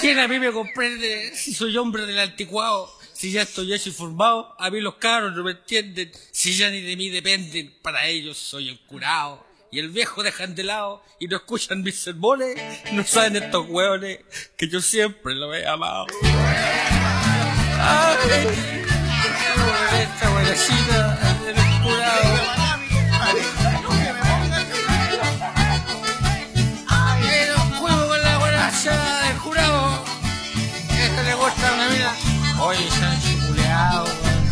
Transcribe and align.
¿Quién 0.00 0.18
a 0.18 0.26
mí 0.26 0.38
me 0.38 0.50
comprende 0.50 1.32
si 1.34 1.52
soy 1.52 1.76
hombre 1.76 2.06
del 2.06 2.18
anticuado? 2.18 2.90
Si 3.12 3.32
ya 3.32 3.42
estoy 3.42 3.74
hecho 3.74 3.90
y 3.90 3.92
formado, 3.92 4.54
a 4.58 4.70
mí 4.70 4.80
los 4.80 4.94
caros 4.94 5.36
no 5.36 5.44
me 5.44 5.50
entienden. 5.50 6.10
Si 6.30 6.54
ya 6.56 6.70
ni 6.70 6.80
de 6.80 6.96
mí 6.96 7.10
dependen, 7.10 7.74
para 7.82 8.06
ellos 8.06 8.38
soy 8.38 8.70
el 8.70 8.80
curado. 8.80 9.46
Y 9.70 9.78
el 9.78 9.90
viejo 9.90 10.22
dejan 10.22 10.54
de 10.54 10.64
lado 10.64 11.02
y 11.18 11.28
no 11.28 11.36
escuchan 11.36 11.82
mis 11.82 12.00
sermones. 12.00 12.56
No 12.92 13.04
saben 13.04 13.36
estos 13.36 13.68
hueones 13.68 14.20
que 14.56 14.68
yo 14.68 14.80
siempre 14.80 15.34
lo 15.34 15.54
he 15.54 15.66
amado. 15.66 16.06
Ay, 17.78 18.16
esta 20.00 21.29
mina. 32.60 32.66
Oye, 32.66 32.90
Sancho 32.90 33.46
culeado, 33.46 34.04
weón. 34.04 34.44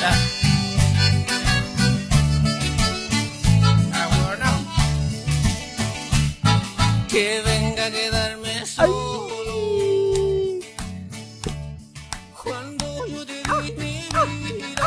Ya. 0.00 0.12
Ah, 3.92 4.08
bueno. 4.26 4.50
Que 7.08 7.42
venga 7.44 7.86
a 7.86 7.90
quedarme 7.90 8.66
solo. 8.66 9.28
Cuando 12.42 13.06
yo 13.06 13.24
te 13.26 13.32
di 13.34 13.72
mi 13.72 14.02
vida. 14.52 14.86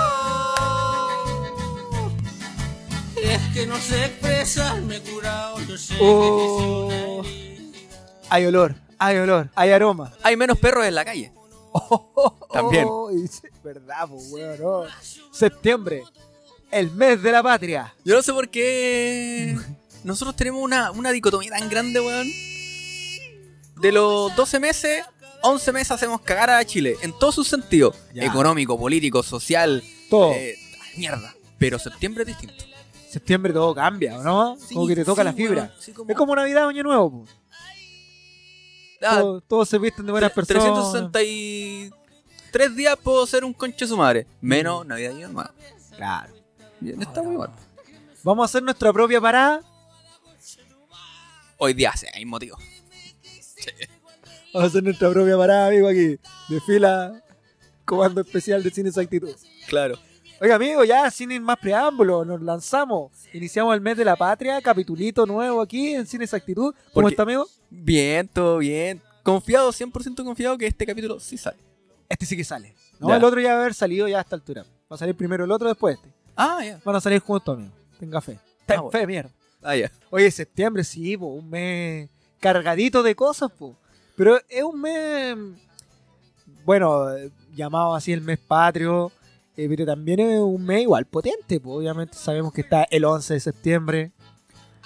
Es 3.23 3.41
que 3.53 3.66
no 3.66 3.78
sé 3.78 4.05
expresarme 4.05 5.00
curado. 5.02 5.59
Yo 5.62 5.78
sé 5.78 5.95
Oh. 6.00 6.38
que 6.38 6.45
es 6.45 6.52
una 6.62 6.95
herida. 7.30 7.62
Hay 8.30 8.45
olor, 8.45 8.75
hay 9.00 9.17
olor, 9.17 9.50
hay 9.55 9.72
aroma. 9.72 10.12
Hay 10.23 10.36
menos 10.38 10.58
perros 10.59 10.86
en 10.86 10.95
la 10.95 11.05
calle. 11.05 11.31
También. 12.53 12.86
Oh, 12.88 13.09
verdad, 13.64 14.08
pues, 14.09 14.31
weón. 14.31 14.59
no. 14.61 14.83
Septiembre, 15.31 16.03
el 16.72 16.92
mes 16.92 17.22
de 17.22 17.31
la 17.31 17.44
patria. 17.44 17.94
Yo 18.03 18.16
no 18.16 18.22
sé 18.22 18.34
por 18.34 18.50
qué 18.50 19.58
nosotros 20.03 20.36
tenemos 20.36 20.61
una, 20.61 20.92
una 20.92 21.11
dicotomía 21.11 21.52
tan 21.52 21.69
grande, 21.69 22.00
weón. 22.00 22.28
De 23.81 23.92
los 23.92 24.36
12 24.36 24.59
meses, 24.59 25.06
11 25.44 25.72
meses 25.72 25.92
hacemos 25.92 26.22
cagar 26.22 26.50
a 26.50 26.66
Chile 26.66 26.95
en 27.02 27.17
todos 27.17 27.36
sus 27.36 27.47
sentidos. 27.47 27.95
Ya. 28.14 28.25
Económico, 28.25 28.78
político, 28.78 29.22
social. 29.23 29.84
Todo. 30.09 30.31
eh, 30.34 30.56
mierda. 30.95 31.34
Pero 31.58 31.78
septiembre 31.80 32.23
es 32.23 32.28
distinto. 32.28 32.64
Septiembre 33.09 33.53
todo 33.53 33.73
cambia, 33.73 34.17
¿o 34.17 34.23
¿no? 34.23 34.58
Sí, 34.58 34.75
como 34.75 34.88
que 34.88 34.95
te 34.95 35.06
toca 35.06 35.22
sí, 35.22 35.25
la 35.25 35.34
fibra. 35.34 35.62
weón. 35.64 35.72
Sí, 35.80 35.91
como- 35.91 36.09
Es 36.12 36.17
como 36.17 36.36
Navidad 36.36 36.67
Año 36.67 36.84
Nuevo, 36.84 37.12
pues. 37.23 37.36
Ah, 39.09 39.19
Todos, 39.19 39.44
todos 39.47 39.69
se 39.69 39.77
visten 39.77 40.05
de 40.05 40.11
buenas 40.11 40.31
personas. 40.31 40.91
363 40.91 42.75
días 42.75 42.97
puedo 43.02 43.25
ser 43.25 43.44
un 43.45 43.53
conche 43.53 43.88
su 43.88 43.95
madre. 43.97 44.27
Menos 44.41 44.86
Navidad 44.86 45.16
y 45.17 45.22
hermano. 45.22 45.52
Claro. 45.95 46.33
Bien, 46.80 47.02
está 47.02 47.23
muy 47.23 47.35
bueno. 47.35 47.53
Vamos 48.23 48.44
a 48.44 48.45
hacer 48.45 48.63
nuestra 48.63 48.91
propia 48.91 49.22
parada. 49.22 49.61
Hoy 51.58 51.73
día 51.73 51.94
sí, 51.95 52.05
hay 52.13 52.25
motivo. 52.25 52.58
Vamos 54.53 54.66
a 54.66 54.67
hacer 54.67 54.83
nuestra 54.83 55.09
propia 55.11 55.38
parada, 55.38 55.67
amigo, 55.67 55.88
aquí. 55.88 56.19
De 56.50 56.61
fila, 56.66 57.23
comando 57.85 58.22
especial 58.22 58.61
de 58.63 58.69
Cine 58.69 58.91
Actitud. 58.95 59.35
Claro. 59.67 59.97
Oiga, 60.40 60.56
amigo, 60.56 60.84
ya 60.84 61.10
sin 61.10 61.42
más 61.42 61.58
preámbulo, 61.58 62.24
nos 62.24 62.42
lanzamos. 62.42 63.12
Iniciamos 63.34 63.74
el 63.74 63.82
mes 63.82 63.98
de 63.98 64.06
la 64.06 64.16
patria, 64.16 64.62
capitulito 64.62 65.26
nuevo 65.26 65.62
aquí 65.62 65.96
en 65.96 66.06
Cine 66.06 66.26
Actitud. 66.32 66.74
¿Cómo 66.74 66.94
Porque- 66.94 67.10
está, 67.14 67.24
amigo? 67.24 67.48
Bien, 67.72 68.28
todo 68.28 68.60
bien. 68.60 69.02
Confiado, 69.24 69.72
100% 69.72 70.24
confiado 70.24 70.58
que 70.58 70.68
este 70.68 70.86
capítulo 70.86 71.20
sí 71.20 71.38
sale. 71.38 71.58
Este 72.08 72.26
sí 72.26 72.38
que 72.38 72.44
sale. 72.44 72.76
No, 73.00 73.10
Ya. 73.10 73.18
el 73.18 73.24
otro 73.24 73.42
ya 73.42 73.50
va 73.54 73.58
a 73.58 73.62
haber 73.62 73.74
salido 73.74 74.08
ya 74.08 74.20
a 74.20 74.22
esta 74.22 74.36
altura. 74.36 74.64
Va 74.90 74.96
a 74.96 74.98
salir 74.98 75.16
primero 75.16 75.44
el 75.44 75.52
otro, 75.52 75.68
después 75.68 75.96
este. 75.98 76.10
Ah, 76.36 76.59
ya. 76.64 76.80
Van 76.86 76.96
a 76.96 77.02
salir 77.02 77.20
juntos, 77.20 77.58
amigo. 77.58 77.72
Tenga 78.00 78.22
fe. 78.22 78.38
Ten 78.68 78.78
bueno. 78.81 78.92
fe, 78.92 79.08
mierda. 79.08 79.31
Ah, 79.64 79.76
ya. 79.76 79.92
Oye, 80.12 80.30
septiembre, 80.30 80.84
sí, 80.84 81.18
po, 81.18 81.26
un 81.28 81.50
mes 81.50 82.09
cargadito 82.40 83.02
de 83.02 83.16
cosas, 83.16 83.52
po. 83.52 83.76
Pero 84.16 84.40
es 84.47 84.64
un 84.64 84.80
mes, 84.80 85.36
bueno, 86.64 87.08
llamado 87.56 87.96
así 87.96 88.14
el 88.14 88.22
mes 88.22 88.38
patrio, 88.40 89.12
eh, 89.57 89.68
pero 89.68 89.85
también 89.85 90.19
es 90.19 90.40
un 90.40 90.63
mes 90.63 90.84
igual 90.84 91.06
potente, 91.06 91.59
po. 91.59 91.73
Obviamente 91.73 92.16
sabemos 92.16 92.53
que 92.53 92.62
está 92.62 92.84
el 92.91 93.03
11 93.03 93.34
de 93.34 93.40
septiembre, 93.40 94.12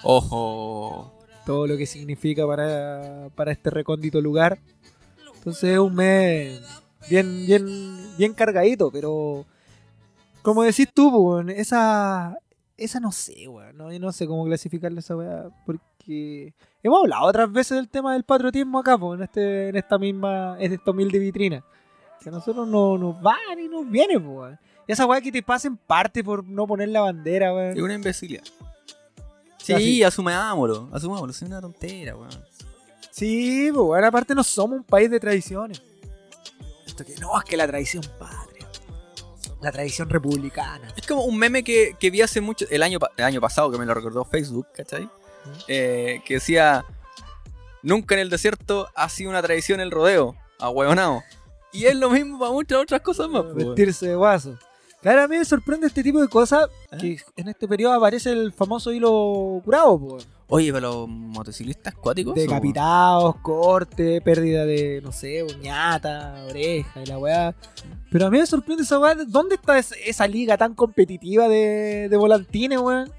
Ojo. 0.01 1.13
todo 1.45 1.67
lo 1.67 1.75
que 1.75 1.85
significa 1.85 2.47
para, 2.47 3.27
para 3.35 3.51
este 3.51 3.69
recóndito 3.69 4.21
lugar. 4.21 4.59
Entonces 5.35 5.71
es 5.71 5.79
un 5.79 5.93
mes 5.93 6.61
bien, 7.09 7.45
bien, 7.45 8.15
bien 8.17 8.33
cargadito, 8.33 8.89
pero 8.91 9.45
como 10.41 10.63
decís 10.63 10.87
tú, 10.93 11.09
weón, 11.09 11.49
esa, 11.49 12.37
esa 12.77 12.99
no 12.99 13.11
sé, 13.11 13.47
weón, 13.47 13.75
no, 13.77 13.91
yo 13.91 13.99
no 13.99 14.11
sé 14.13 14.25
cómo 14.25 14.45
clasificarle 14.45 14.99
esa 14.99 15.17
weá, 15.17 15.49
porque 15.65 16.53
hemos 16.81 17.01
hablado 17.01 17.25
otras 17.25 17.51
veces 17.51 17.77
del 17.77 17.89
tema 17.89 18.13
del 18.13 18.23
patriotismo 18.23 18.79
acá, 18.79 18.97
po, 18.97 19.15
en 19.15 19.23
este, 19.23 19.69
en 19.69 19.75
esta 19.75 19.97
misma, 19.97 20.55
en 20.59 20.73
esta 20.73 20.91
humilde 20.91 21.19
vitrina, 21.19 21.63
que 22.21 22.29
a 22.29 22.31
nosotros 22.31 22.67
no 22.67 22.97
nos 22.97 23.15
va 23.15 23.37
ni 23.55 23.67
nos 23.67 23.89
viene, 23.89 24.19
po, 24.19 24.29
weón. 24.29 24.59
Y 24.87 24.91
esa 24.91 25.05
weá 25.05 25.21
que 25.21 25.31
te 25.31 25.41
pasen 25.41 25.77
parte 25.77 26.23
por 26.23 26.43
no 26.43 26.67
poner 26.67 26.89
la 26.89 27.01
bandera, 27.01 27.53
weón. 27.53 27.77
Es 27.77 27.81
una 27.81 27.93
imbecilidad. 27.93 28.43
Sí, 29.57 30.03
asumámoslo. 30.03 30.89
Asumámoslo. 30.91 31.31
Es 31.31 31.41
una 31.41 31.61
tontera, 31.61 32.15
weón. 32.15 32.29
Sí, 33.11 33.69
pues 33.73 33.85
bueno, 33.85 34.07
aparte 34.07 34.35
no 34.35 34.43
somos 34.43 34.77
un 34.77 34.83
país 34.83 35.09
de 35.09 35.19
tradiciones. 35.19 35.81
Esto 36.85 37.05
que 37.05 37.15
no, 37.15 37.37
es 37.37 37.45
que 37.45 37.57
la 37.57 37.67
tradición 37.67 38.03
patria. 38.19 38.67
La 39.61 39.71
tradición 39.71 40.09
republicana. 40.09 40.91
Es 40.95 41.05
como 41.05 41.23
un 41.23 41.37
meme 41.37 41.63
que, 41.63 41.95
que 41.99 42.09
vi 42.09 42.21
hace 42.21 42.41
mucho. 42.41 42.65
El 42.69 42.83
año, 42.83 42.99
el 43.17 43.23
año 43.25 43.41
pasado, 43.41 43.71
que 43.71 43.77
me 43.77 43.85
lo 43.85 43.93
recordó 43.93 44.25
Facebook, 44.25 44.67
¿cachai? 44.75 45.07
Eh, 45.67 46.21
que 46.25 46.35
decía: 46.35 46.85
Nunca 47.83 48.15
en 48.15 48.21
el 48.21 48.29
desierto 48.29 48.89
ha 48.95 49.09
sido 49.09 49.29
una 49.29 49.41
tradición 49.41 49.79
el 49.79 49.91
rodeo. 49.91 50.35
A 50.59 50.69
Y 51.73 51.85
es 51.85 51.95
lo 51.95 52.09
mismo 52.09 52.37
para 52.39 52.51
muchas 52.51 52.79
otras 52.79 53.01
cosas 53.01 53.29
más, 53.29 53.43
po, 53.43 53.49
weón. 53.53 53.67
Vestirse 53.75 54.09
de 54.09 54.15
guaso. 54.15 54.57
Claro, 55.01 55.23
a 55.23 55.27
mí 55.27 55.35
me 55.37 55.45
sorprende 55.45 55.87
este 55.87 56.03
tipo 56.03 56.21
de 56.21 56.27
cosas 56.27 56.67
¿Eh? 56.91 56.97
que 56.99 57.17
en 57.35 57.47
este 57.49 57.67
periodo 57.67 57.93
aparece 57.93 58.31
el 58.31 58.51
famoso 58.53 58.91
hilo 58.91 59.59
curado, 59.65 59.99
pues. 59.99 60.27
Oye, 60.47 60.71
pero 60.73 60.91
los 60.91 61.07
motociclistas 61.09 61.95
cuáticos. 61.95 62.33
son- 62.35 62.43
Decapitados, 62.43 63.35
corte, 63.37 64.21
pérdida 64.21 64.65
de, 64.65 64.99
no 65.01 65.11
sé, 65.11 65.41
uñata, 65.43 66.43
oreja 66.49 67.01
y 67.01 67.05
la 67.07 67.17
weá. 67.17 67.55
Pero 68.11 68.27
a 68.27 68.29
mí 68.29 68.37
me 68.37 68.45
sorprende 68.45 68.83
esa 68.83 68.99
weá. 68.99 69.15
¿Dónde 69.27 69.55
está 69.55 69.79
es- 69.79 69.95
esa 70.05 70.27
liga 70.27 70.57
tan 70.57 70.75
competitiva 70.75 71.47
de, 71.47 72.07
de 72.09 72.17
volantines, 72.17 72.79
weón? 72.79 73.11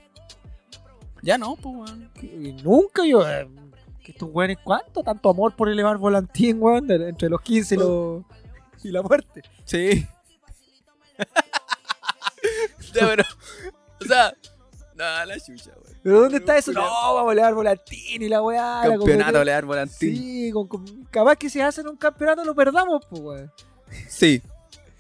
Ya 1.23 1.39
no, 1.39 1.57
pues, 1.57 1.75
weón. 1.75 2.11
Que 2.15 2.55
nunca 2.63 3.05
yo. 3.07 3.27
eh, 3.29 3.49
que 4.05 4.13
estos 4.13 4.29
weones, 4.33 4.59
¿cuánto? 4.63 5.03
Tanto 5.03 5.31
amor 5.31 5.55
por 5.57 5.69
elevar 5.69 5.97
volantín, 5.97 6.59
weón, 6.61 6.91
entre 6.91 7.29
los 7.29 7.41
15 7.41 7.75
y, 7.77 7.79
los- 7.79 8.23
y 8.89 8.91
la 8.91 9.03
muerte. 9.03 9.43
Sí. 9.65 10.07
ya, 12.95 13.07
pero. 13.07 13.25
O 14.01 14.05
sea. 14.05 14.33
Nada, 14.95 15.25
la 15.27 15.41
chucha, 15.41 15.71
weón. 15.71 15.97
¿Pero 16.03 16.21
dónde 16.21 16.37
está 16.39 16.59
eso? 16.59 16.73
No, 16.73 16.83
vamos 16.83 17.31
a 17.31 17.33
elevar 17.33 17.55
volantín 17.55 18.23
y 18.23 18.29
la 18.29 18.43
weá. 18.43 18.83
Campeonato. 18.85 19.43
Lear 19.45 19.65
Volantín. 19.65 20.17
Sí, 20.17 20.51
con- 20.53 20.69
con- 20.69 21.05
capaz 21.11 21.37
que 21.37 21.49
si 21.49 21.61
hacen 21.61 21.87
un 21.89 21.97
campeonato 21.97 22.45
lo 22.45 22.55
perdamos, 22.55 23.05
pues, 23.09 23.23
weón. 23.23 23.53
Sí. 24.09 24.43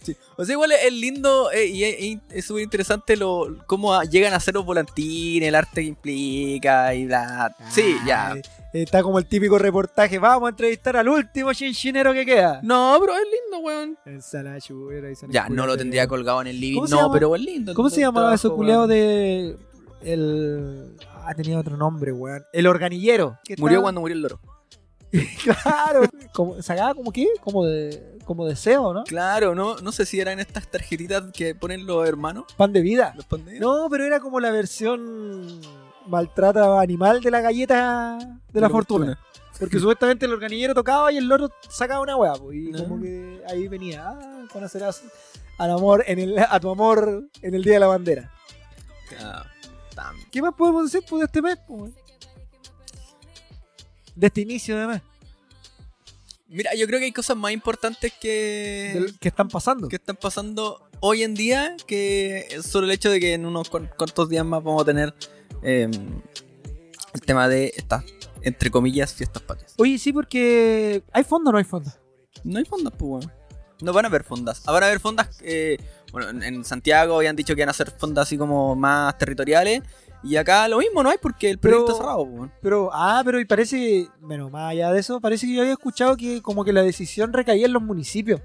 Sí. 0.02 0.16
O 0.36 0.44
sea, 0.44 0.54
igual 0.54 0.72
es 0.72 0.92
lindo 0.92 1.50
eh, 1.52 1.66
y 1.66 2.20
es- 2.30 2.44
súper 2.44 2.62
interesante 2.64 3.16
lo, 3.16 3.58
cómo 3.66 3.94
a- 3.94 4.04
llegan 4.04 4.32
a 4.32 4.40
ser 4.40 4.54
los 4.54 4.64
volantines, 4.64 5.46
el 5.48 5.54
arte 5.54 5.82
que 5.82 5.88
implica 5.88 6.94
y 6.94 7.06
bla. 7.06 7.54
Sí, 7.70 7.96
ya. 8.06 8.34
Está 8.72 9.02
como 9.02 9.18
el 9.18 9.26
típico 9.26 9.58
reportaje. 9.58 10.18
Vamos 10.18 10.46
a 10.46 10.50
entrevistar 10.50 10.96
al 10.96 11.06
último 11.06 11.52
chinchinero 11.52 12.12
que 12.14 12.24
queda. 12.24 12.60
No, 12.62 12.96
pero 13.00 13.14
es 13.14 13.24
lindo, 13.24 13.58
weón. 13.58 13.98
Ensalada 14.06 14.58
chubera 14.60 15.10
y 15.10 15.14
Ya, 15.28 15.48
no 15.50 15.66
lo 15.66 15.76
tendría 15.76 16.06
colgado 16.06 16.40
en 16.40 16.46
el 16.46 16.58
living, 16.58 16.76
¿Cómo 16.76 16.86
se 16.86 16.94
no, 16.94 17.00
llama? 17.02 17.12
pero 17.12 17.36
es 17.36 17.42
lindo. 17.42 17.74
¿Cómo 17.74 17.90
se 17.90 18.00
llamaba 18.00 18.34
ese 18.34 18.48
culeado 18.48 18.86
de. 18.86 19.56
El. 20.02 20.96
Ah, 21.24 21.34
tenía 21.34 21.58
otro 21.58 21.76
nombre, 21.76 22.12
weón. 22.12 22.44
El 22.52 22.66
organillero. 22.66 23.38
Murió 23.58 23.82
cuando 23.82 24.00
murió 24.00 24.16
el 24.16 24.22
loro. 24.22 24.40
Claro. 25.44 26.08
Como, 26.32 26.62
sacaba 26.62 26.94
como 26.94 27.12
qué? 27.12 27.28
Como 27.42 27.66
de. 27.66 28.18
Como 28.24 28.46
deseo, 28.46 28.94
¿no? 28.94 29.04
Claro, 29.04 29.54
no, 29.54 29.76
no 29.78 29.92
sé 29.92 30.06
si 30.06 30.18
eran 30.18 30.40
estas 30.40 30.68
tarjetitas 30.68 31.24
que 31.32 31.54
ponen 31.54 31.84
los 31.86 32.08
hermanos. 32.08 32.44
Pan 32.56 32.72
de 32.72 32.80
vida. 32.80 33.12
Los 33.16 33.26
pandillas. 33.26 33.60
No, 33.60 33.88
pero 33.90 34.06
era 34.06 34.20
como 34.20 34.40
la 34.40 34.50
versión 34.50 35.60
maltrata 36.06 36.80
animal 36.80 37.20
de 37.20 37.30
la 37.30 37.40
galleta 37.40 38.18
de 38.52 38.60
la 38.60 38.68
fortuna. 38.70 39.18
Porque 39.58 39.78
supuestamente 39.78 40.26
el 40.26 40.32
organillero 40.32 40.74
tocaba 40.74 41.12
y 41.12 41.18
el 41.18 41.26
loro 41.28 41.50
sacaba 41.68 42.00
una 42.00 42.16
hueá, 42.16 42.34
pues, 42.34 42.56
y 42.56 42.70
No. 42.72 42.82
como 42.84 43.00
que 43.00 43.42
ahí 43.48 43.68
venía, 43.68 44.04
ah, 44.08 44.44
conocerás 44.52 45.02
al 45.58 45.70
amor 45.70 46.02
en 46.06 46.18
el, 46.18 46.38
a 46.38 46.58
tu 46.58 46.70
amor 46.70 47.28
en 47.42 47.54
el 47.54 47.62
día 47.62 47.74
de 47.74 47.80
la 47.80 47.86
bandera. 47.86 48.32
Ah, 49.20 49.44
¿Qué 50.30 50.40
más 50.42 50.54
podemos 50.54 50.90
decir 50.90 51.06
pues, 51.08 51.20
de 51.20 51.26
este 51.26 51.42
mes? 51.42 51.58
pues, 51.68 51.92
de 54.14 54.26
este 54.26 54.40
inicio 54.40 54.76
de 54.78 54.86
mes. 54.86 55.02
Mira, 56.48 56.74
yo 56.74 56.86
creo 56.86 56.98
que 56.98 57.06
hay 57.06 57.12
cosas 57.12 57.36
más 57.36 57.52
importantes 57.52 58.12
que, 58.20 59.06
que 59.20 59.28
están 59.28 59.48
pasando. 59.48 59.88
que 59.88 59.96
están 59.96 60.16
pasando 60.16 60.86
hoy 61.00 61.22
en 61.22 61.34
día 61.34 61.76
que 61.86 62.46
solo 62.62 62.86
el 62.86 62.92
hecho 62.92 63.10
de 63.10 63.20
que 63.20 63.32
en 63.34 63.46
unos 63.46 63.70
cuan- 63.70 63.90
cuantos 63.96 64.28
días 64.28 64.44
más 64.44 64.62
vamos 64.62 64.82
a 64.82 64.84
tener 64.84 65.14
eh, 65.62 65.88
el 67.14 67.20
tema 67.20 67.48
de 67.48 67.72
estas, 67.76 68.04
entre 68.42 68.70
comillas, 68.70 69.12
fiestas 69.14 69.42
patrias. 69.42 69.74
Oye, 69.78 69.98
sí, 69.98 70.12
porque 70.12 71.02
¿hay 71.12 71.24
fondo 71.24 71.50
o 71.50 71.52
no 71.52 71.58
hay 71.58 71.64
fondo? 71.64 71.90
No 72.44 72.58
hay 72.58 72.64
fondas, 72.64 72.92
pues, 72.98 73.08
weón. 73.26 73.32
No 73.80 73.92
van 73.92 74.04
a 74.04 74.08
haber 74.08 74.22
fondas. 74.24 74.62
Van 74.64 74.82
a 74.82 74.86
haber 74.86 75.00
fondas, 75.00 75.28
eh, 75.42 75.76
bueno, 76.12 76.42
en- 76.44 76.64
Santiago 76.64 77.16
habían 77.16 77.34
dicho 77.36 77.54
que 77.54 77.60
iban 77.62 77.68
a 77.68 77.72
hacer 77.72 77.90
fondas 77.90 78.28
así 78.28 78.38
como 78.38 78.76
más 78.76 79.16
territoriales. 79.18 79.82
Y 80.24 80.36
acá 80.36 80.68
lo 80.68 80.78
mismo 80.78 81.02
no 81.02 81.10
hay 81.10 81.18
porque 81.20 81.50
el 81.50 81.58
Pero- 81.58 81.78
proyecto 81.78 81.92
está 81.94 82.02
cerrado, 82.04 82.26
pues. 82.30 82.50
Pero, 82.62 82.90
ah, 82.92 83.22
pero 83.24 83.40
y 83.40 83.44
parece, 83.44 84.06
bueno, 84.20 84.50
más 84.50 84.70
allá 84.70 84.92
de 84.92 85.00
eso, 85.00 85.20
parece 85.20 85.48
que 85.48 85.54
yo 85.54 85.62
había 85.62 85.72
escuchado 85.72 86.16
que 86.16 86.40
como 86.42 86.64
que 86.64 86.72
la 86.72 86.82
decisión 86.82 87.32
recaía 87.32 87.66
en 87.66 87.72
los 87.72 87.82
municipios. 87.82 88.40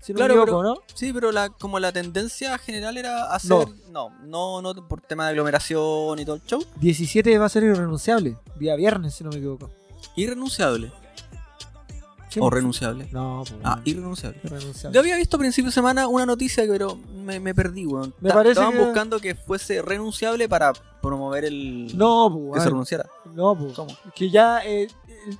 Si 0.00 0.12
no 0.12 0.18
Claro, 0.18 0.34
me 0.36 0.42
equivoco, 0.42 0.62
¿no? 0.62 0.76
Sí, 0.94 1.12
pero 1.12 1.32
la, 1.32 1.48
como 1.50 1.78
la 1.80 1.92
tendencia 1.92 2.56
general 2.58 2.96
era 2.96 3.24
hacer. 3.32 3.66
No. 3.90 4.10
no, 4.24 4.62
no, 4.62 4.88
por 4.88 5.00
tema 5.00 5.24
de 5.24 5.30
aglomeración 5.30 6.18
y 6.18 6.24
todo 6.24 6.36
el 6.36 6.42
show. 6.44 6.64
17 6.76 7.36
va 7.38 7.46
a 7.46 7.48
ser 7.48 7.64
irrenunciable, 7.64 8.36
día 8.56 8.76
viernes, 8.76 9.14
si 9.14 9.24
no 9.24 9.30
me 9.30 9.36
equivoco. 9.36 9.70
Irrenunciable. 10.16 10.92
Sí, 12.30 12.40
O 12.42 12.50
renunciable. 12.50 13.08
No, 13.10 13.42
pues, 13.48 13.58
Ah, 13.64 13.80
irrenunciable. 13.84 14.38
irrenunciable. 14.44 14.94
Yo 14.94 15.00
había 15.00 15.16
visto 15.16 15.36
a 15.36 15.40
principio 15.40 15.70
de 15.70 15.74
semana 15.74 16.06
una 16.08 16.26
noticia, 16.26 16.62
pero 16.68 16.96
me, 16.96 17.40
me 17.40 17.54
perdí, 17.54 17.86
weón. 17.86 18.14
Me 18.20 18.28
Ta- 18.28 18.34
parece 18.34 18.52
Estaban 18.52 18.74
que- 18.74 18.84
buscando 18.84 19.18
que 19.18 19.34
fuese 19.34 19.80
renunciable 19.80 20.46
para 20.46 20.74
promover 21.00 21.46
el. 21.46 21.96
No, 21.96 22.28
Que 22.28 22.34
pues, 22.34 22.42
se 22.42 22.48
bueno, 22.48 22.64
renunciara. 22.70 23.06
no, 23.34 23.56
pues. 23.58 23.72
¿Cómo? 23.72 23.96
Que 24.14 24.28
ya 24.28 24.60
eh, 24.62 24.88
el, 25.26 25.38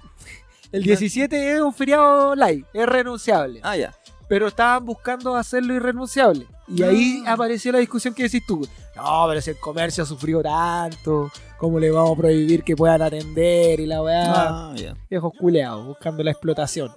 el 0.72 0.82
17 0.82 1.56
es 1.56 1.60
un 1.60 1.74
feriado 1.74 2.34
light, 2.34 2.64
es 2.72 2.86
renunciable. 2.86 3.60
Ah, 3.62 3.76
ya. 3.76 3.94
Pero 4.28 4.46
estaban 4.48 4.84
buscando 4.84 5.34
hacerlo 5.34 5.74
irrenunciable. 5.74 6.46
Y 6.66 6.82
ahí 6.82 7.22
Ah. 7.26 7.32
apareció 7.32 7.72
la 7.72 7.78
discusión 7.78 8.12
que 8.14 8.24
decís 8.24 8.44
tú. 8.46 8.66
No, 8.94 9.24
pero 9.28 9.40
si 9.40 9.50
el 9.50 9.58
comercio 9.58 10.02
ha 10.02 10.06
sufrido 10.06 10.42
tanto, 10.42 11.30
¿cómo 11.56 11.78
le 11.78 11.90
vamos 11.90 12.12
a 12.12 12.20
prohibir 12.20 12.62
que 12.62 12.76
puedan 12.76 13.00
atender 13.00 13.80
y 13.80 13.86
la 13.86 14.02
weá? 14.02 14.22
Ah, 14.26 14.74
ya. 14.76 14.94
Viejos 15.08 15.32
culeados, 15.38 15.86
buscando 15.86 16.22
la 16.22 16.30
explotación. 16.32 16.90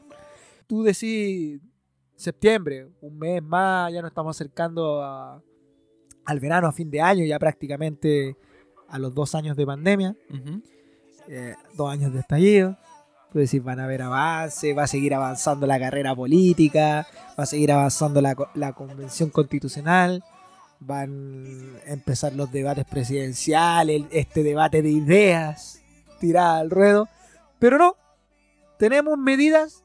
Tú 0.67 0.83
decís 0.83 1.61
septiembre, 2.15 2.87
un 3.01 3.17
mes 3.17 3.41
más, 3.41 3.91
ya 3.93 4.01
nos 4.01 4.09
estamos 4.11 4.35
acercando 4.35 5.01
a- 5.03 5.41
al 6.25 6.39
verano, 6.39 6.67
a 6.67 6.71
fin 6.71 6.89
de 6.91 7.01
año, 7.01 7.23
ya 7.25 7.39
prácticamente 7.39 8.35
a 8.89 8.99
los 8.99 9.13
dos 9.13 9.33
años 9.35 9.55
de 9.55 9.65
pandemia, 9.65 10.15
eh, 11.29 11.55
dos 11.75 11.89
años 11.89 12.13
de 12.13 12.19
estallido. 12.19 12.77
Tú 13.31 13.39
decís, 13.39 13.63
van 13.63 13.79
a 13.79 13.85
haber 13.85 14.01
avance, 14.01 14.73
va 14.73 14.83
a 14.83 14.87
seguir 14.87 15.13
avanzando 15.13 15.65
la 15.65 15.79
carrera 15.79 16.13
política, 16.13 17.07
va 17.39 17.43
a 17.43 17.45
seguir 17.45 17.71
avanzando 17.71 18.19
la, 18.19 18.35
la 18.55 18.73
convención 18.73 19.29
constitucional, 19.29 20.23
van 20.81 21.79
a 21.87 21.91
empezar 21.91 22.33
los 22.33 22.51
debates 22.51 22.85
presidenciales, 22.85 24.03
este 24.11 24.43
debate 24.43 24.81
de 24.81 24.89
ideas 24.89 25.81
tirada 26.19 26.59
al 26.59 26.69
ruedo. 26.69 27.07
Pero 27.59 27.77
no, 27.77 27.95
tenemos 28.77 29.17
medidas, 29.17 29.83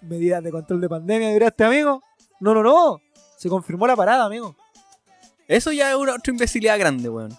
medidas 0.00 0.42
de 0.42 0.50
control 0.50 0.80
de 0.80 0.88
pandemia, 0.88 1.30
dirá 1.30 1.48
este 1.48 1.64
amigo. 1.64 2.02
No, 2.40 2.54
no, 2.54 2.62
no, 2.62 3.00
se 3.36 3.48
confirmó 3.48 3.86
la 3.86 3.94
parada, 3.94 4.24
amigo. 4.24 4.56
Eso 5.46 5.72
ya 5.72 5.90
es 5.90 5.96
una 5.96 6.14
otra 6.14 6.32
imbecilidad 6.32 6.78
grande, 6.78 7.08
weón. 7.08 7.36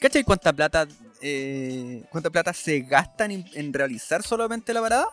¿Cachai 0.00 0.24
cuánta 0.24 0.52
plata, 0.52 0.86
eh, 1.20 2.04
cuánta 2.10 2.30
plata 2.30 2.52
se 2.52 2.80
gastan 2.80 3.30
en, 3.30 3.44
en 3.54 3.72
realizar 3.72 4.22
solamente 4.22 4.72
la 4.72 4.80
parada? 4.80 5.06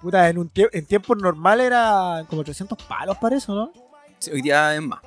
Puta, 0.00 0.28
en, 0.28 0.38
un 0.38 0.50
tie- 0.52 0.68
en 0.72 0.84
tiempos 0.86 1.16
normales 1.18 1.66
era 1.66 2.24
como 2.28 2.44
300 2.44 2.76
palos 2.86 3.16
para 3.18 3.36
eso, 3.36 3.54
¿no? 3.54 3.72
Sí, 4.18 4.30
hoy 4.30 4.42
día 4.42 4.74
es 4.74 4.82
más. 4.82 5.00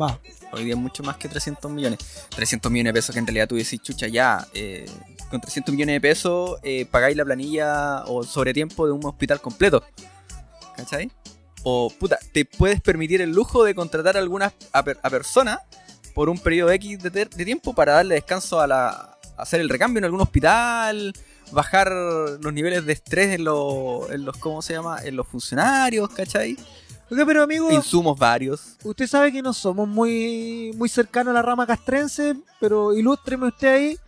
Va, 0.00 0.18
Hoy 0.52 0.64
día 0.64 0.74
es 0.74 0.78
mucho 0.80 1.02
más 1.02 1.16
que 1.16 1.28
300 1.28 1.70
millones. 1.70 1.98
300 2.30 2.70
millones 2.70 2.92
de 2.92 2.98
pesos 2.98 3.12
que 3.14 3.18
en 3.18 3.26
realidad 3.26 3.48
tú 3.48 3.56
decís, 3.56 3.80
chucha, 3.82 4.06
ya. 4.06 4.46
eh, 4.54 4.86
con 5.30 5.40
300 5.40 5.74
millones 5.74 5.94
de 5.96 6.00
pesos 6.00 6.58
eh, 6.62 6.86
pagáis 6.86 7.16
la 7.16 7.24
planilla 7.24 8.04
o 8.06 8.22
sobre 8.22 8.52
tiempo 8.54 8.86
de 8.86 8.92
un 8.92 9.04
hospital 9.04 9.40
completo. 9.40 9.82
¿Cachai? 10.76 11.10
O, 11.64 11.90
puta, 11.90 12.18
te 12.32 12.44
puedes 12.44 12.80
permitir 12.80 13.20
el 13.22 13.30
lujo 13.30 13.64
de 13.64 13.74
contratar 13.74 14.16
a 14.16 14.20
algunas 14.20 14.52
a, 14.72 14.84
per- 14.84 14.98
a 15.02 15.10
personas 15.10 15.58
por 16.14 16.28
un 16.28 16.38
periodo 16.38 16.70
X 16.72 17.02
de 17.02 17.26
tiempo 17.44 17.74
para 17.74 17.94
darle 17.94 18.14
descanso 18.14 18.60
a 18.60 18.66
la. 18.66 19.15
Hacer 19.36 19.60
el 19.60 19.68
recambio 19.68 19.98
en 19.98 20.04
algún 20.04 20.20
hospital, 20.20 21.12
bajar 21.52 21.90
los 21.90 22.52
niveles 22.52 22.84
de 22.86 22.92
estrés 22.92 23.34
en, 23.34 23.44
los 23.44 24.10
en 24.10 24.24
los, 24.24 24.36
¿cómo 24.38 24.62
se 24.62 24.74
llama? 24.74 24.98
En 25.04 25.16
los 25.16 25.26
funcionarios, 25.26 26.08
¿cachai? 26.10 26.56
Pero 27.08 27.42
amigo, 27.44 27.70
Insumos 27.70 28.18
varios. 28.18 28.76
usted 28.82 29.06
sabe 29.06 29.30
que 29.30 29.40
no 29.40 29.52
somos 29.52 29.86
muy, 29.86 30.72
muy 30.76 30.88
cercanos 30.88 31.30
a 31.30 31.34
la 31.34 31.42
rama 31.42 31.66
castrense, 31.66 32.36
pero 32.60 32.92
ilústreme 32.94 33.46
usted 33.46 33.68
ahí. 33.68 33.98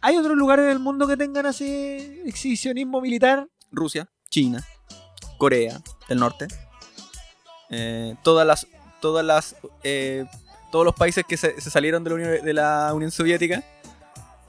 ¿Hay 0.00 0.16
otros 0.16 0.36
lugares 0.36 0.66
del 0.66 0.78
mundo 0.78 1.06
que 1.06 1.16
tengan 1.16 1.46
así 1.46 2.20
exhibicionismo 2.24 3.00
militar? 3.00 3.48
Rusia, 3.70 4.08
China, 4.28 4.64
Corea 5.38 5.80
del 6.08 6.18
Norte, 6.18 6.48
eh, 7.70 8.16
todas 8.22 8.46
las, 8.46 8.66
todas 9.00 9.24
las, 9.24 9.56
eh, 9.84 10.24
todos 10.72 10.84
los 10.84 10.94
países 10.94 11.24
que 11.28 11.36
se, 11.36 11.60
se 11.60 11.70
salieron 11.70 12.02
de 12.02 12.10
la 12.10 12.16
Unión, 12.16 12.44
de 12.44 12.52
la 12.52 12.92
Unión 12.92 13.10
Soviética, 13.10 13.62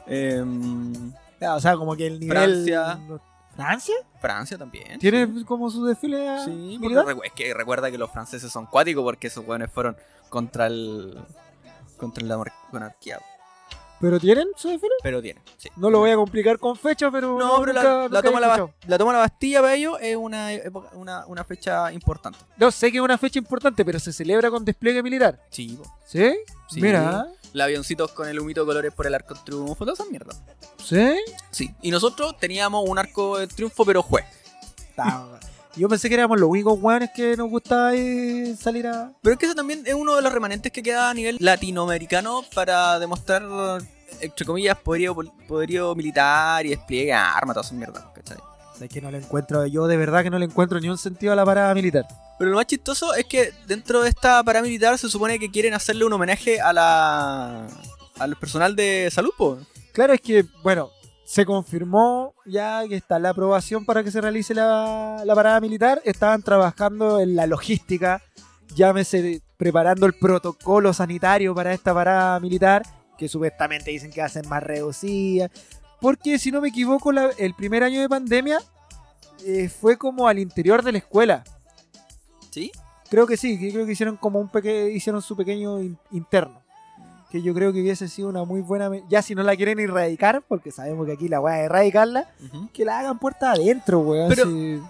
em, 0.08 1.12
Ah, 1.42 1.56
O 1.56 1.60
sea, 1.60 1.76
como 1.78 1.96
que 1.96 2.08
el 2.08 2.20
nivel... 2.20 2.36
Francia. 2.66 3.00
¿Francia? 3.56 3.96
Francia 4.20 4.58
también. 4.58 5.00
¿Tiene 5.00 5.44
como 5.46 5.70
su 5.70 5.84
desfile 5.86 6.38
Sí, 6.46 6.80
porque 6.82 7.28
es 7.28 7.34
que 7.34 7.54
recuerda 7.54 7.90
que 7.92 7.98
los 7.98 8.12
franceses 8.12 8.52
son 8.52 8.66
cuáticos 8.68 9.04
porque 9.04 9.28
esos 9.28 9.46
hueones 9.48 9.72
fueron 9.72 9.96
contra 10.30 10.68
el 10.68 11.18
contra 11.98 12.24
la 12.24 12.38
monarquía, 12.72 13.20
¿Pero 14.00 14.20
tienen 14.20 14.48
su 14.56 14.68
desfile? 14.70 14.94
pero 15.02 15.20
tienen, 15.24 15.42
sí. 15.58 15.70
No 15.76 15.90
lo 15.90 15.98
voy 15.98 16.12
a 16.12 16.16
complicar 16.16 16.60
con 16.60 16.76
fecha, 16.76 17.10
pero... 17.10 17.40
No, 17.40 17.60
pero 17.62 17.74
la, 17.74 17.82
nunca- 17.82 17.98
la 17.98 18.08
nunca 18.10 18.22
toma 18.22 18.40
la, 18.40 18.70
la 18.86 18.98
toma 19.00 19.14
la 19.14 19.20
Bastilla 19.20 19.62
para 19.62 19.74
ellos 19.74 19.98
es 20.00 20.16
una, 20.16 20.54
época- 20.54 20.90
una, 20.94 21.26
una 21.26 21.44
fecha 21.44 21.92
importante. 21.92 22.38
No, 22.58 22.70
sé 22.70 22.92
que 22.92 22.98
es 23.00 23.04
una 23.04 23.18
fecha 23.18 23.40
importante, 23.40 23.84
pero 23.84 23.98
se 23.98 24.14
celebra 24.14 24.52
con 24.52 24.64
despliegue 24.64 25.02
militar. 25.02 25.42
Sí. 25.50 25.80
¿Sí? 26.06 26.36
Sí. 26.70 26.80
Mira, 26.80 27.26
Los 27.58 27.66
avioncitos 27.66 28.12
con 28.12 28.28
el 28.28 28.40
humito 28.40 28.62
de 28.62 28.68
colores 28.68 28.94
por 28.94 29.08
el 29.08 29.16
arco 29.16 29.34
de 29.34 29.40
triunfo, 29.44 29.84
todas 29.84 30.00
esas 30.00 30.12
mierdas. 30.12 30.40
¿sí? 30.84 31.16
Sí. 31.50 31.74
Y 31.82 31.90
nosotros 31.90 32.38
teníamos 32.38 32.88
un 32.88 33.00
arco 33.00 33.40
de 33.40 33.48
triunfo, 33.48 33.84
pero 33.84 34.04
juez. 34.04 34.26
Yo 35.76 35.90
pensé 35.90 36.08
que 36.08 36.14
éramos 36.14 36.40
los 36.40 36.50
únicos 36.52 36.78
hueones 36.80 37.10
que 37.16 37.36
nos 37.36 37.50
gustaba 37.50 37.96
eh, 37.96 38.56
salir 38.60 38.86
a... 38.86 39.12
Pero 39.24 39.34
es 39.34 39.40
que 39.40 39.48
eso 39.48 39.56
también 39.56 39.82
es 39.88 39.96
uno 39.96 40.16
de 40.16 40.22
los 40.22 40.32
remanentes 40.32 40.72
que 40.72 40.84
queda 40.84 41.10
a 41.10 41.14
nivel 41.16 41.38
latinoamericano 41.40 42.44
para 42.54 43.00
demostrar, 43.00 43.44
entre 44.22 44.46
comillas, 44.46 44.78
poderío, 44.78 45.16
poderío 45.48 45.96
militar 45.96 46.64
y 46.64 46.70
despliegue 46.70 47.08
de 47.08 47.14
armas, 47.14 47.56
todas 47.56 47.68
esas 47.68 47.78
mierdas, 47.78 48.04
¿cachai? 48.14 48.38
Es 48.82 48.90
que 48.90 49.02
no 49.02 49.10
le 49.12 49.18
encuentro, 49.18 49.66
yo 49.66 49.88
de 49.88 49.98
verdad 49.98 50.24
que 50.24 50.30
no 50.30 50.40
le 50.40 50.46
encuentro 50.46 50.80
ni 50.80 50.90
un 50.90 50.98
sentido 50.98 51.34
a 51.34 51.36
la 51.36 51.46
parada 51.46 51.74
militar. 51.74 52.06
Pero 52.38 52.52
lo 52.52 52.58
más 52.58 52.68
chistoso 52.68 53.16
es 53.16 53.26
que 53.26 53.52
dentro 53.66 54.02
de 54.02 54.10
esta 54.10 54.44
paramilitar 54.44 54.98
se 54.98 55.10
supone 55.10 55.40
que 55.40 55.50
quieren 55.50 55.74
hacerle 55.74 56.06
un 56.06 56.14
homenaje 56.14 56.62
a 56.62 56.74
la 56.74 57.68
al 58.20 58.36
personal 58.36 58.76
de 58.76 59.10
salud, 59.12 59.32
po. 59.38 59.58
Claro, 59.94 60.14
es 60.14 60.22
que, 60.22 60.46
bueno, 60.64 60.90
se 61.26 61.46
confirmó 61.46 62.34
ya 62.46 62.88
que 62.88 62.96
está 62.96 63.20
la 63.20 63.30
aprobación 63.30 63.86
para 63.86 64.04
que 64.04 64.12
se 64.12 64.22
realice 64.22 64.54
la, 64.54 65.22
la 65.26 65.36
parada 65.36 65.60
militar. 65.60 66.02
Estaban 66.06 66.42
trabajando 66.42 67.20
en 67.20 67.36
la 67.36 67.48
logística, 67.48 68.22
llámese 68.76 69.42
preparando 69.58 70.06
el 70.06 70.14
protocolo 70.14 70.94
sanitario 70.94 71.54
para 71.56 71.74
esta 71.74 71.94
parada 71.94 72.40
militar, 72.40 72.84
que 73.18 73.28
supuestamente 73.28 73.92
dicen 73.92 74.12
que 74.12 74.22
va 74.22 74.28
a 74.28 74.30
ser 74.30 74.46
más 74.46 74.64
reducida. 74.64 75.50
Porque, 76.02 76.38
si 76.40 76.52
no 76.52 76.62
me 76.62 76.70
equivoco, 76.70 77.12
la- 77.12 77.32
el 77.38 77.54
primer 77.54 77.84
año 77.84 78.02
de 78.02 78.10
pandemia 78.10 78.60
eh, 79.46 79.70
fue 79.70 79.98
como 79.98 80.28
al 80.28 80.40
interior 80.40 80.84
de 80.84 80.92
la 80.92 80.98
escuela. 81.00 81.44
¿Sí? 82.52 82.72
Creo 83.10 83.26
que 83.28 83.38
sí, 83.38 83.58
creo 83.72 83.86
que 83.86 83.92
hicieron 83.94 84.18
como 84.18 84.40
un 84.40 84.50
pequeño, 84.50 84.88
hicieron 84.90 85.22
su 85.22 85.36
pequeño 85.36 85.80
in- 85.82 85.98
interno. 86.12 86.62
Que 87.32 87.42
yo 87.42 87.54
creo 87.54 87.74
que 87.74 87.82
hubiese 87.82 88.08
sido 88.08 88.30
una 88.30 88.46
muy 88.46 88.62
buena. 88.62 88.90
Ya 89.10 89.22
si 89.22 89.36
no 89.36 89.44
la 89.44 89.56
quieren 89.56 89.80
erradicar, 89.80 90.42
porque 90.48 90.72
sabemos 90.72 91.06
que 91.06 91.12
aquí 91.14 91.28
la 91.28 91.42
weá 91.42 91.60
es 91.60 91.66
erradicarla, 91.66 92.30
que 92.74 92.86
la 92.86 93.00
hagan 93.00 93.20
puerta 93.20 93.52
adentro, 93.52 94.00
weón. 94.00 94.30
Pero-. 94.30 94.46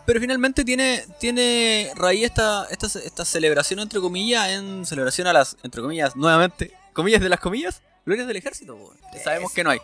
Pero 0.06 0.20
finalmente 0.20 0.64
tiene, 0.64 1.04
tiene 1.20 1.92
raíz 1.96 2.26
esta, 2.26 2.66
esta, 2.70 2.86
esta 3.00 3.26
celebración, 3.26 3.80
entre 3.80 4.00
comillas, 4.00 4.50
en 4.50 4.86
celebración 4.86 5.26
a 5.28 5.34
las, 5.34 5.58
entre 5.64 5.82
comillas, 5.82 6.16
nuevamente, 6.16 6.72
comillas 6.94 7.22
de 7.22 7.30
las 7.30 7.40
comillas, 7.40 7.82
glorias 8.06 8.28
del 8.28 8.38
ejército. 8.38 8.78
Que 9.12 9.20
sabemos 9.20 9.52
que 9.52 9.64
no 9.64 9.72
hay. 9.72 9.80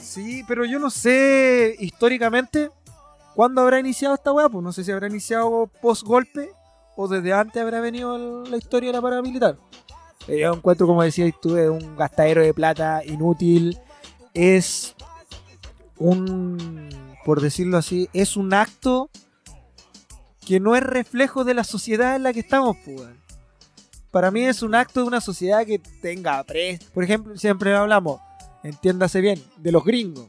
Sí, 0.00 0.44
pero 0.48 0.64
yo 0.64 0.78
no 0.78 0.90
sé 0.90 1.76
históricamente 1.78 2.70
cuándo 3.34 3.60
habrá 3.60 3.78
iniciado 3.78 4.14
esta 4.14 4.32
weá. 4.32 4.48
Pues 4.48 4.64
no 4.64 4.72
sé 4.72 4.84
si 4.84 4.90
habrá 4.92 5.08
iniciado 5.08 5.70
post 5.80 6.02
golpe 6.02 6.50
o 6.96 7.08
desde 7.08 7.32
antes 7.32 7.62
habrá 7.62 7.80
venido 7.80 8.44
la 8.44 8.56
historia 8.56 8.88
de 8.88 8.94
la 8.94 9.02
paramilitar. 9.02 9.56
Eh, 10.26 10.40
Yo 10.40 10.52
encuentro, 10.52 10.86
como 10.86 11.02
decías 11.02 11.32
tú, 11.40 11.56
es 11.56 11.68
un 11.68 11.96
gastadero 11.96 12.42
de 12.42 12.52
plata 12.54 13.02
inútil. 13.04 13.78
Es 14.34 14.94
un, 15.96 16.88
por 17.24 17.40
decirlo 17.40 17.78
así, 17.78 18.08
es 18.12 18.36
un 18.36 18.54
acto 18.54 19.10
que 20.46 20.60
no 20.60 20.74
es 20.74 20.82
reflejo 20.82 21.44
de 21.44 21.54
la 21.54 21.64
sociedad 21.64 22.16
en 22.16 22.24
la 22.24 22.32
que 22.32 22.40
estamos, 22.40 22.76
pues. 22.84 23.02
Para 24.10 24.32
mí 24.32 24.44
es 24.44 24.62
un 24.62 24.74
acto 24.74 25.00
de 25.02 25.06
una 25.06 25.20
sociedad 25.20 25.64
que 25.64 25.78
tenga 25.78 26.42
pres. 26.42 26.82
Por 26.92 27.04
ejemplo, 27.04 27.36
siempre 27.36 27.74
hablamos, 27.76 28.20
entiéndase 28.62 29.20
bien, 29.20 29.42
de 29.58 29.72
los 29.72 29.84
gringos, 29.84 30.26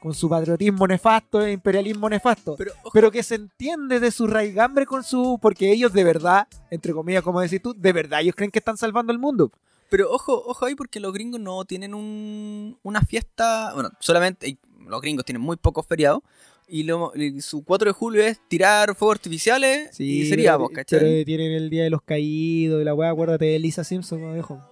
con 0.00 0.14
su 0.14 0.28
patriotismo 0.28 0.86
nefasto 0.86 1.44
e 1.44 1.52
imperialismo 1.52 2.08
nefasto. 2.08 2.56
Pero, 2.92 3.10
que 3.10 3.22
se 3.22 3.34
entiende 3.34 3.98
de 4.00 4.10
su 4.10 4.26
raigambre 4.26 4.86
con 4.86 5.02
su. 5.02 5.38
Porque 5.42 5.72
ellos 5.72 5.92
de 5.92 6.04
verdad, 6.04 6.46
entre 6.70 6.92
comillas, 6.92 7.22
como 7.22 7.40
decís 7.40 7.60
tú, 7.62 7.74
de 7.76 7.92
verdad 7.92 8.20
ellos 8.20 8.34
creen 8.36 8.50
que 8.50 8.60
están 8.60 8.76
salvando 8.76 9.12
el 9.12 9.18
mundo. 9.18 9.50
pero 9.90 10.10
ojo, 10.12 10.40
ojo 10.46 10.66
ahí 10.66 10.74
porque 10.74 11.00
los 11.00 11.12
gringos 11.12 11.40
no 11.40 11.64
tienen 11.64 11.94
un, 11.94 12.78
una 12.82 13.00
fiesta. 13.02 13.72
Bueno, 13.74 13.90
solamente 13.98 14.56
los 14.86 15.00
gringos 15.00 15.24
tienen 15.24 15.42
muy 15.42 15.56
pocos 15.56 15.84
feriados. 15.86 16.20
Y, 16.70 16.82
lo- 16.82 17.12
y 17.16 17.40
su 17.40 17.64
4 17.64 17.88
de 17.88 17.92
julio 17.94 18.22
es 18.22 18.38
tirar 18.46 18.94
fuegos 18.94 19.16
artificiales 19.16 19.98
y 19.98 20.26
sería 20.28 20.50
pero, 20.52 20.58
vos, 20.64 20.70
¿cachai? 20.74 20.98
pero 21.00 21.24
tienen 21.24 21.52
el 21.52 21.70
día 21.70 21.82
de 21.84 21.88
los 21.90 22.02
caídos 22.02 22.82
y 22.82 22.84
la 22.84 22.92
weá, 22.92 23.08
acuérdate 23.10 23.46
de 23.46 23.58
Lisa 23.58 23.84
Simpson. 23.84 24.20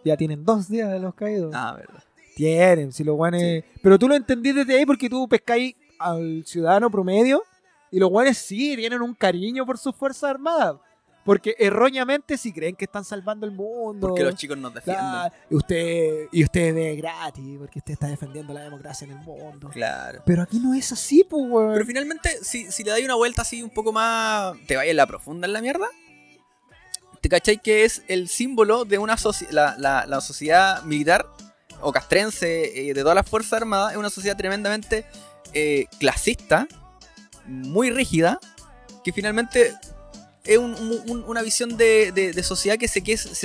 Ya 0.04 0.14
tienen 0.18 0.44
dos 0.44 0.68
días 0.68 0.92
de 0.92 1.00
los 1.00 1.14
caídos. 1.14 1.52
Ah, 1.54 1.74
verdad. 1.74 2.04
Tienen, 2.36 2.92
si 2.92 3.02
los 3.02 3.16
guanes. 3.16 3.64
Pero 3.82 3.98
tú 3.98 4.06
lo 4.08 4.14
entendís 4.14 4.54
desde 4.54 4.76
ahí 4.76 4.84
porque 4.84 5.08
tú 5.08 5.26
pescáis 5.26 5.74
al 5.98 6.44
ciudadano 6.44 6.90
promedio 6.90 7.42
y 7.90 7.98
los 7.98 8.10
guanes 8.10 8.36
sí 8.36 8.76
tienen 8.76 9.00
un 9.00 9.14
cariño 9.14 9.64
por 9.64 9.78
sus 9.78 9.96
fuerzas 9.96 10.24
armadas. 10.30 10.76
Porque 11.24 11.56
erróneamente 11.58 12.36
sí 12.36 12.52
creen 12.52 12.76
que 12.76 12.84
están 12.84 13.04
salvando 13.06 13.46
el 13.46 13.52
mundo. 13.52 14.08
Porque 14.08 14.22
los 14.22 14.34
chicos 14.34 14.58
nos 14.58 14.72
defienden. 14.74 15.02
Claro, 15.06 15.34
y 15.50 15.54
usted, 15.56 16.26
y 16.30 16.44
usted 16.44 16.74
ve 16.74 16.94
gratis, 16.96 17.56
porque 17.58 17.78
usted 17.80 17.94
está 17.94 18.06
defendiendo 18.06 18.52
la 18.52 18.60
democracia 18.60 19.06
en 19.06 19.12
el 19.12 19.18
mundo. 19.20 19.70
Claro. 19.72 20.22
Pero 20.26 20.42
aquí 20.42 20.58
no 20.60 20.74
es 20.74 20.92
así, 20.92 21.24
pues, 21.24 21.42
weón. 21.48 21.72
Pero 21.72 21.86
finalmente, 21.86 22.30
si, 22.42 22.70
si 22.70 22.84
le 22.84 22.90
dais 22.90 23.04
una 23.04 23.14
vuelta 23.14 23.42
así 23.42 23.62
un 23.62 23.70
poco 23.70 23.92
más. 23.92 24.54
Te 24.68 24.76
vayas 24.76 24.94
la 24.94 25.06
profunda 25.06 25.46
en 25.48 25.54
la 25.54 25.62
mierda. 25.62 25.88
¿Te 27.22 27.28
cachai 27.30 27.58
que 27.60 27.84
es 27.84 28.02
el 28.08 28.28
símbolo 28.28 28.84
de 28.84 28.98
una 28.98 29.16
la- 29.50 30.04
la 30.06 30.20
sociedad 30.20 30.82
militar 30.84 31.26
o 31.80 31.92
castrense 31.92 32.88
eh, 32.90 32.94
de 32.94 33.00
todas 33.02 33.14
las 33.14 33.28
Fuerzas 33.28 33.54
Armadas 33.54 33.92
es 33.92 33.98
una 33.98 34.10
sociedad 34.10 34.36
tremendamente 34.36 35.04
eh, 35.52 35.86
clasista, 35.98 36.66
muy 37.46 37.90
rígida, 37.90 38.38
que 39.04 39.12
finalmente 39.12 39.72
es 40.44 40.58
un- 40.58 40.74
un- 40.74 41.02
un- 41.10 41.24
una 41.26 41.42
visión 41.42 41.76
de, 41.76 42.12
de- 42.12 42.32
sociedad 42.42 42.76
que 42.78 42.88
se, 42.88 43.02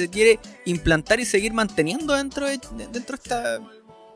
quiere- 0.10 0.40
implantar 0.66 1.20
y 1.20 1.26
seguir 1.26 1.54
manteniendo 1.54 2.14
dentro 2.16 2.46
de, 2.48 2.60
dentro 2.92 3.18
de 3.18 3.24
este 3.24 3.36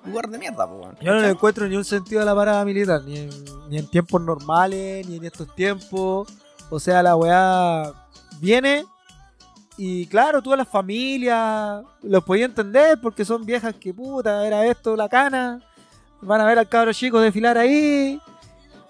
lugar 0.09 0.29
de 0.29 0.37
mierda. 0.37 0.67
po. 0.67 0.91
Yo 1.01 1.13
no 1.13 1.19
le 1.21 1.29
encuentro 1.29 1.67
ni 1.67 1.75
un 1.75 1.85
sentido 1.85 2.21
a 2.21 2.25
la 2.25 2.35
parada 2.35 2.63
militar, 2.65 3.03
ni 3.03 3.17
en, 3.19 3.29
ni 3.69 3.77
en 3.79 3.87
tiempos 3.87 4.21
normales, 4.21 5.07
ni 5.07 5.17
en 5.17 5.25
estos 5.25 5.53
tiempos. 5.55 6.27
O 6.69 6.79
sea, 6.79 7.01
la 7.03 7.15
weá 7.15 7.91
viene 8.39 8.85
y 9.77 10.07
claro, 10.07 10.41
todas 10.41 10.57
las 10.57 10.67
familias 10.67 11.83
los 12.01 12.23
podía 12.23 12.45
entender 12.45 12.99
porque 13.01 13.25
son 13.25 13.45
viejas 13.45 13.75
que 13.75 13.93
puta, 13.93 14.45
era 14.45 14.65
esto, 14.65 14.95
la 14.95 15.09
cana. 15.09 15.61
Van 16.21 16.41
a 16.41 16.45
ver 16.45 16.57
al 16.59 16.69
cabro 16.69 16.93
chico 16.93 17.19
desfilar 17.19 17.57
ahí. 17.57 18.19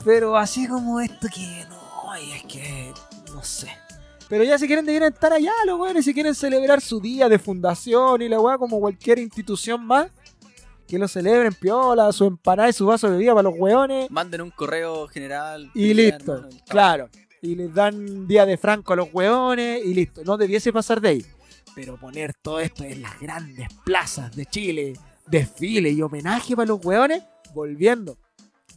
Pero 0.03 0.37
así 0.37 0.67
como 0.67 0.99
esto 0.99 1.27
que 1.33 1.65
no, 1.67 2.13
es 2.15 2.43
que 2.43 2.93
no 3.33 3.43
sé. 3.43 3.69
Pero 4.29 4.43
ya 4.43 4.57
si 4.57 4.67
quieren 4.67 4.85
deberían 4.85 5.13
estar 5.13 5.33
allá 5.33 5.51
los 5.65 5.79
weones, 5.79 6.05
si 6.05 6.13
quieren 6.13 6.35
celebrar 6.35 6.81
su 6.81 6.99
día 6.99 7.29
de 7.29 7.39
fundación 7.39 8.21
y 8.21 8.29
la 8.29 8.39
weá 8.39 8.57
como 8.57 8.79
cualquier 8.79 9.19
institución 9.19 9.85
más. 9.85 10.07
Que 10.87 10.99
lo 10.99 11.07
celebren, 11.07 11.51
piola, 11.51 12.11
su 12.11 12.25
empanada 12.25 12.69
y 12.69 12.73
su 12.73 12.85
vaso 12.85 13.07
de 13.07 13.13
bebida 13.13 13.33
para 13.33 13.49
los 13.49 13.57
weones. 13.57 14.11
Manden 14.11 14.41
un 14.41 14.51
correo 14.51 15.07
general. 15.07 15.71
Y 15.73 15.95
listo, 15.95 16.35
hermano, 16.35 16.57
claro. 16.69 17.09
Y 17.45 17.55
les 17.55 17.73
dan 17.73 18.27
día 18.27 18.45
de 18.45 18.57
franco 18.57 18.93
a 18.93 18.95
los 18.95 19.09
weones 19.13 19.83
y 19.85 19.93
listo. 19.93 20.23
No 20.23 20.37
debiese 20.37 20.73
pasar 20.73 20.99
de 21.01 21.09
ahí. 21.09 21.25
Pero 21.75 21.97
poner 21.97 22.33
todo 22.33 22.59
esto 22.59 22.83
en 22.83 23.01
las 23.01 23.19
grandes 23.19 23.67
plazas 23.85 24.35
de 24.35 24.45
Chile, 24.45 24.93
desfile 25.27 25.89
y 25.89 26.01
homenaje 26.01 26.55
para 26.55 26.67
los 26.67 26.83
weones, 26.85 27.21
volviendo 27.53 28.17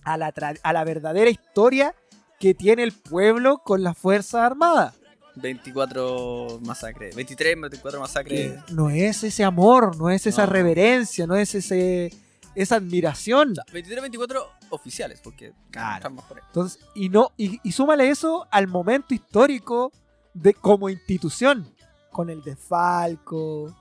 a 0.05 0.17
la, 0.17 0.33
a 0.63 0.73
la 0.73 0.85
verdadera 0.85 1.31
historia 1.31 1.95
que 2.41 2.55
tiene 2.55 2.83
el 2.83 2.93
pueblo 2.93 3.59
con 3.65 3.83
las 3.83 3.97
Fuerzas 3.97 4.43
Armadas. 4.43 4.95
24 5.37 6.61
masacres. 6.65 7.15
23, 7.15 7.61
24 7.61 8.01
masacres. 8.01 8.53
No 8.73 8.91
es 8.91 9.23
ese 9.25 9.45
amor, 9.45 9.97
no 9.97 10.11
es 10.11 10.27
esa 10.27 10.47
No. 10.47 10.53
reverencia, 10.53 11.27
no 11.27 11.37
es 11.37 11.55
ese 11.55 12.13
esa 12.63 12.77
admiración. 12.77 13.53
O 13.53 13.55
sea, 13.55 13.65
23, 13.73 14.03
24 14.03 14.47
oficiales, 14.71 15.21
porque 15.23 15.53
Claro. 15.71 15.97
estamos 15.97 16.25
por 16.25 16.37
ahí. 16.39 16.43
Entonces, 16.47 16.81
y 16.95 17.09
no, 17.09 17.33
y, 17.37 17.59
y 17.63 17.73
súmale 17.73 18.09
eso 18.11 18.47
al 18.51 18.67
momento 18.69 19.15
histórico 19.15 19.93
de 20.35 20.55
como 20.55 20.89
institución, 20.89 21.75
con 22.13 22.31
el 22.31 22.43
desfalco, 22.43 23.75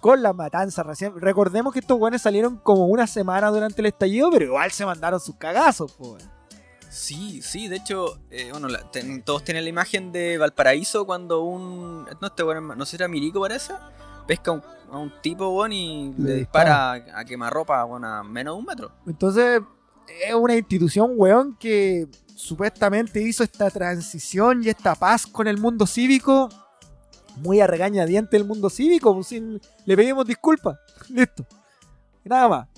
con 0.00 0.22
la 0.22 0.32
matanza 0.32 0.82
recién. 0.82 1.12
Recordemos 1.20 1.72
que 1.72 1.80
estos 1.80 1.98
guanes 1.98 2.22
salieron 2.22 2.56
como 2.58 2.86
una 2.86 3.06
semana 3.06 3.50
durante 3.50 3.80
el 3.82 3.86
estallido, 3.86 4.30
pero 4.30 4.44
igual 4.46 4.70
se 4.72 4.84
mandaron 4.86 5.20
sus 5.20 5.36
cagazos, 5.36 5.94
weón. 5.98 6.18
Sí, 6.90 7.40
sí, 7.40 7.68
de 7.68 7.76
hecho, 7.76 8.18
eh, 8.30 8.50
bueno, 8.52 8.68
la- 8.68 8.90
ten- 8.90 9.22
todos 9.22 9.44
tienen 9.44 9.64
la 9.64 9.70
imagen 9.70 10.12
de 10.12 10.36
Valparaíso 10.36 11.06
cuando 11.06 11.40
un. 11.40 12.04
No, 12.20 12.26
este 12.26 12.42
weón, 12.42 12.68
no 12.76 12.84
sé 12.84 12.90
si 12.90 12.96
era 12.96 13.08
Milico, 13.08 13.40
parece. 13.40 13.72
Pesca 14.26 14.50
a 14.50 14.54
un, 14.54 14.62
a 14.90 14.98
un 14.98 15.12
tipo, 15.22 15.48
weón, 15.48 15.72
y 15.72 16.12
Le 16.18 16.24
le, 16.24 16.34
dispara 16.36 16.92
a, 16.92 17.20
a 17.20 17.24
quemarropa, 17.24 17.84
weón, 17.84 18.04
a 18.04 18.22
menos 18.22 18.54
de 18.54 18.58
un 18.58 18.64
metro. 18.66 18.92
Entonces, 19.06 19.60
es 20.26 20.34
una 20.34 20.56
institución, 20.56 21.12
weón, 21.16 21.56
que 21.58 22.08
supuestamente 22.34 23.22
hizo 23.22 23.44
esta 23.44 23.70
transición 23.70 24.62
y 24.64 24.68
esta 24.68 24.94
paz 24.94 25.26
con 25.26 25.46
el 25.46 25.58
mundo 25.58 25.86
cívico. 25.86 26.48
Muy 27.36 27.60
a 27.60 27.66
regañadiente 27.66 28.36
el 28.36 28.44
mundo 28.44 28.68
cívico, 28.68 29.14
pues, 29.14 29.28
sin, 29.28 29.60
le 29.86 29.96
pedimos 29.96 30.26
disculpas. 30.26 30.78
Listo. 31.08 31.46
Nada 32.24 32.48
más. 32.48 32.68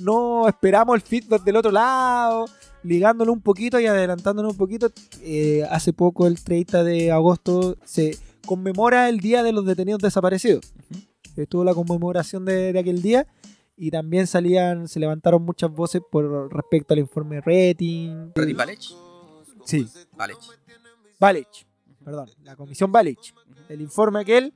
No 0.00 0.46
esperamos 0.46 0.94
el 0.94 1.02
feedback 1.02 1.42
del 1.42 1.56
otro 1.56 1.72
lado, 1.72 2.44
ligándolo 2.84 3.32
un 3.32 3.40
poquito 3.40 3.80
y 3.80 3.86
adelantándolo 3.86 4.50
un 4.50 4.56
poquito. 4.56 4.90
eh, 5.22 5.66
hace 5.70 5.92
poco, 5.92 6.26
el 6.26 6.42
30 6.42 6.84
de 6.84 7.10
agosto, 7.10 7.76
se 7.84 8.16
conmemora 8.48 9.10
el 9.10 9.20
Día 9.20 9.42
de 9.42 9.52
los 9.52 9.66
Detenidos 9.66 10.00
Desaparecidos. 10.00 10.72
Estuvo 11.36 11.62
la 11.62 11.74
conmemoración 11.74 12.46
de, 12.46 12.72
de 12.72 12.78
aquel 12.78 13.02
día 13.02 13.26
y 13.76 13.90
también 13.90 14.26
salían, 14.26 14.88
se 14.88 14.98
levantaron 14.98 15.42
muchas 15.42 15.70
voces 15.70 16.00
por 16.10 16.52
respecto 16.52 16.94
al 16.94 17.00
informe 17.00 17.40
rating. 17.40 18.32
Reddy 18.34 18.54
Valech. 18.54 18.82
Sí, 19.64 19.86
Valech. 20.16 20.38
Balich, 21.20 21.66
perdón, 22.02 22.30
la 22.42 22.56
comisión 22.56 22.90
Balich. 22.90 23.34
El 23.68 23.82
informe 23.82 24.20
aquel 24.20 24.54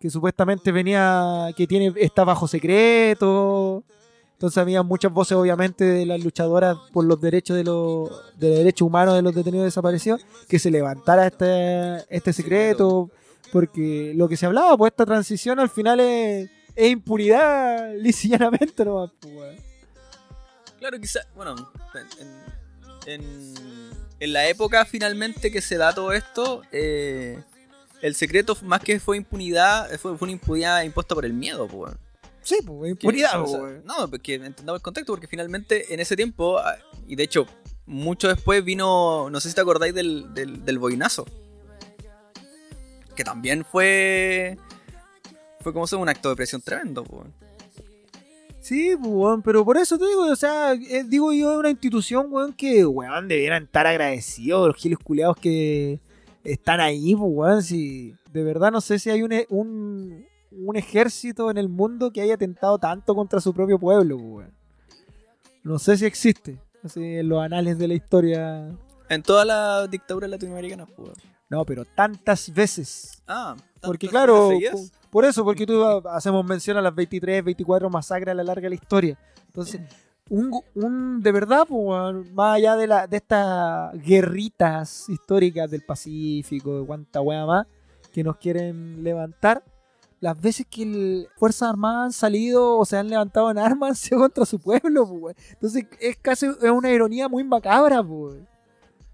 que 0.00 0.08
supuestamente 0.08 0.72
venía, 0.72 1.52
que 1.56 1.66
tiene, 1.66 1.92
está 1.96 2.24
bajo 2.24 2.48
secreto. 2.48 3.84
Entonces 4.32 4.58
había 4.58 4.82
muchas 4.82 5.12
voces, 5.12 5.36
obviamente, 5.36 5.84
de 5.84 6.06
las 6.06 6.22
luchadoras 6.22 6.76
por 6.92 7.04
los 7.04 7.20
derechos 7.20 7.56
de 7.56 7.64
los, 7.64 8.10
de 8.38 8.48
los 8.48 8.58
derechos 8.58 8.86
humanos 8.86 9.14
de 9.14 9.22
los 9.22 9.34
detenidos 9.34 9.64
desaparecidos, 9.64 10.26
que 10.48 10.58
se 10.58 10.70
levantara 10.70 11.26
este, 11.26 12.04
este 12.14 12.32
secreto, 12.32 13.10
porque 13.52 14.12
lo 14.14 14.28
que 14.28 14.36
se 14.36 14.46
hablaba, 14.46 14.76
pues 14.76 14.92
esta 14.92 15.06
transición 15.06 15.58
al 15.60 15.70
final 15.70 16.00
es, 16.00 16.50
es 16.74 16.90
impunidad, 16.90 17.94
lisillanamente 17.98 18.84
nomás, 18.84 19.10
pues. 19.20 19.60
Claro, 20.78 21.00
quizá, 21.00 21.20
bueno, 21.34 21.54
en, 23.06 23.12
en- 23.54 23.54
en 24.18 24.32
la 24.32 24.48
época 24.48 24.84
finalmente 24.86 25.50
que 25.50 25.60
se 25.60 25.76
da 25.76 25.94
todo 25.94 26.12
esto, 26.12 26.62
eh, 26.72 27.38
el 28.02 28.14
secreto 28.14 28.56
más 28.62 28.80
que 28.80 28.98
fue 29.00 29.16
impunidad, 29.16 29.92
eh, 29.92 29.98
fue, 29.98 30.16
fue 30.16 30.26
una 30.26 30.32
impunidad 30.32 30.82
impuesta 30.82 31.14
por 31.14 31.24
el 31.24 31.32
miedo, 31.34 31.66
pues. 31.68 31.92
Sí, 32.42 32.56
pues, 32.64 32.90
impunidad, 32.92 33.40
o 33.40 33.44
pues, 33.44 33.52
sea. 33.52 33.82
No, 33.84 34.08
porque 34.08 34.34
entendamos 34.36 34.78
el 34.78 34.82
contexto, 34.82 35.12
porque 35.12 35.26
finalmente 35.26 35.92
en 35.92 36.00
ese 36.00 36.14
tiempo, 36.16 36.58
ah, 36.58 36.76
y 37.06 37.16
de 37.16 37.24
hecho, 37.24 37.46
mucho 37.86 38.28
después 38.28 38.64
vino, 38.64 39.28
no 39.30 39.40
sé 39.40 39.48
si 39.48 39.54
te 39.54 39.60
acordáis 39.60 39.94
del, 39.94 40.32
del, 40.34 40.64
del 40.64 40.78
boinazo. 40.78 41.26
Que 43.16 43.24
también 43.24 43.64
fue. 43.64 44.58
Fue 45.60 45.72
como 45.72 45.84
un 46.00 46.08
acto 46.08 46.28
de 46.28 46.36
presión 46.36 46.60
tremendo, 46.60 47.02
pues. 47.02 47.26
Sí, 48.60 48.94
weón, 48.94 49.42
pero 49.42 49.64
por 49.64 49.76
eso 49.76 49.96
te 49.96 50.06
digo, 50.06 50.24
o 50.24 50.36
sea, 50.36 50.72
eh, 50.74 51.04
digo 51.06 51.32
yo, 51.32 51.52
es 51.52 51.58
una 51.58 51.70
institución, 51.70 52.26
weón, 52.30 52.52
que, 52.52 52.84
weón, 52.84 53.28
debieran 53.28 53.64
estar 53.64 53.86
agradecidos 53.86 54.66
los 54.66 54.76
giles 54.76 54.98
culeados 54.98 55.36
que 55.36 56.00
están 56.42 56.80
ahí, 56.80 57.14
weón, 57.14 57.62
si 57.62 58.14
de 58.32 58.42
verdad 58.42 58.72
no 58.72 58.80
sé 58.80 58.98
si 58.98 59.08
hay 59.08 59.22
un, 59.22 59.32
e- 59.32 59.46
un, 59.50 60.26
un 60.50 60.76
ejército 60.76 61.48
en 61.50 61.58
el 61.58 61.68
mundo 61.68 62.10
que 62.10 62.20
haya 62.22 62.34
atentado 62.34 62.76
tanto 62.78 63.14
contra 63.14 63.40
su 63.40 63.54
propio 63.54 63.78
pueblo, 63.78 64.16
weón. 64.16 64.52
No 65.62 65.78
sé 65.78 65.96
si 65.96 66.04
existe, 66.04 66.60
así 66.82 67.02
en 67.02 67.28
los 67.28 67.40
anales 67.40 67.78
de 67.78 67.86
la 67.88 67.94
historia, 67.94 68.68
En 69.08 69.22
todas 69.22 69.46
las 69.46 69.88
dictaduras 69.88 70.28
latinoamericanas, 70.28 70.88
pues. 70.96 71.12
No, 71.48 71.64
pero 71.64 71.84
tantas 71.84 72.52
veces. 72.52 73.22
Ah, 73.26 73.54
Porque 73.82 74.06
¿tantas 74.08 74.10
claro, 74.26 74.48
veces 74.48 74.70
po- 74.72 74.76
seguidas? 74.78 74.92
por 75.10 75.24
eso, 75.24 75.44
porque 75.44 75.66
tú 75.66 75.84
hacemos 76.10 76.44
mención 76.44 76.76
a 76.76 76.82
las 76.82 76.94
23, 76.94 77.44
24 77.44 77.88
masacres 77.90 78.32
a 78.32 78.34
la 78.34 78.44
larga 78.44 78.62
de 78.62 78.70
la 78.70 78.74
historia. 78.74 79.18
Entonces, 79.46 79.80
un, 80.28 80.50
un- 80.74 81.20
de 81.22 81.32
verdad, 81.32 81.64
pues, 81.68 82.32
más 82.32 82.56
allá 82.56 82.74
de, 82.76 82.86
la, 82.88 83.06
de 83.06 83.16
estas 83.18 83.92
guerritas 84.02 85.08
históricas 85.08 85.70
del 85.70 85.82
Pacífico, 85.84 86.80
de 86.80 86.86
cuánta 86.86 87.20
wea 87.20 87.46
más, 87.46 87.66
que 88.12 88.24
nos 88.24 88.36
quieren 88.38 89.04
levantar, 89.04 89.62
las 90.18 90.40
veces 90.40 90.66
que 90.68 90.82
el 90.82 91.28
Fuerzas 91.36 91.68
Armadas 91.68 92.06
han 92.06 92.12
salido 92.12 92.78
o 92.78 92.84
se 92.86 92.96
han 92.96 93.08
levantado 93.08 93.50
en 93.50 93.58
armas 93.58 94.08
contra 94.10 94.44
su 94.46 94.58
pueblo, 94.58 95.06
pues. 95.20 95.36
Entonces 95.52 95.86
es 96.00 96.16
casi 96.16 96.46
es 96.46 96.70
una 96.70 96.90
ironía 96.90 97.28
muy 97.28 97.44
macabra, 97.44 98.02
pues. 98.02 98.34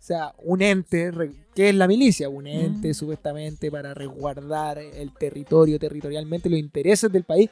O 0.02 0.04
sea, 0.04 0.34
un 0.38 0.60
ente, 0.60 1.12
¿qué 1.54 1.68
es 1.68 1.74
la 1.76 1.86
milicia? 1.86 2.28
Un 2.28 2.48
ente 2.48 2.88
Mm. 2.88 2.94
supuestamente 2.94 3.70
para 3.70 3.94
resguardar 3.94 4.78
el 4.78 5.12
territorio 5.12 5.78
territorialmente, 5.78 6.50
los 6.50 6.58
intereses 6.58 7.12
del 7.12 7.22
país, 7.22 7.48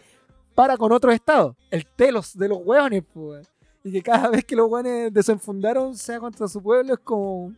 para 0.52 0.76
con 0.76 0.90
otros 0.90 1.14
estados. 1.14 1.54
El 1.70 1.86
telos 1.86 2.36
de 2.36 2.48
los 2.48 2.58
hueones, 2.64 3.04
pues. 3.14 3.46
Y 3.84 3.92
que 3.92 4.02
cada 4.02 4.28
vez 4.30 4.44
que 4.44 4.56
los 4.56 4.68
hueones 4.68 5.14
desenfundaron 5.14 5.96
sea 5.96 6.18
contra 6.18 6.48
su 6.48 6.60
pueblo 6.60 6.94
es 6.94 6.98
como... 6.98 7.52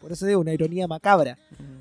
Por 0.00 0.10
eso 0.10 0.24
digo, 0.24 0.40
una 0.40 0.54
ironía 0.54 0.88
macabra. 0.88 1.36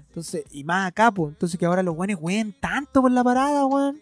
Entonces, 0.09 0.43
y 0.51 0.65
más 0.65 0.89
acá, 0.89 1.11
pues. 1.11 1.31
Entonces 1.31 1.57
que 1.57 1.65
ahora 1.65 1.81
los 1.81 1.95
hueones 1.95 2.17
hueen 2.19 2.53
tanto 2.59 3.01
por 3.01 3.11
la 3.11 3.23
parada, 3.23 3.65
weón. 3.65 4.01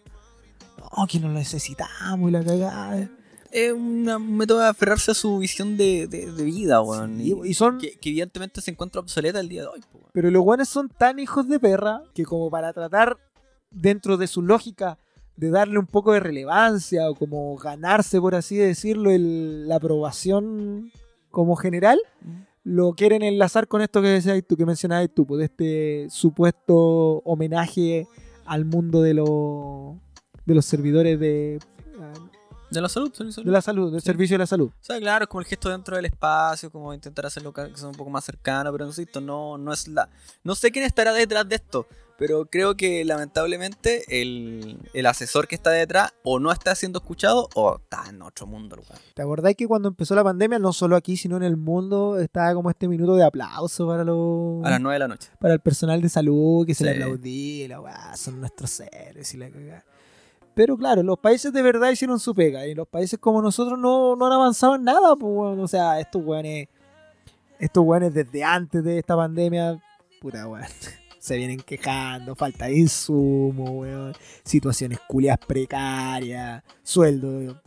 No, 0.96 1.06
que 1.06 1.20
no 1.20 1.28
lo 1.28 1.34
necesitamos 1.34 2.28
y 2.28 2.32
la 2.32 2.42
cagada. 2.42 3.08
Es 3.52 3.72
una- 3.72 4.16
un 4.16 4.36
método 4.36 4.60
de 4.60 4.68
aferrarse 4.68 5.10
a 5.10 5.14
su 5.14 5.38
visión 5.38 5.76
de, 5.76 6.06
de- 6.06 6.30
de 6.32 6.44
vida, 6.44 6.80
weón. 6.82 7.18
Sí, 7.18 7.34
y, 7.44 7.48
y 7.50 7.54
son... 7.54 7.78
que, 7.78 7.98
que 7.98 8.10
evidentemente 8.10 8.60
se 8.60 8.70
encuentra 8.70 9.00
obsoleta 9.00 9.40
el 9.40 9.48
día 9.48 9.62
de 9.62 9.68
hoy, 9.68 9.80
weón. 9.92 10.06
Pero 10.12 10.30
los 10.30 10.42
guanes 10.42 10.68
son 10.68 10.88
tan 10.88 11.18
hijos 11.18 11.48
de 11.48 11.58
perra 11.60 12.02
que 12.14 12.24
como 12.24 12.50
para 12.50 12.72
tratar 12.72 13.18
dentro 13.70 14.16
de 14.16 14.26
su 14.26 14.42
lógica 14.42 14.98
de 15.36 15.50
darle 15.50 15.78
un 15.78 15.86
poco 15.86 16.12
de 16.12 16.20
relevancia 16.20 17.08
o 17.08 17.14
como 17.14 17.56
ganarse, 17.56 18.20
por 18.20 18.34
así 18.34 18.56
decirlo, 18.56 19.10
el- 19.10 19.66
la 19.68 19.76
aprobación 19.76 20.90
como 21.30 21.56
general, 21.56 21.98
lo 22.62 22.92
quieren 22.92 23.22
enlazar 23.22 23.66
con 23.68 23.80
esto 23.80 24.02
que 24.02 24.08
decías 24.08 24.42
tú, 24.46 24.56
que 24.56 24.66
mencionabas 24.66 25.08
tú, 25.14 25.26
pues, 25.26 25.38
de 25.38 25.44
este 25.46 26.06
supuesto 26.10 27.22
homenaje 27.24 28.06
al 28.44 28.64
mundo 28.64 29.00
de 29.02 29.14
los 29.14 29.96
de 30.44 30.54
los 30.54 30.64
servidores 30.66 31.18
de, 31.20 31.58
De 32.70 32.80
la 32.80 32.88
salud, 32.88 33.12
de 33.12 33.50
la 33.50 33.60
salud, 33.60 33.90
del 33.92 34.00
Sí. 34.00 34.06
servicio 34.06 34.34
de 34.34 34.38
la 34.38 34.46
salud. 34.46 34.68
O 34.68 34.72
sea, 34.84 34.98
claro, 35.00 35.24
es 35.24 35.28
como 35.28 35.40
el 35.40 35.46
gesto 35.46 35.68
dentro 35.70 35.96
del 35.96 36.04
espacio, 36.04 36.70
como 36.70 36.94
intentar 36.94 37.26
hacerlo 37.26 37.52
que 37.52 37.68
sea 37.76 37.88
un 37.88 37.94
poco 37.94 38.10
más 38.10 38.24
cercano, 38.24 38.70
pero 38.72 38.86
insisto, 38.86 39.20
no, 39.20 39.58
no 39.58 39.72
es 39.72 39.88
la. 39.88 40.08
No 40.44 40.54
sé 40.54 40.70
quién 40.70 40.84
estará 40.84 41.12
detrás 41.12 41.48
de 41.48 41.56
esto, 41.56 41.86
pero 42.16 42.46
creo 42.46 42.76
que 42.76 43.04
lamentablemente 43.04 44.04
el, 44.22 44.78
el 44.92 45.06
asesor 45.06 45.48
que 45.48 45.54
está 45.56 45.70
detrás 45.70 46.12
o 46.22 46.38
no 46.38 46.52
está 46.52 46.74
siendo 46.74 46.98
escuchado 47.00 47.48
o 47.54 47.76
está 47.76 48.04
en 48.08 48.22
otro 48.22 48.46
mundo, 48.46 48.76
weón. 48.76 49.02
¿Te 49.14 49.22
acordás 49.22 49.54
que 49.56 49.66
cuando 49.66 49.88
empezó 49.88 50.14
la 50.14 50.22
pandemia, 50.22 50.58
no 50.58 50.72
solo 50.72 50.94
aquí, 50.96 51.16
sino 51.16 51.36
en 51.36 51.42
el 51.42 51.56
mundo, 51.56 52.18
estaba 52.20 52.54
como 52.54 52.70
este 52.70 52.86
minuto 52.88 53.16
de 53.16 53.24
aplauso 53.24 53.86
para 53.88 54.04
los 54.04 54.64
A 54.64 54.70
las 54.70 54.80
9 54.80 54.94
de 54.94 54.98
la 55.00 55.08
noche. 55.08 55.28
para 55.40 55.54
el 55.54 55.60
personal 55.60 56.00
de 56.00 56.08
salud 56.08 56.66
que 56.66 56.74
se 56.74 56.84
le 56.84 56.92
aplaudía, 56.92 57.64
y 57.64 57.68
la 57.68 58.16
son 58.16 58.38
nuestros 58.40 58.70
seres 58.70 59.34
y 59.34 59.38
la 59.38 59.50
cagada. 59.50 59.84
Pero 60.60 60.76
claro, 60.76 61.02
los 61.02 61.18
países 61.18 61.54
de 61.54 61.62
verdad 61.62 61.90
hicieron 61.90 62.20
su 62.20 62.34
pega 62.34 62.66
y 62.66 62.74
los 62.74 62.86
países 62.86 63.18
como 63.18 63.40
nosotros 63.40 63.78
no, 63.78 64.14
no 64.14 64.26
han 64.26 64.32
avanzado 64.32 64.74
en 64.74 64.84
nada, 64.84 65.16
pues 65.16 65.32
weón. 65.34 65.58
O 65.58 65.66
sea, 65.66 65.98
estos 65.98 66.22
weones, 66.22 66.68
estos 67.58 67.82
weones 67.82 68.12
desde 68.12 68.44
antes 68.44 68.84
de 68.84 68.98
esta 68.98 69.16
pandemia, 69.16 69.82
puta 70.20 70.46
weón, 70.46 70.66
se 71.18 71.38
vienen 71.38 71.60
quejando, 71.60 72.34
falta 72.34 72.66
de 72.66 72.76
insumo, 72.76 73.70
weón, 73.70 74.12
situaciones 74.44 75.00
culias 75.08 75.38
precarias, 75.38 76.62
sueldo 76.82 77.58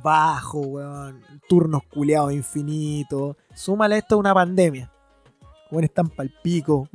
bajo, 0.00 0.60
weón, 0.60 1.20
turnos 1.48 1.82
culiados 1.92 2.32
infinitos. 2.32 3.34
Súmale 3.52 3.98
esto 3.98 4.14
a 4.14 4.18
una 4.18 4.34
pandemia. 4.34 4.88
Weón, 5.72 5.82
están 5.82 6.10
pal 6.10 6.32
pico, 6.44 6.88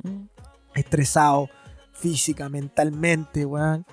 estresados 0.74 1.50
física, 1.92 2.48
mentalmente, 2.48 3.46
weón. 3.46 3.86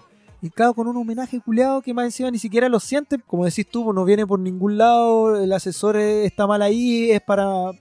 Y 0.42 0.50
claro, 0.50 0.72
con 0.74 0.88
un 0.88 0.96
homenaje 0.96 1.40
culiado 1.40 1.82
que 1.82 1.92
más 1.92 2.06
encima 2.06 2.30
ni 2.30 2.38
siquiera 2.38 2.68
lo 2.68 2.80
sienten. 2.80 3.22
Como 3.26 3.44
decís 3.44 3.66
tú, 3.68 3.84
pues, 3.84 3.94
no 3.94 4.04
viene 4.04 4.26
por 4.26 4.38
ningún 4.40 4.78
lado, 4.78 5.36
el 5.42 5.52
asesor 5.52 5.96
está 5.96 6.46
mal 6.46 6.62
ahí, 6.62 7.10
es 7.10 7.20
para, 7.20 7.72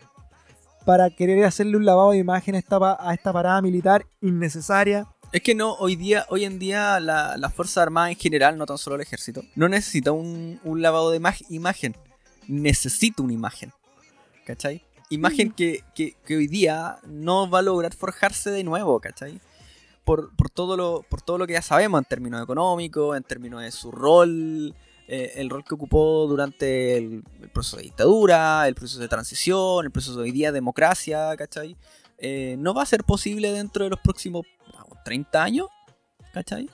para 0.85 1.09
querer 1.09 1.45
hacerle 1.45 1.77
un 1.77 1.85
lavado 1.85 2.11
de 2.11 2.17
imagen 2.17 2.55
a 2.55 2.59
esta, 2.59 2.77
a 2.99 3.13
esta 3.13 3.31
parada 3.31 3.61
militar 3.61 4.05
innecesaria. 4.21 5.07
Es 5.31 5.41
que 5.41 5.53
no, 5.55 5.73
hoy 5.75 5.95
día, 5.95 6.25
hoy 6.29 6.43
en 6.43 6.57
día 6.59 6.99
la, 6.99 7.37
la 7.37 7.49
Fuerza 7.49 7.81
Armada 7.83 8.09
en 8.09 8.17
general, 8.17 8.57
no 8.57 8.65
tan 8.65 8.77
solo 8.79 8.95
el 8.97 9.01
ejército, 9.03 9.43
no 9.55 9.69
necesita 9.69 10.11
un, 10.11 10.59
un 10.63 10.81
lavado 10.81 11.11
de 11.11 11.21
imag- 11.21 11.45
imagen. 11.49 11.95
Necesita 12.47 13.21
una 13.23 13.33
imagen. 13.33 13.71
¿Cachai? 14.45 14.83
Imagen 15.11 15.51
que, 15.51 15.83
que- 15.95 16.15
que 16.25 16.35
hoy 16.35 16.47
día 16.47 16.97
no 17.07 17.49
va 17.49 17.59
a 17.59 17.61
lograr 17.61 17.93
forjarse 17.93 18.49
de 18.51 18.63
nuevo, 18.63 18.99
¿cachai? 18.99 19.39
Por, 20.09 20.49
todo 20.49 20.75
lo, 20.75 21.05
por 21.07 21.21
todo 21.21 21.37
lo 21.37 21.45
que 21.45 21.53
ya 21.53 21.61
sabemos 21.61 21.99
en 21.99 22.05
términos 22.05 22.41
económicos, 22.41 23.15
en 23.15 23.21
términos 23.21 23.61
de 23.61 23.69
su 23.69 23.91
rol, 23.91 24.73
eh, 25.07 25.33
el 25.35 25.51
rol 25.51 25.63
que 25.63 25.75
ocupó 25.75 26.25
durante 26.27 26.97
el, 26.97 27.23
proceso 27.53 27.77
de 27.77 27.83
dictadura, 27.83 28.67
el 28.67 28.73
proceso 28.73 28.99
de 28.99 29.07
transición, 29.07 29.85
el 29.85 29.91
proceso 29.91 30.17
de 30.17 30.23
hoy 30.23 30.31
día 30.31 30.47
de 30.47 30.55
democracia, 30.55 31.37
¿cachai? 31.37 31.77
Eh, 32.17 32.55
no 32.57 32.73
va 32.73 32.81
a 32.81 32.85
ser 32.87 33.03
posible 33.03 33.51
dentro 33.51 33.83
de 33.83 33.91
los 33.91 33.99
próximos 33.99 34.47
ah, 34.73 34.83
30 35.05 35.43
años, 35.43 35.67
¿cachai? 36.33 36.67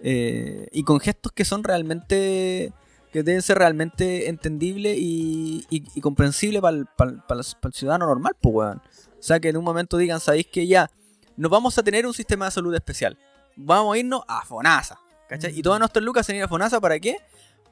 Eh, 0.00 0.66
y 0.72 0.82
con 0.82 0.98
gestos 0.98 1.30
que 1.32 1.44
son 1.44 1.64
realmente, 1.64 2.72
que 3.12 3.22
deben 3.22 3.42
ser 3.42 3.58
realmente 3.58 4.30
entendibles 4.30 4.96
y, 4.98 5.66
y 5.68 6.00
comprensibles 6.00 6.62
para 6.62 7.10
el, 7.10 7.74
ciudadano 7.74 8.06
normal, 8.06 8.34
pues, 8.40 8.54
weón. 8.54 8.78
O 8.78 9.22
sea, 9.22 9.40
que 9.40 9.50
en 9.50 9.58
un 9.58 9.64
momento 9.64 9.98
digan, 9.98 10.20
¿sabéis 10.20 10.46
que 10.46 10.66
ya 10.66 10.90
no 11.36 11.48
vamos 11.48 11.76
a 11.78 11.82
tener 11.82 12.06
un 12.06 12.14
sistema 12.14 12.46
de 12.46 12.50
salud 12.50 12.74
especial? 12.74 13.18
Vamos 13.56 13.94
a 13.94 13.98
irnos 13.98 14.22
a 14.28 14.44
FONASA, 14.44 14.98
¿cachai? 15.28 15.58
Y 15.58 15.62
todas 15.62 15.78
nuestras 15.78 16.04
lucas 16.04 16.24
se 16.26 16.32
van 16.32 16.36
a 16.36 16.38
ir 16.38 16.44
a 16.44 16.48
FONASA, 16.48 16.80
¿para 16.80 16.98
qué? 16.98 17.16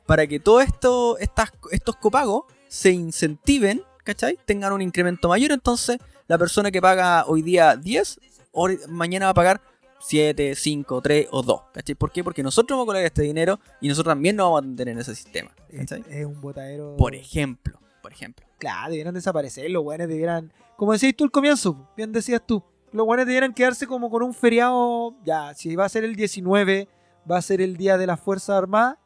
Para 0.07 0.27
que 0.27 0.41
todos 0.41 0.65
esto, 0.65 1.19
estas, 1.19 1.53
estos 1.71 1.97
copagos 1.97 2.45
se 2.69 2.91
incentiven, 2.91 3.83
¿cachai? 4.05 4.39
Tengan 4.45 4.73
un 4.73 4.83
incremento 4.83 5.29
mayor, 5.29 5.53
entonces 5.53 5.99
la 6.27 6.39
persona 6.39 6.71
que 6.71 6.81
paga 6.83 7.25
hoy 7.27 7.43
día 7.43 7.77
10, 7.77 8.21
hor- 8.53 8.87
mañana 8.89 9.27
va 9.27 9.31
a 9.31 9.35
pagar 9.35 9.61
7, 10.01 10.55
5, 10.55 11.01
3 11.03 11.29
o 11.31 11.43
2. 11.43 11.61
¿Cachai? 11.75 11.95
¿Por 11.95 12.11
qué? 12.11 12.25
Porque 12.25 12.43
nosotros 12.43 12.77
vamos 12.77 12.85
a 12.85 12.91
colar 12.91 13.05
este 13.05 13.23
dinero 13.23 13.61
y 13.81 13.89
nosotros 13.89 14.13
también 14.13 14.37
nos 14.37 14.47
vamos 14.47 14.73
a 14.73 14.77
tener 14.77 14.95
en 14.95 14.99
ese 15.01 15.15
sistema. 15.15 15.51
Es, 15.69 15.81
¿cachai? 15.81 16.05
es 16.09 16.25
un 16.25 16.41
botadero. 16.41 16.97
Por 16.97 17.15
ejemplo, 17.15 17.79
por 18.03 18.13
ejemplo. 18.13 18.47
Claro, 18.59 18.91
debieran 18.91 19.15
desaparecer, 19.15 19.71
los 19.71 19.83
buenos 19.85 20.09
debieran. 20.09 20.53
Como 20.77 20.93
decías 20.93 21.15
tú 21.17 21.25
al 21.25 21.31
comienzo, 21.31 21.89
bien 21.97 22.13
decías 22.13 22.41
tú, 22.47 22.63
los 22.93 23.07
buenos 23.07 23.27
debieran 23.27 23.55
quedarse 23.55 23.87
como 23.87 24.11
con 24.11 24.23
un 24.23 24.35
feriado. 24.35 25.15
Ya, 25.25 25.55
si 25.55 25.77
va 25.77 25.85
a 25.85 25.89
ser 25.89 26.05
el 26.05 26.17
19, 26.17 26.89
va 27.31 27.39
a 27.39 27.43
ser 27.43 27.61
el 27.61 27.77
día 27.77 27.97
de 27.97 28.07
las 28.07 28.21
Fuerzas 28.21 28.57
Armadas. 28.57 28.97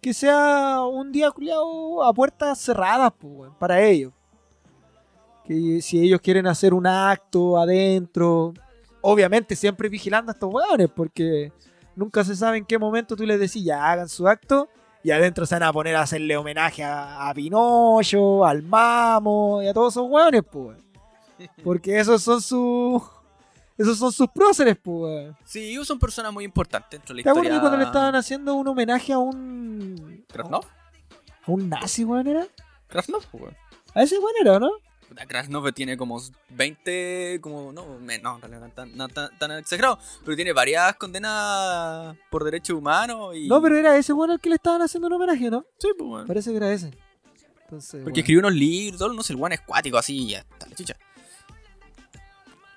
Que 0.00 0.12
sea 0.12 0.82
un 0.82 1.10
día 1.12 1.30
culiao, 1.30 2.04
a 2.04 2.12
puertas 2.12 2.58
cerradas, 2.58 3.12
pues, 3.18 3.50
para 3.58 3.80
ellos. 3.82 4.12
Que 5.44 5.80
si 5.80 6.00
ellos 6.00 6.20
quieren 6.20 6.46
hacer 6.46 6.74
un 6.74 6.86
acto 6.86 7.58
adentro, 7.58 8.52
obviamente 9.00 9.56
siempre 9.56 9.88
vigilando 9.88 10.30
a 10.30 10.34
estos 10.34 10.52
hueones, 10.52 10.88
porque 10.94 11.52
nunca 11.96 12.22
se 12.22 12.36
sabe 12.36 12.58
en 12.58 12.64
qué 12.64 12.78
momento 12.78 13.16
tú 13.16 13.24
les 13.24 13.40
decís 13.40 13.64
ya 13.64 13.90
hagan 13.90 14.08
su 14.08 14.26
acto 14.26 14.68
y 15.02 15.10
adentro 15.10 15.44
se 15.46 15.54
van 15.54 15.64
a 15.64 15.72
poner 15.72 15.96
a 15.96 16.02
hacerle 16.02 16.36
homenaje 16.36 16.82
a, 16.82 17.28
a 17.28 17.34
Pinocho, 17.34 18.44
al 18.44 18.62
Mamo 18.62 19.62
y 19.62 19.68
a 19.68 19.74
todos 19.74 19.92
esos 19.94 20.08
hueones, 20.08 20.42
pues. 20.50 20.83
Porque 21.62 21.98
esos 21.98 22.22
son 22.22 22.40
sus. 22.40 23.02
Esos 23.76 23.98
son 23.98 24.12
sus 24.12 24.28
próceres, 24.28 24.76
pues. 24.80 25.34
Sí, 25.44 25.70
ellos 25.70 25.86
son 25.86 25.98
personas 25.98 26.32
muy 26.32 26.44
importantes 26.44 26.90
dentro 26.90 27.14
de 27.14 27.20
la 27.20 27.24
¿Te 27.24 27.30
acuerdas 27.30 27.52
historia. 27.52 27.56
que 27.56 27.60
cuando 27.60 27.78
le 27.78 27.84
estaban 27.84 28.14
haciendo 28.14 28.54
un 28.54 28.68
homenaje 28.68 29.12
a 29.12 29.18
un. 29.18 30.24
¿Krasnov? 30.28 30.64
a 31.46 31.50
un 31.50 31.68
nazi, 31.68 32.04
weón, 32.04 32.26
era? 32.26 32.46
¿Krasnov? 32.86 33.24
pues, 33.30 33.42
weón. 33.42 33.56
A 33.94 34.02
ese 34.02 34.18
weón 34.18 34.34
era, 34.40 34.58
¿no? 34.58 34.70
Krasnov 35.28 35.72
tiene 35.72 35.96
como 35.96 36.20
20, 36.50 37.38
como, 37.40 37.72
no, 37.72 37.98
no, 38.00 38.40
tan, 38.74 38.96
no 38.96 39.08
tan, 39.08 39.38
tan 39.38 39.52
exagerado, 39.52 39.98
pero 40.24 40.34
tiene 40.34 40.52
varias 40.52 40.96
condenas 40.96 42.16
por 42.30 42.42
derechos 42.42 42.76
humanos 42.76 43.36
y... 43.36 43.46
No, 43.46 43.62
pero 43.62 43.78
era 43.78 43.96
ese 43.96 44.12
weón 44.12 44.32
al 44.32 44.40
que 44.40 44.48
le 44.48 44.56
estaban 44.56 44.82
haciendo 44.82 45.06
un 45.06 45.12
homenaje, 45.12 45.50
¿no? 45.50 45.64
Sí, 45.78 45.88
pues, 45.96 46.10
weón. 46.10 46.26
Parece 46.26 46.50
que 46.50 46.56
era 46.56 46.72
ese. 46.72 46.90
Entonces. 47.62 48.02
Porque 48.02 48.02
bueno, 48.02 48.18
escribió 48.20 48.40
unos 48.40 48.54
libros, 48.54 49.14
no 49.14 49.22
sé, 49.22 49.32
el 49.32 49.38
weón 49.38 49.52
es 49.52 49.60
cuático 49.60 49.98
así 49.98 50.16
y 50.16 50.30
ya 50.30 50.38
está, 50.40 50.66
la 50.66 50.74
chicha. 50.74 50.96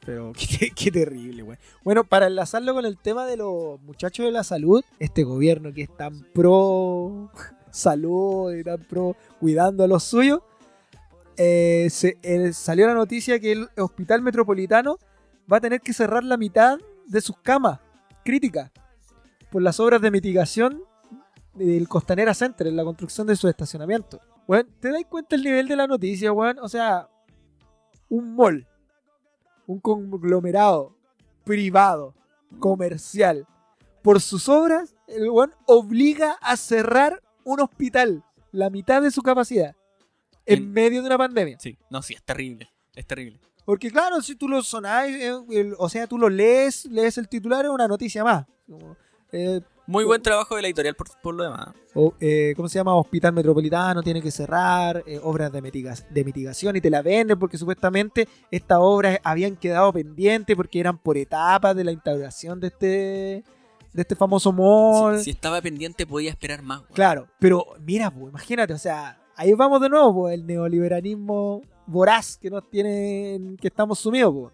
Pero 0.08 0.32
qué, 0.76 0.89
terrible, 0.89 1.43
weón. 1.43 1.60
Bueno, 1.84 2.06
para 2.06 2.28
enlazarlo 2.28 2.74
con 2.74 2.86
el 2.86 2.98
tema 2.98 3.26
de 3.26 3.36
los 3.36 3.80
muchachos 3.82 4.26
de 4.26 4.32
la 4.32 4.46
salud, 4.46 4.82
este 5.00 5.26
gobierno 5.26 5.74
que 5.74 5.82
es 5.82 5.98
tan 5.98 6.24
pro 6.34 7.30
salud 7.72 8.56
y 8.56 8.63
tan 8.63 8.80
pro 8.86 9.17
cuidando 9.41 9.84
a 9.84 9.88
los 9.88 10.06
suyos, 10.06 10.39
eh, 11.36 11.89
eh, 12.24 12.54
salió 12.54 12.88
la 12.88 12.93
noticia 12.93 13.38
que 13.38 13.52
el 13.52 13.70
hospital 13.78 14.22
metropolitano 14.22 14.98
va 15.52 15.58
a 15.58 15.62
tener 15.62 15.82
que 15.82 15.91
cerrar 15.91 16.24
la 16.24 16.38
mitad 16.38 16.80
de 17.06 17.20
sus 17.20 17.38
camas 17.39 17.82
críticas 18.24 18.72
por 19.52 19.62
las 19.62 19.78
obras 19.82 20.02
de 20.02 20.10
mitigación 20.10 20.84
del 21.54 21.89
Costanera 21.89 22.34
Center, 22.34 22.67
en 22.67 22.78
la 22.78 22.86
construcción 22.86 23.28
de 23.28 23.36
su 23.36 23.50
estacionamiento. 23.50 24.22
Weón, 24.48 24.70
¿te 24.80 24.89
das 24.89 25.04
cuenta 25.10 25.36
el 25.36 25.43
nivel 25.43 25.67
de 25.67 25.76
la 25.76 25.86
noticia, 25.86 26.32
weón? 26.32 26.60
O 26.60 26.70
sea, 26.70 27.10
un 28.08 28.36
mall, 28.36 28.65
un 29.67 29.80
conglomerado 29.80 30.95
privado, 31.43 32.15
comercial, 32.60 33.45
por 34.01 34.19
sus 34.21 34.47
obras, 34.49 34.95
el 35.08 35.30
weón 35.30 35.53
obliga 35.65 36.38
a 36.41 36.58
cerrar 36.58 37.21
un 37.43 37.60
hospital, 37.62 38.23
la 38.51 38.69
mitad 38.69 39.01
de 39.01 39.12
su 39.12 39.21
capacidad, 39.21 39.75
en 40.45 40.60
En- 40.63 40.71
medio 40.71 41.01
de 41.01 41.08
una 41.08 41.17
pandemia. 41.17 41.60
Sí, 41.60 41.77
no, 41.89 42.01
sí, 42.01 42.13
es 42.13 42.23
terrible. 42.23 42.69
Es 42.95 43.06
terrible. 43.06 43.39
Porque 43.65 43.91
claro, 43.91 44.21
si 44.21 44.36
tú 44.36 44.47
lo 44.47 44.63
sonás, 44.63 45.08
eh, 45.10 45.34
el- 45.51 45.75
o 45.77 45.89
sea, 45.89 46.08
tú 46.08 46.17
lo 46.17 46.30
lees, 46.30 46.86
lees 46.86 47.17
el 47.17 47.27
titular, 47.27 47.65
es 47.65 47.71
una 47.71 47.88
noticia 47.88 48.23
más. 48.23 48.45
Como, 48.65 48.95
eh, 49.32 49.62
Muy 49.88 50.04
buen 50.04 50.21
trabajo 50.21 50.56
de 50.58 50.62
la 50.62 50.67
editorial 50.67 50.95
por, 50.95 51.08
por 51.21 51.34
lo 51.34 51.43
demás. 51.43 51.69
o, 51.95 52.13
eh, 52.19 52.54
¿Cómo 52.58 52.67
se 52.67 52.78
llama? 52.78 52.93
Hospital 52.95 53.32
Metropolitano 53.34 54.04
tiene 54.04 54.21
que 54.21 54.32
cerrar, 54.32 55.02
eh, 55.08 55.19
obras 55.23 55.50
de, 55.52 55.62
mitiga- 55.62 55.95
de 56.10 56.23
mitigación 56.26 56.76
y 56.76 56.82
te 56.82 56.89
la 56.89 57.02
venden 57.02 57.39
porque 57.39 57.58
supuestamente 57.58 58.28
estas 58.52 58.80
obras 58.82 59.17
habían 59.23 59.56
quedado 59.56 59.93
pendientes 59.93 60.56
porque 60.58 60.80
eran 60.82 60.97
por 60.97 61.17
etapas 61.17 61.73
de 61.76 61.84
la 61.86 61.91
instauración 61.93 62.60
de 62.60 62.67
este, 62.67 62.86
de 63.93 64.02
este 64.02 64.15
famoso 64.15 64.52
mall. 64.52 65.19
Si, 65.19 65.23
si 65.26 65.30
estaba 65.32 65.62
pendiente 65.62 66.06
podía 66.06 66.32
esperar 66.32 66.62
más. 66.62 66.82
Claro, 66.93 67.28
pero 67.39 67.65
mira, 67.80 68.12
pues, 68.12 68.30
imagínate, 68.30 68.73
o 68.73 68.78
sea, 68.78 69.17
ahí 69.38 69.54
vamos 69.54 69.80
de 69.80 69.88
nuevo, 69.89 70.13
pues, 70.13 70.34
el 70.34 70.45
neoliberalismo 70.45 71.62
voraz 71.86 72.38
que 72.38 72.50
nos 72.50 72.69
tiene, 72.69 73.36
en 73.36 73.56
que 73.58 73.67
estamos 73.69 74.00
sumidos, 74.00 74.34
pues. 74.34 74.54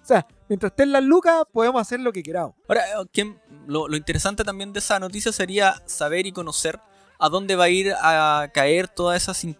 O 0.00 0.04
sea, 0.04 0.26
mientras 0.48 0.72
estén 0.72 0.90
las 0.90 1.02
lucas, 1.04 1.44
podemos 1.52 1.80
hacer 1.80 2.00
lo 2.00 2.12
que 2.12 2.22
queramos. 2.24 2.54
Ahora, 2.68 2.82
eh, 2.82 3.06
¿quién- 3.12 3.38
lo, 3.66 3.88
lo 3.88 3.96
interesante 3.96 4.44
también 4.44 4.72
de 4.72 4.78
esa 4.80 4.98
noticia 4.98 5.32
sería 5.32 5.82
saber 5.86 6.26
y 6.26 6.32
conocer 6.32 6.80
a 7.18 7.28
dónde 7.28 7.54
va 7.56 7.64
a 7.64 7.68
ir 7.68 7.92
a 8.00 8.48
caer 8.52 8.88
toda 8.88 9.16
esa, 9.16 9.32
eh, 9.46 9.54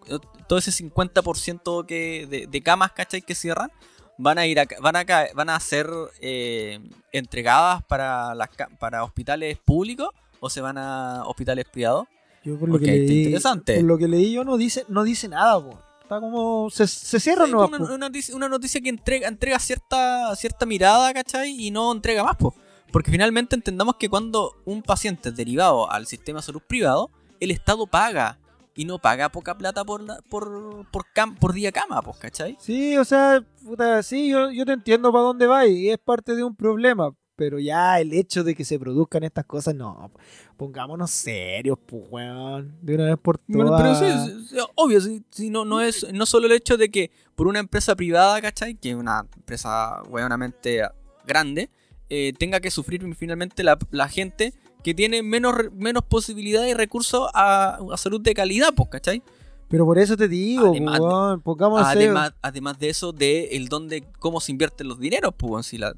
todo 0.48 0.58
ese 0.58 0.72
50% 0.72 1.86
que, 1.86 2.26
de, 2.28 2.46
de 2.46 2.62
camas, 2.62 2.92
¿cachai? 2.92 3.22
Que 3.22 3.34
cierran. 3.34 3.70
Van 4.18 4.38
a 4.38 4.46
ir 4.46 4.60
a, 4.60 4.66
van 4.80 4.96
a, 4.96 5.04
ca- 5.04 5.28
van 5.34 5.48
a 5.50 5.58
ser 5.60 5.88
eh, 6.20 6.78
entregadas 7.12 7.82
para, 7.84 8.34
las, 8.34 8.48
para 8.78 9.04
hospitales 9.04 9.58
públicos 9.64 10.08
o 10.40 10.50
se 10.50 10.60
van 10.60 10.78
a 10.78 11.22
hospitales 11.26 11.64
privados. 11.70 12.06
Yo 12.44 12.58
por 12.58 12.68
lo 12.68 12.78
que 12.78 12.86
leí, 12.86 13.18
interesante. 13.24 13.76
por 13.76 13.84
lo 13.84 13.98
que 13.98 14.08
leí 14.08 14.32
yo 14.32 14.44
no 14.44 14.56
dice, 14.56 14.84
no 14.88 15.04
dice 15.04 15.28
nada. 15.28 15.62
Está 16.02 16.20
como 16.20 16.68
se, 16.70 16.86
se 16.86 17.20
cierra 17.20 17.46
Sí, 17.46 17.52
una, 17.52 17.64
una 17.78 17.98
noticia, 17.98 18.34
una 18.36 18.48
noticia 18.48 18.80
que 18.80 18.88
entrega, 18.90 19.28
entrega 19.28 19.58
cierta, 19.58 20.34
cierta 20.36 20.66
mirada, 20.66 21.12
¿cachai? 21.14 21.50
Y 21.66 21.70
no 21.70 21.90
entrega 21.92 22.22
más, 22.24 22.36
po. 22.36 22.54
Porque 22.92 23.10
finalmente 23.10 23.56
entendamos 23.56 23.96
que 23.96 24.08
cuando 24.08 24.52
un 24.64 24.82
paciente 24.82 25.30
es 25.30 25.36
derivado 25.36 25.90
al 25.90 26.06
sistema 26.06 26.38
de 26.40 26.44
salud 26.44 26.62
privado, 26.66 27.10
el 27.40 27.50
Estado 27.50 27.86
paga. 27.86 28.38
Y 28.74 28.86
no 28.86 28.98
paga 28.98 29.28
poca 29.28 29.58
plata 29.58 29.84
por, 29.84 30.00
la- 30.00 30.22
por, 30.30 30.86
por, 30.90 31.04
cam- 31.14 31.36
por 31.38 31.52
día 31.52 31.70
cama, 31.72 32.00
pues, 32.00 32.16
¿cachai? 32.16 32.56
Sí, 32.58 32.96
o 32.96 33.04
sea, 33.04 33.44
puta, 33.62 34.02
sí, 34.02 34.30
yo, 34.30 34.50
yo 34.50 34.64
te 34.64 34.72
entiendo 34.72 35.12
para 35.12 35.24
dónde 35.24 35.46
va 35.46 35.66
y 35.66 35.90
es 35.90 35.98
parte 35.98 36.34
de 36.34 36.42
un 36.42 36.56
problema. 36.56 37.10
Pero 37.36 37.58
ya 37.58 38.00
el 38.00 38.12
hecho 38.14 38.44
de 38.44 38.54
que 38.54 38.64
se 38.64 38.78
produzcan 38.78 39.24
estas 39.24 39.44
cosas, 39.44 39.74
no. 39.74 40.10
Pongámonos 40.56 41.10
serios, 41.10 41.78
pues, 41.84 42.02
weón. 42.10 42.74
De 42.80 42.94
una 42.94 43.04
vez 43.06 43.16
por 43.20 43.36
todas. 43.38 43.46
Bueno, 43.48 43.76
pero 43.76 43.94
sí, 43.94 44.46
sí, 44.48 44.56
obvio, 44.74 45.00
sí, 45.02 45.22
sí, 45.30 45.50
no, 45.50 45.64
no 45.66 45.80
es 45.82 46.06
no 46.12 46.24
solo 46.24 46.46
el 46.46 46.52
hecho 46.52 46.76
de 46.78 46.90
que 46.90 47.10
por 47.34 47.48
una 47.48 47.58
empresa 47.58 47.94
privada, 47.94 48.40
¿cachai? 48.40 48.74
Que 48.76 48.90
es 48.90 48.96
una 48.96 49.26
empresa 49.36 50.02
hueonamente 50.08 50.82
grande, 51.26 51.68
eh, 52.14 52.34
tenga 52.38 52.60
que 52.60 52.70
sufrir 52.70 53.02
finalmente 53.14 53.62
la, 53.62 53.78
la 53.90 54.06
gente 54.06 54.52
que 54.84 54.92
tiene 54.92 55.22
menos, 55.22 55.54
menos 55.74 56.02
posibilidades 56.04 56.70
y 56.70 56.74
recursos 56.74 57.30
a, 57.32 57.78
a 57.90 57.96
salud 57.96 58.20
de 58.20 58.34
calidad, 58.34 58.74
pues, 58.76 58.90
¿cachai? 58.90 59.22
Pero 59.68 59.86
por 59.86 59.98
eso 59.98 60.14
te 60.14 60.28
digo, 60.28 60.66
Además 60.72 60.98
de- 60.98 61.06
weón, 61.06 61.40
serios. 61.86 62.08
Además, 62.10 62.34
además 62.42 62.78
de 62.78 62.90
eso, 62.90 63.12
de 63.12 63.44
el 63.56 63.68
dónde, 63.68 64.04
cómo 64.18 64.40
se 64.42 64.52
invierten 64.52 64.88
los 64.88 64.98
dineros, 65.00 65.32
pues, 65.34 65.64
si, 65.64 65.78
la, 65.78 65.94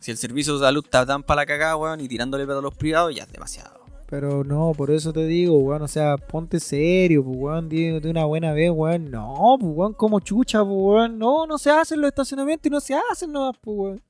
si 0.00 0.10
el 0.10 0.16
servicio 0.16 0.54
de 0.54 0.60
salud 0.66 0.82
está 0.84 1.06
tan 1.06 1.22
para 1.22 1.42
la 1.42 1.46
cagada, 1.46 1.76
weón, 1.76 2.00
y 2.00 2.08
tirándole 2.08 2.44
plata 2.44 2.58
a 2.58 2.62
los 2.62 2.74
privados, 2.74 3.14
ya 3.14 3.22
es 3.22 3.30
demasiado. 3.30 3.80
Pero 4.08 4.42
no, 4.44 4.72
por 4.76 4.90
eso 4.90 5.12
te 5.12 5.24
digo, 5.26 5.56
weón, 5.58 5.82
o 5.82 5.88
sea, 5.88 6.16
ponte 6.16 6.58
serio, 6.58 7.22
pues, 7.24 7.36
weón, 7.38 7.68
de, 7.68 8.00
de 8.00 8.10
una 8.10 8.24
buena 8.24 8.52
vez, 8.52 8.72
weón. 8.74 9.10
No, 9.12 9.56
pues, 9.60 9.72
weón, 9.72 9.92
como 9.94 10.18
chucha, 10.18 10.58
pues, 10.64 10.74
weón. 10.76 11.18
No, 11.18 11.46
no 11.46 11.56
se 11.58 11.70
hacen 11.70 12.00
los 12.00 12.08
estacionamientos 12.08 12.66
y 12.66 12.70
no 12.70 12.80
se 12.80 12.94
hacen 13.12 13.30
nomás, 13.30 13.54
pues, 13.62 13.76
weón. 13.78 14.02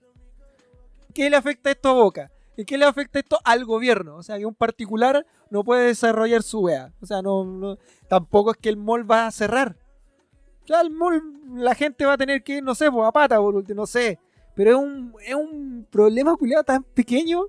¿Qué 1.13 1.29
le 1.31 1.37
afecta 1.37 1.71
esto 1.71 1.89
a 1.91 1.93
Boca? 1.93 2.31
¿Y 2.57 2.65
qué 2.65 2.77
le 2.77 2.85
afecta 2.85 3.19
esto 3.19 3.39
al 3.45 3.65
gobierno? 3.65 4.17
O 4.17 4.23
sea, 4.23 4.39
que 4.39 4.45
un 4.47 4.55
particular 4.55 5.25
no 5.51 5.65
puede 5.65 5.87
desarrollar 5.87 6.43
su 6.43 6.61
wea. 6.61 6.93
O 7.01 7.07
sea, 7.07 7.23
no, 7.23 7.45
no- 7.45 7.79
tampoco 8.09 8.51
es 8.53 8.57
que 8.59 8.69
el 8.69 8.77
mall 8.77 9.11
va 9.11 9.27
a 9.27 9.31
cerrar. 9.31 9.77
Ya 10.67 10.81
el 10.81 10.91
mall, 10.91 11.23
la 11.55 11.75
gente 11.75 12.05
va 12.05 12.13
a 12.13 12.19
tener 12.19 12.43
que 12.43 12.57
ir, 12.59 12.63
no 12.63 12.75
sé, 12.75 12.91
pues, 12.91 13.07
a 13.09 13.13
pata, 13.13 13.39
por 13.39 13.55
último, 13.55 13.83
no 13.83 13.87
sé. 13.87 14.19
Pero 14.55 14.71
es 14.73 14.77
un, 14.77 15.15
es 15.25 15.35
un 15.35 15.87
problema 15.91 16.37
culiado 16.37 16.63
tan 16.63 16.83
pequeño. 16.83 17.45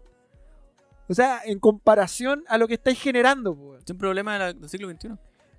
O 1.09 1.13
sea, 1.13 1.41
en 1.45 1.59
comparación 1.59 2.43
a 2.47 2.57
lo 2.57 2.67
que 2.67 2.75
estáis 2.75 2.99
generando. 2.99 3.77
Es 3.83 3.89
un 3.91 3.97
problema 3.97 4.33
de 4.33 4.39
la- 4.39 4.53
del 4.53 4.69
siglo 4.69 4.87
XXI. 4.89 5.09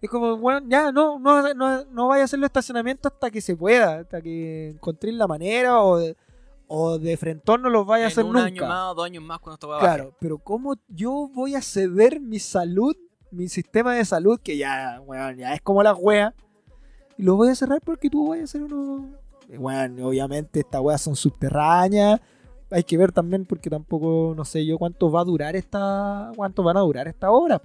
Es 0.00 0.10
como, 0.10 0.36
bueno, 0.38 0.66
ya, 0.68 0.90
no, 0.90 1.18
no, 1.18 1.54
no, 1.54 1.84
no 1.84 2.08
vaya 2.08 2.22
a 2.22 2.24
hacer 2.24 2.38
los 2.38 2.48
estacionamientos 2.48 3.12
hasta 3.12 3.30
que 3.30 3.40
se 3.40 3.56
pueda, 3.56 4.00
hasta 4.00 4.20
que 4.20 4.70
encontréis 4.70 5.16
la 5.16 5.26
manera 5.26 5.80
o 5.82 5.98
de, 5.98 6.16
o 6.76 6.98
de 6.98 7.16
frentón 7.16 7.62
no 7.62 7.70
los 7.70 7.86
vaya 7.86 8.06
a 8.06 8.08
hacer 8.08 8.24
un 8.24 8.32
nunca. 8.32 8.46
año 8.46 8.66
más 8.66 8.92
o 8.92 8.94
dos 8.94 9.04
años 9.06 9.22
más 9.22 9.38
cuando 9.38 9.54
esto 9.54 9.68
va 9.68 9.76
a 9.76 9.80
Claro, 9.80 10.16
pero 10.20 10.38
¿cómo 10.38 10.74
yo 10.88 11.28
voy 11.32 11.54
a 11.54 11.62
ceder 11.62 12.20
mi 12.20 12.38
salud, 12.38 12.94
mi 13.30 13.48
sistema 13.48 13.94
de 13.94 14.04
salud, 14.04 14.40
que 14.42 14.56
ya, 14.56 15.00
weón, 15.06 15.36
ya 15.36 15.54
es 15.54 15.60
como 15.62 15.82
la 15.82 15.94
wea, 15.94 16.34
y 17.16 17.22
lo 17.22 17.36
voy 17.36 17.48
a 17.48 17.54
cerrar 17.54 17.80
porque 17.80 18.10
tú 18.10 18.28
vas 18.28 18.40
a 18.40 18.44
hacer 18.44 18.62
uno. 18.64 19.08
Bueno, 19.58 20.08
obviamente 20.08 20.60
estas 20.60 20.80
weas 20.80 21.00
son 21.00 21.14
subterráneas. 21.16 22.20
Hay 22.70 22.82
que 22.82 22.96
ver 22.96 23.12
también 23.12 23.44
porque 23.44 23.70
tampoco, 23.70 24.34
no 24.36 24.44
sé 24.44 24.64
yo 24.66 24.78
cuánto 24.78 25.12
va 25.12 25.20
a 25.20 25.24
durar 25.24 25.54
esta. 25.54 26.32
cuánto 26.34 26.62
van 26.62 26.76
a 26.76 26.80
durar 26.80 27.06
estas 27.06 27.30
obras. 27.32 27.60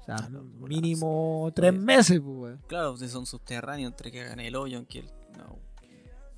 O 0.00 0.04
sea, 0.04 0.16
Ah, 0.16 0.28
no, 0.30 0.42
mínimo 0.68 1.50
tres 1.54 1.72
meses, 1.74 2.20
pues, 2.20 2.36
weón. 2.36 2.60
Claro, 2.68 2.96
si 2.96 3.08
son 3.08 3.26
subterráneos, 3.26 3.90
entre 3.90 4.12
que 4.12 4.20
hagan 4.20 4.38
el 4.40 4.54
hoyo, 4.54 4.78
en 4.78 4.86
que 4.86 5.00
el... 5.00 5.06
No. 5.36 5.58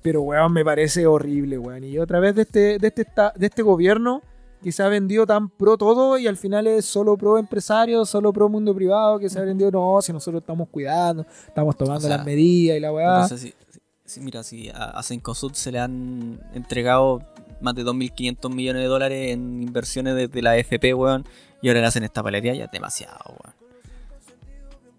Pero, 0.01 0.21
weón, 0.21 0.53
me 0.53 0.63
parece 0.63 1.05
horrible, 1.07 1.57
weón. 1.57 1.83
Y 1.83 1.97
otra 1.97 2.19
vez 2.19 2.35
de 2.35 2.43
este, 2.43 2.77
de 2.79 2.87
este, 2.87 3.05
de 3.35 3.45
este 3.47 3.61
gobierno 3.61 4.21
que 4.63 4.71
se 4.73 4.83
ha 4.83 4.87
vendido 4.89 5.25
tan 5.25 5.49
pro 5.49 5.77
todo 5.77 6.17
y 6.17 6.27
al 6.27 6.35
final 6.35 6.67
es 6.67 6.85
solo 6.85 7.15
pro 7.17 7.37
empresario, 7.37 8.03
solo 8.05 8.33
pro 8.33 8.49
mundo 8.49 8.75
privado, 8.75 9.17
que 9.19 9.29
se 9.29 9.39
ha 9.39 9.43
vendido, 9.43 9.71
no, 9.71 10.01
si 10.01 10.11
nosotros 10.11 10.41
estamos 10.41 10.67
cuidando, 10.69 11.25
estamos 11.47 11.77
tomando 11.77 12.05
O 12.05 12.07
sea, 12.09 12.17
las 12.17 12.25
medidas 12.25 12.75
y 12.77 12.79
la 12.81 12.91
weá. 12.91 13.13
Entonces, 13.23 13.39
si, 13.41 13.47
si- 13.71 13.79
si- 14.05 14.19
mira, 14.21 14.43
si 14.43 14.69
a, 14.69 14.85
a 14.91 15.03
Cencosud 15.03 15.53
se 15.53 15.71
le 15.71 15.79
han 15.79 16.41
entregado 16.53 17.21
más 17.61 17.73
de 17.75 17.83
2.500 17.85 18.53
millones 18.53 18.81
de 18.81 18.87
dólares 18.89 19.31
en 19.31 19.61
inversiones 19.63 20.15
desde 20.15 20.41
la 20.41 20.57
FP, 20.57 20.93
weón, 20.93 21.25
y 21.61 21.67
ahora 21.69 21.79
le 21.81 21.87
hacen 21.87 22.03
esta 22.03 22.21
palería, 22.23 22.53
ya 22.53 22.65
es 22.65 22.71
demasiado, 22.71 23.17
weón. 23.29 23.55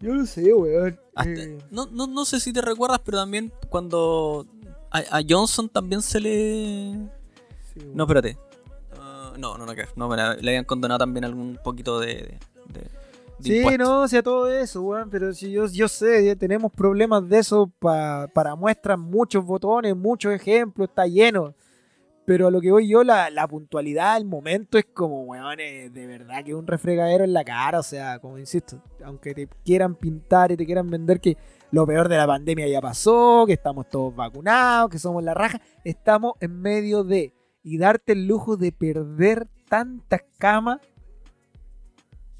Yo 0.01 0.15
lo 0.15 0.25
sé, 0.25 0.55
weón. 0.55 0.99
Hasta- 1.15 1.31
Eh, 1.43 1.59
no, 1.71 1.87
no, 1.93 2.07
no 2.07 2.25
sé 2.25 2.41
si 2.41 2.53
te 2.55 2.63
recuerdas, 2.63 3.01
pero 3.05 3.19
también 3.19 3.53
cuando 3.69 4.47
a, 4.91 5.19
a 5.19 5.21
Johnson 5.29 5.69
también 5.69 6.03
se 6.03 6.21
le... 6.21 6.95
sí. 7.75 7.81
No, 7.95 8.05
espérate. 8.05 8.37
Ah, 8.99 9.33
no, 9.39 9.57
no, 9.59 9.67
no, 9.67 9.75
que 9.75 9.85
no, 9.97 10.07
bueno, 10.09 10.35
le 10.35 10.51
habían 10.51 10.65
condenado 10.65 10.99
también 10.99 11.25
algún 11.25 11.59
poquito 11.63 12.01
de... 12.01 12.07
de, 12.07 12.39
de- 12.73 12.91
de 13.39 13.71
Sí, 13.71 13.79
no, 13.79 14.03
o 14.03 14.09
sea, 14.09 14.23
todo 14.23 14.51
eso, 14.51 14.83
weón, 14.83 15.09
pero 15.09 15.33
si 15.33 15.51
yo, 15.51 15.67
yo 15.67 15.89
sé, 15.89 16.27
ya 16.27 16.37
tenemos 16.37 16.71
problemas 16.73 17.27
de 17.27 17.39
eso 17.39 17.73
pa- 17.79 18.29
para 18.35 18.55
muestras, 18.55 18.99
muchos 18.99 19.43
botones, 19.47 19.97
muchos 19.97 20.33
ejemplos, 20.35 20.89
está 20.91 21.07
lleno. 21.07 21.55
Pero 22.27 22.49
a 22.49 22.51
lo 22.51 22.61
que 22.61 22.71
voy 22.71 22.87
yo, 22.87 23.03
la, 23.03 23.31
la 23.31 23.49
puntualidad, 23.49 24.19
el 24.19 24.27
momento 24.27 24.77
es 24.77 24.85
como, 24.93 25.23
weón, 25.23 25.59
eh, 25.59 25.89
de 25.89 26.07
verdad 26.07 26.45
que 26.45 26.55
un 26.55 26.67
refregadero 26.67 27.25
en 27.25 27.33
la 27.33 27.43
cara, 27.43 27.79
o 27.79 27.83
sea, 27.83 28.19
como 28.19 28.37
insisto, 28.39 28.83
aunque 29.03 29.35
te 29.35 29.49
quieran 29.65 29.95
pintar 29.95 30.53
y 30.53 30.57
te 30.59 30.67
quieran 30.67 30.91
vender 30.91 31.19
que 31.19 31.39
lo 31.71 31.87
peor 31.87 32.09
de 32.09 32.17
la 32.17 32.27
pandemia 32.27 32.69
ya 32.69 32.81
pasó, 32.81 33.45
que 33.47 33.53
estamos 33.55 33.89
todos 33.89 34.15
vacunados, 34.15 34.91
que 34.91 34.99
somos 34.99 35.23
la 35.23 35.35
raja, 35.35 35.61
estamos 35.85 36.35
en 36.41 36.61
medio 36.61 37.05
de, 37.05 37.33
y 37.63 37.79
darte 37.79 38.13
el 38.13 38.27
lujo 38.27 38.57
de 38.57 38.73
perder 38.73 39.49
tantas 39.69 40.23
camas 40.39 40.81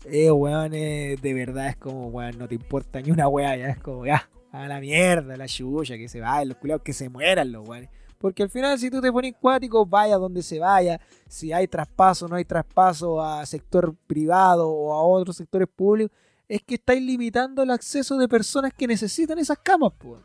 eh, 0.07 0.31
weón, 0.31 0.73
eh, 0.75 1.17
de 1.21 1.35
verdad 1.35 1.69
es 1.69 1.77
como, 1.77 2.09
weón, 2.09 2.39
no 2.39 2.49
te 2.49 2.55
importa 2.55 3.01
ni 3.01 3.11
una 3.11 3.29
weá, 3.29 3.57
ya 3.57 3.69
es 3.69 3.79
como, 3.79 4.07
ya, 4.07 4.29
a 4.51 4.67
la 4.67 4.81
mierda, 4.81 5.37
la 5.37 5.47
chucha, 5.47 5.97
que 5.97 6.09
se 6.09 6.21
vayan, 6.21 6.49
los 6.49 6.57
culiados 6.57 6.83
que 6.83 6.93
se 6.93 7.09
mueran 7.09 7.53
los 7.53 7.69
weones. 7.69 7.91
Porque 8.19 8.43
al 8.43 8.51
final, 8.51 8.79
si 8.79 8.91
tú 8.91 9.01
te 9.01 9.13
pones 9.13 9.35
cuático, 9.39 9.87
vaya 9.87 10.17
donde 10.17 10.43
se 10.43 10.59
vaya, 10.59 11.01
si 11.29 11.53
hay 11.53 11.67
traspaso, 11.69 12.29
no 12.29 12.37
hay 12.37 12.45
traspaso 12.45 13.23
a 13.23 13.45
sector 13.47 13.95
privado 14.07 14.71
o 14.71 14.93
a 14.93 15.03
otros 15.03 15.37
sectores 15.37 15.69
públicos, 15.69 16.17
es 16.51 16.63
que 16.63 16.75
estáis 16.75 17.01
limitando 17.03 17.63
el 17.63 17.71
acceso 17.71 18.19
de 18.19 18.29
personas 18.29 18.73
que 18.77 18.87
necesitan 18.87 19.39
esas 19.39 19.59
camas, 19.59 19.93
pues. 19.99 20.21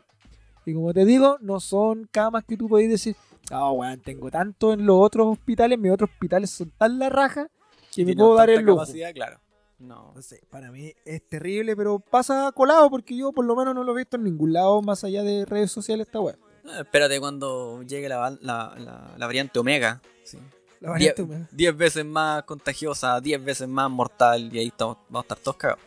Y 0.64 0.74
como 0.74 0.92
te 0.92 1.04
digo, 1.04 1.38
no 1.40 1.60
son 1.60 2.08
camas 2.10 2.44
que 2.44 2.56
tú 2.56 2.68
podéis 2.68 2.90
decir, 2.90 3.14
ah, 3.50 3.70
weón, 3.70 4.00
tengo 4.00 4.30
tanto 4.30 4.72
en 4.72 4.84
los 4.84 4.96
otros 5.00 5.28
hospitales, 5.28 5.78
mis 5.78 5.92
otros 5.92 6.10
hospitales 6.10 6.50
son 6.50 6.70
tan 6.76 6.98
la 6.98 7.08
raja 7.08 7.48
que 7.94 8.04
me 8.04 8.14
puedo 8.16 8.34
dar 8.34 8.50
el 8.50 8.62
lujo. 8.64 8.80
capacidad, 8.80 9.12
claro. 9.14 9.38
No. 9.78 10.14
Sé, 10.20 10.40
para 10.50 10.72
mí 10.72 10.92
es 11.04 11.28
terrible, 11.28 11.76
pero 11.76 11.98
pasa 12.00 12.50
colado 12.54 12.88
porque 12.90 13.14
yo 13.16 13.30
por 13.30 13.44
lo 13.44 13.54
menos 13.54 13.74
no 13.74 13.84
lo 13.84 13.92
he 13.92 13.98
visto 13.98 14.16
en 14.16 14.24
ningún 14.24 14.52
lado 14.52 14.80
más 14.82 15.04
allá 15.04 15.22
de 15.22 15.44
redes 15.44 15.70
sociales 15.70 16.06
esta. 16.08 16.18
Eh, 16.18 16.34
Espérate 16.80 17.20
cuando 17.20 17.82
llegue 17.82 18.08
la, 18.08 18.30
la, 18.40 18.74
la- 18.78 19.14
la 19.16 19.26
variante 19.26 19.58
Omega. 19.58 20.00
Sí. 20.24 20.38
La 20.80 20.90
variante 20.90 21.22
Die- 21.22 21.24
húmeda. 21.28 21.48
Diez 21.52 21.76
veces 21.76 22.04
más 22.04 22.42
contagiosa, 22.44 23.20
diez 23.20 23.42
veces 23.44 23.68
más 23.68 23.88
mortal 23.90 24.52
y 24.52 24.58
ahí 24.58 24.66
estamos, 24.68 24.96
vamos 25.08 25.20
a 25.20 25.24
estar 25.24 25.38
todos 25.38 25.56
cagados. 25.58 25.82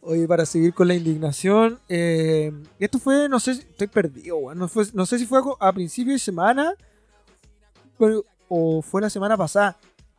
Oye, 0.00 0.26
para 0.28 0.46
seguir 0.46 0.72
con 0.74 0.88
la 0.88 0.94
indignación, 0.94 1.80
eh, 1.88 2.52
esto 2.78 2.98
fue, 2.98 3.28
no 3.28 3.40
sé, 3.40 3.52
estoy 3.52 3.88
perdido. 3.88 4.54
No, 4.54 4.68
sé 4.68 5.18
si 5.18 5.26
fue 5.26 5.40
a 5.58 5.72
principio 5.72 6.12
de 6.12 6.18
semana 6.18 6.74
o 8.48 8.80
fue 8.80 9.00
la 9.00 9.10
semana 9.10 9.36
pasada 9.36 9.76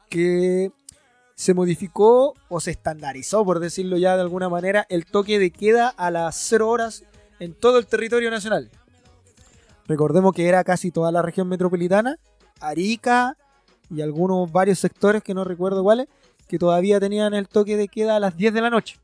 que 0.09 0.71
se 1.35 1.53
modificó 1.53 2.33
o 2.49 2.59
se 2.59 2.71
estandarizó, 2.71 3.45
por 3.45 3.59
decirlo 3.59 3.97
ya 3.97 4.15
de 4.15 4.21
alguna 4.21 4.49
manera, 4.49 4.85
el 4.89 5.05
toque 5.05 5.39
de 5.39 5.51
queda 5.51 5.87
a 5.87 6.11
las 6.11 6.35
0 6.35 6.67
horas 6.67 7.03
en 7.39 7.53
todo 7.53 7.77
el 7.77 7.87
territorio 7.87 8.29
nacional. 8.29 8.69
Recordemos 9.87 10.33
que 10.33 10.47
era 10.47 10.63
casi 10.65 10.91
toda 10.91 11.11
la 11.11 11.21
región 11.21 11.47
metropolitana, 11.47 12.17
Arica 12.59 13.37
y 13.89 14.01
algunos 14.01 14.51
varios 14.51 14.79
sectores 14.79 15.23
que 15.23 15.33
no 15.33 15.45
recuerdo 15.45 15.81
cuáles, 15.81 16.07
que 16.47 16.59
todavía 16.59 16.99
tenían 16.99 17.33
el 17.33 17.47
toque 17.47 17.77
de 17.77 17.87
queda 17.87 18.17
a 18.17 18.19
las 18.19 18.35
10 18.35 18.53
de 18.53 18.61
la 18.61 18.69
noche. 18.69 18.99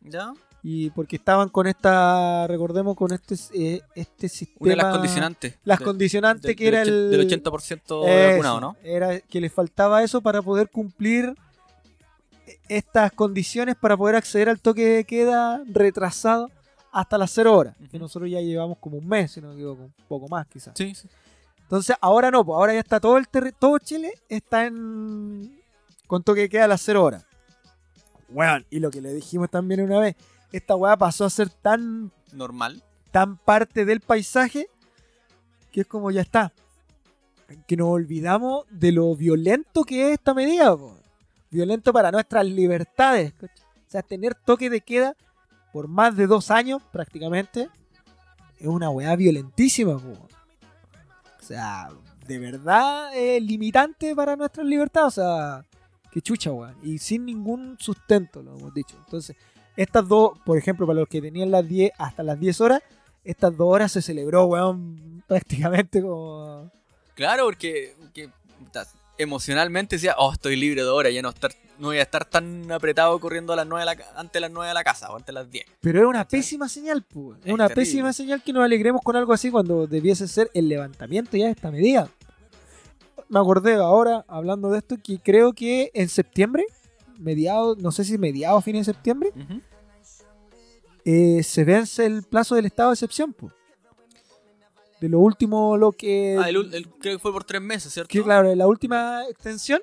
¿Ya? 0.00 0.32
Y 0.62 0.90
porque 0.90 1.16
estaban 1.16 1.48
con 1.50 1.66
esta, 1.68 2.46
recordemos, 2.48 2.96
con 2.96 3.12
este, 3.12 3.36
eh, 3.54 3.80
este 3.94 4.28
sistema. 4.28 4.58
Una 4.60 4.70
de 4.70 4.76
las 4.76 4.92
condicionantes. 4.94 5.54
Las 5.64 5.78
de- 5.78 5.84
condicionantes 5.84 6.42
del- 6.42 6.56
que 6.56 6.64
del 6.64 6.74
era 6.74 6.82
el. 6.82 7.10
Del 7.10 7.20
80% 7.28 8.06
Eso, 8.06 8.30
vacunado, 8.30 8.60
¿no? 8.60 8.76
Era 8.82 9.20
que 9.20 9.40
les 9.40 9.52
faltaba 9.52 10.02
eso 10.02 10.20
para 10.20 10.42
poder 10.42 10.68
cumplir 10.68 11.34
estas 12.68 13.12
condiciones 13.12 13.76
para 13.76 13.96
poder 13.96 14.16
acceder 14.16 14.48
al 14.48 14.60
toque 14.60 14.84
de 14.84 15.04
queda 15.04 15.62
retrasado 15.66 16.50
hasta 16.92 17.18
las 17.18 17.30
0 17.32 17.54
horas. 17.56 17.76
Que 17.90 17.98
nosotros 17.98 18.30
ya 18.30 18.40
llevamos 18.40 18.78
como 18.78 18.96
un 18.98 19.06
mes, 19.06 19.32
si 19.32 19.40
no 19.40 19.48
me 19.48 19.54
equivoco, 19.54 19.82
un 19.84 19.94
poco 20.08 20.28
más 20.28 20.46
quizás. 20.46 20.72
Sí, 20.76 20.94
sí. 20.94 21.08
Entonces, 21.62 21.94
ahora 22.00 22.30
no, 22.30 22.44
pues 22.44 22.56
ahora 22.56 22.72
ya 22.72 22.80
está 22.80 22.98
todo 22.98 23.18
el 23.18 23.26
todo 23.58 23.78
Chile 23.78 24.12
está 24.28 24.64
en 24.66 25.60
con 26.06 26.22
toque 26.22 26.42
de 26.42 26.48
queda 26.48 26.64
a 26.64 26.68
las 26.68 26.80
0 26.82 27.04
horas. 27.04 27.24
Weón, 28.28 28.66
y 28.70 28.80
lo 28.80 28.90
que 28.90 29.00
le 29.00 29.14
dijimos 29.14 29.50
también 29.50 29.80
una 29.82 29.98
vez, 29.98 30.16
esta 30.52 30.76
weá 30.76 30.96
pasó 30.96 31.24
a 31.24 31.30
ser 31.30 31.48
tan, 31.48 32.12
Normal. 32.32 32.82
tan 33.10 33.36
parte 33.36 33.84
del 33.84 34.00
paisaje 34.00 34.68
que 35.72 35.82
es 35.82 35.86
como 35.86 36.10
ya 36.10 36.22
está. 36.22 36.52
Que 37.66 37.76
nos 37.76 37.88
olvidamos 37.88 38.66
de 38.70 38.92
lo 38.92 39.14
violento 39.16 39.84
que 39.84 40.08
es 40.08 40.18
esta 40.18 40.34
medida, 40.34 40.76
po. 40.76 40.96
Violento 41.50 41.92
para 41.92 42.10
nuestras 42.10 42.44
libertades. 42.44 43.32
O 43.42 43.90
sea, 43.90 44.02
tener 44.02 44.34
toque 44.34 44.68
de 44.68 44.82
queda 44.82 45.16
por 45.72 45.88
más 45.88 46.16
de 46.16 46.26
dos 46.26 46.50
años 46.50 46.82
prácticamente 46.92 47.70
es 48.58 48.66
una 48.66 48.90
weá 48.90 49.16
violentísima, 49.16 49.98
po. 49.98 50.12
O 50.12 51.42
sea, 51.42 51.88
de 52.26 52.38
verdad 52.38 53.16
es 53.16 53.42
limitante 53.42 54.14
para 54.14 54.36
nuestras 54.36 54.66
libertades. 54.66 55.06
O 55.06 55.10
sea, 55.10 55.64
que 56.10 56.20
chucha, 56.20 56.52
weón. 56.52 56.76
Y 56.82 56.98
sin 56.98 57.24
ningún 57.26 57.76
sustento, 57.78 58.42
lo 58.42 58.56
hemos 58.56 58.72
dicho. 58.74 58.96
Entonces, 59.04 59.36
estas 59.76 60.06
dos, 60.08 60.38
por 60.44 60.58
ejemplo, 60.58 60.86
para 60.86 61.00
los 61.00 61.08
que 61.08 61.20
tenían 61.20 61.50
las 61.50 61.66
10 61.68 61.92
hasta 61.98 62.22
las 62.22 62.38
10 62.40 62.60
horas, 62.60 62.82
estas 63.24 63.56
dos 63.56 63.68
horas 63.72 63.92
se 63.92 64.02
celebró, 64.02 64.46
weón, 64.46 65.22
prácticamente 65.28 66.02
como... 66.02 66.70
Claro, 67.14 67.44
porque, 67.46 67.94
emocionalmente 69.18 69.96
decía, 69.96 70.14
oh, 70.18 70.32
estoy 70.32 70.56
libre 70.56 70.82
de 70.82 70.88
hora, 70.88 71.10
ya 71.10 71.20
no, 71.20 71.30
estar, 71.30 71.50
no 71.78 71.88
voy 71.88 71.98
a 71.98 72.02
estar 72.02 72.24
tan 72.24 72.70
apretado 72.70 73.18
corriendo 73.18 73.52
a 73.52 73.56
las 73.56 73.66
9 73.66 73.80
de 73.80 73.96
la, 73.96 74.04
antes 74.16 74.32
de 74.32 74.40
las 74.40 74.50
9 74.52 74.68
de 74.68 74.74
la 74.74 74.84
casa 74.84 75.10
o 75.10 75.16
antes 75.16 75.26
de 75.26 75.32
las 75.32 75.50
10. 75.50 75.64
Pero 75.80 76.00
es 76.00 76.06
una 76.06 76.26
pésima 76.26 76.68
señal, 76.68 77.02
pues. 77.02 77.38
Es 77.40 77.46
Es 77.46 77.52
una 77.52 77.66
terrible. 77.66 77.84
pésima 77.84 78.12
señal 78.12 78.42
que 78.42 78.52
nos 78.52 78.64
alegremos 78.64 79.02
con 79.02 79.16
algo 79.16 79.32
así 79.32 79.50
cuando 79.50 79.86
debiese 79.88 80.28
ser 80.28 80.48
el 80.54 80.68
levantamiento 80.68 81.36
ya 81.36 81.46
de 81.46 81.52
esta 81.52 81.70
medida. 81.72 82.08
Me 83.28 83.38
acordé 83.38 83.74
ahora, 83.74 84.24
hablando 84.28 84.70
de 84.70 84.78
esto, 84.78 84.96
que 85.02 85.18
creo 85.18 85.52
que 85.52 85.90
en 85.94 86.08
septiembre, 86.08 86.64
mediados, 87.18 87.78
no 87.78 87.92
sé 87.92 88.04
si 88.04 88.16
mediados, 88.18 88.64
fines 88.64 88.86
de 88.86 88.92
septiembre, 88.94 89.32
eh, 91.04 91.42
se 91.42 91.64
vence 91.64 92.06
el 92.06 92.22
plazo 92.22 92.54
del 92.54 92.66
estado 92.66 92.90
de 92.90 92.94
excepción, 92.94 93.32
pues. 93.32 93.52
De 95.00 95.08
lo 95.08 95.20
último, 95.20 95.76
lo 95.76 95.92
que... 95.92 96.36
Ah, 96.40 96.48
el, 96.48 96.56
ul- 96.56 96.74
el- 96.74 96.88
creo 96.88 97.16
que 97.16 97.18
fue 97.20 97.32
por 97.32 97.44
3 97.44 97.62
meses, 97.62 97.92
¿cierto? 97.92 98.08
que 98.10 98.22
claro, 98.22 98.52
la 98.54 98.66
última 98.66 99.22
extensión 99.28 99.80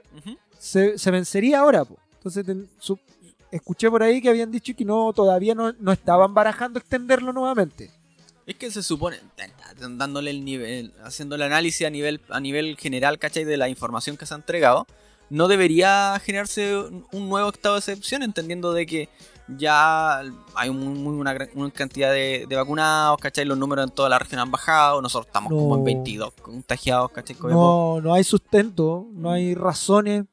se, 0.60 0.97
se 0.97 1.12
vencería 1.12 1.60
ahora. 1.60 1.86
po. 1.86 1.97
Entonces 2.17 2.45
ten- 2.45 2.67
su- 2.79 2.99
escuché 3.49 3.89
por 3.89 4.03
ahí 4.03 4.21
que 4.21 4.29
habían 4.29 4.51
dicho 4.51 4.73
que 4.75 4.84
no 4.84 5.13
todavía 5.13 5.55
no, 5.55 5.71
no 5.79 5.91
estaban 5.93 6.34
barajando 6.34 6.79
extenderlo 6.79 7.31
nuevamente. 7.31 7.91
Es 8.45 8.55
que 8.55 8.69
se 8.69 8.84
supone, 8.84 9.17
dándole 9.97 10.29
el 10.29 10.45
nivel, 10.45 10.93
haciendo 11.03 11.36
el 11.36 11.41
análisis 11.41 11.86
a 11.88 11.89
nivel, 11.89 12.21
a 12.29 12.39
nivel 12.39 12.77
general, 12.77 13.17
¿cachai? 13.17 13.43
De 13.43 13.58
la 13.58 13.69
información 13.69 14.17
que 14.17 14.25
se 14.27 14.34
ha 14.36 14.38
entregado, 14.38 14.86
no 15.31 15.47
debería 15.47 16.19
generarse 16.23 16.77
un 16.77 17.29
nuevo 17.29 17.49
estado 17.49 17.73
de 17.75 17.79
excepción, 17.79 18.21
entendiendo 18.21 18.71
de 18.73 18.86
que 18.86 19.10
ya 19.47 20.19
hay 20.55 20.69
un- 20.69 21.03
muy- 21.03 21.15
una, 21.15 21.34
gran- 21.34 21.49
una 21.55 21.71
cantidad 21.71 22.12
de, 22.12 22.45
de 22.47 22.55
vacunados, 22.55 23.17
¿cachai? 23.19 23.45
Los 23.45 23.58
números 23.58 23.86
en 23.86 23.91
toda 23.95 24.10
la 24.10 24.19
región 24.19 24.39
han 24.39 24.51
bajado, 24.51 25.01
nosotros 25.01 25.25
estamos 25.27 25.49
como 25.51 25.75
en 25.75 25.79
No. 25.81 25.86
22 25.86 26.34
contagiados, 26.41 27.12
¿cachai? 27.12 27.36
No, 27.41 27.99
no 28.01 28.13
hay 28.13 28.23
sustento, 28.23 29.08
no 29.12 29.31
hay 29.31 29.55
razones 29.55 30.25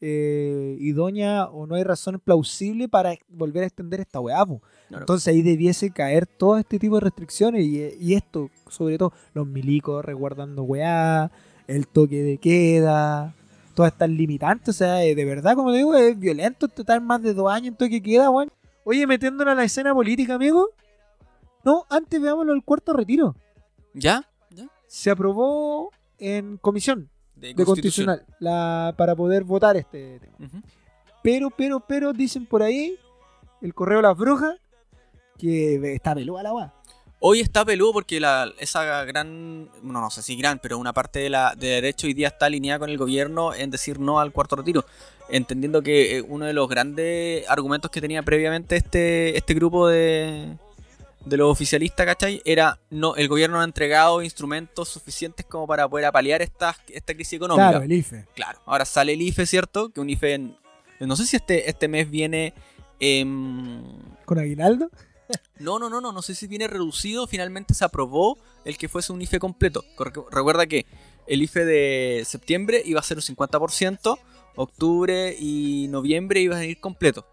eh, 0.00 0.76
idóneas 0.80 1.48
o 1.52 1.66
no 1.66 1.74
hay 1.74 1.82
razones 1.82 2.20
plausibles 2.22 2.88
para 2.88 3.14
volver 3.28 3.64
a 3.64 3.66
extender 3.66 3.98
esta 4.00 4.20
weá. 4.20 4.46
po. 4.46 4.62
Entonces 4.90 5.28
ahí 5.28 5.42
debiese 5.42 5.90
caer 5.90 6.26
todo 6.26 6.56
este 6.56 6.78
tipo 6.78 6.94
de 6.94 7.02
restricciones 7.02 7.64
y, 7.64 7.94
y 8.00 8.14
esto, 8.14 8.50
sobre 8.68 8.96
todo 8.96 9.12
los 9.34 9.46
milicos 9.46 10.04
resguardando 10.04 10.62
weá, 10.62 11.30
el 11.66 11.86
toque 11.86 12.22
de 12.22 12.38
queda, 12.38 13.34
todas 13.74 13.92
estas 13.92 14.10
limitantes. 14.10 14.74
O 14.74 14.78
sea, 14.78 15.04
eh, 15.04 15.14
de 15.14 15.24
verdad, 15.24 15.54
como 15.54 15.70
te 15.70 15.78
digo, 15.78 15.94
es 15.94 16.18
violento 16.18 16.66
estar 16.66 17.00
más 17.00 17.22
de 17.22 17.34
dos 17.34 17.50
años 17.52 17.68
en 17.68 17.76
toque 17.76 17.96
de 17.96 18.02
queda, 18.02 18.30
weón. 18.30 18.50
Oye, 18.84 19.06
metiéndonos 19.06 19.52
a 19.52 19.54
la 19.54 19.64
escena 19.64 19.94
política, 19.94 20.34
amigo. 20.34 20.70
No, 21.62 21.84
antes 21.90 22.20
veámoslo 22.20 22.52
del 22.52 22.64
cuarto 22.64 22.94
retiro. 22.94 23.36
¿Ya? 23.92 24.26
¿Ya? 24.50 24.68
Se 24.86 25.10
aprobó 25.10 25.90
en 26.18 26.56
comisión 26.56 27.10
De, 27.36 27.54
constitucional 27.54 28.24
la, 28.40 28.94
para 28.96 29.14
poder 29.14 29.44
votar 29.44 29.76
este 29.76 30.20
tema. 30.20 30.50
Pero, 31.22 31.50
pero, 31.50 31.80
pero, 31.80 32.12
dicen 32.12 32.46
por 32.46 32.62
ahí, 32.62 32.96
el 33.60 33.74
correo 33.74 34.00
Las 34.00 34.16
Brujas, 34.16 34.56
que 35.38 35.94
está 35.94 36.14
peluda 36.14 36.42
la 36.42 36.52
weá. 36.52 36.74
Hoy 37.20 37.40
está 37.40 37.64
peludo 37.64 37.92
porque 37.94 38.20
la, 38.20 38.48
esa 38.60 39.04
gran, 39.04 39.64
no, 39.82 40.00
no 40.00 40.10
sé 40.10 40.22
si 40.22 40.36
gran, 40.36 40.60
pero 40.60 40.78
una 40.78 40.92
parte 40.92 41.18
de 41.18 41.30
la 41.30 41.54
de 41.56 41.66
derecho 41.68 42.06
hoy 42.06 42.14
día 42.14 42.28
está 42.28 42.46
alineada 42.46 42.78
con 42.78 42.90
el 42.90 42.96
gobierno 42.98 43.52
en 43.54 43.70
decir 43.70 43.98
no 43.98 44.20
al 44.20 44.30
cuarto 44.30 44.54
retiro, 44.54 44.84
entendiendo 45.28 45.82
que 45.82 46.18
eh, 46.18 46.22
uno 46.22 46.44
de 46.44 46.52
los 46.52 46.68
grandes 46.68 47.44
argumentos 47.50 47.90
que 47.90 48.00
tenía 48.00 48.22
previamente 48.22 48.76
este, 48.76 49.36
este 49.36 49.52
grupo 49.54 49.88
de, 49.88 50.56
de 51.24 51.36
los 51.36 51.50
oficialistas, 51.50 52.06
¿cachai? 52.06 52.40
Era 52.44 52.78
no, 52.90 53.16
el 53.16 53.26
gobierno 53.26 53.56
no 53.56 53.62
ha 53.62 53.64
entregado 53.64 54.22
instrumentos 54.22 54.88
suficientes 54.88 55.44
como 55.44 55.66
para 55.66 55.88
poder 55.88 56.06
apalear 56.06 56.40
esta, 56.40 56.76
esta 56.88 57.14
crisis 57.14 57.32
económica. 57.32 57.70
Claro, 57.70 57.84
el 57.84 57.90
IFE. 57.90 58.26
Claro, 58.36 58.60
ahora 58.64 58.84
sale 58.84 59.14
el 59.14 59.22
IFE, 59.22 59.44
¿cierto? 59.44 59.88
Que 59.90 60.00
un 60.00 60.08
IFE, 60.08 60.34
en- 60.34 60.56
no 61.00 61.16
sé 61.16 61.26
si 61.26 61.34
este, 61.34 61.68
este 61.68 61.88
mes 61.88 62.08
viene... 62.08 62.54
em, 63.00 63.82
Con 64.24 64.38
Aguinaldo. 64.38 64.88
No, 65.58 65.78
no, 65.78 65.88
no, 65.90 66.00
no, 66.00 66.12
no 66.12 66.22
sé 66.22 66.34
si 66.34 66.46
viene 66.46 66.66
reducido. 66.66 67.26
Finalmente 67.26 67.74
se 67.74 67.84
aprobó 67.84 68.38
el 68.64 68.76
que 68.78 68.88
fuese 68.88 69.12
un 69.12 69.22
IFE 69.22 69.38
completo. 69.38 69.84
Recuerda 70.30 70.66
que 70.66 70.86
el 71.26 71.42
IFE 71.42 71.64
de 71.64 72.22
septiembre 72.26 72.82
iba 72.84 73.00
a 73.00 73.02
ser 73.02 73.18
un 73.18 73.22
50%, 73.22 74.18
octubre 74.56 75.36
y 75.38 75.86
noviembre 75.88 76.40
iba 76.40 76.56
a 76.56 76.64
ir 76.64 76.80
completo. 76.80 77.24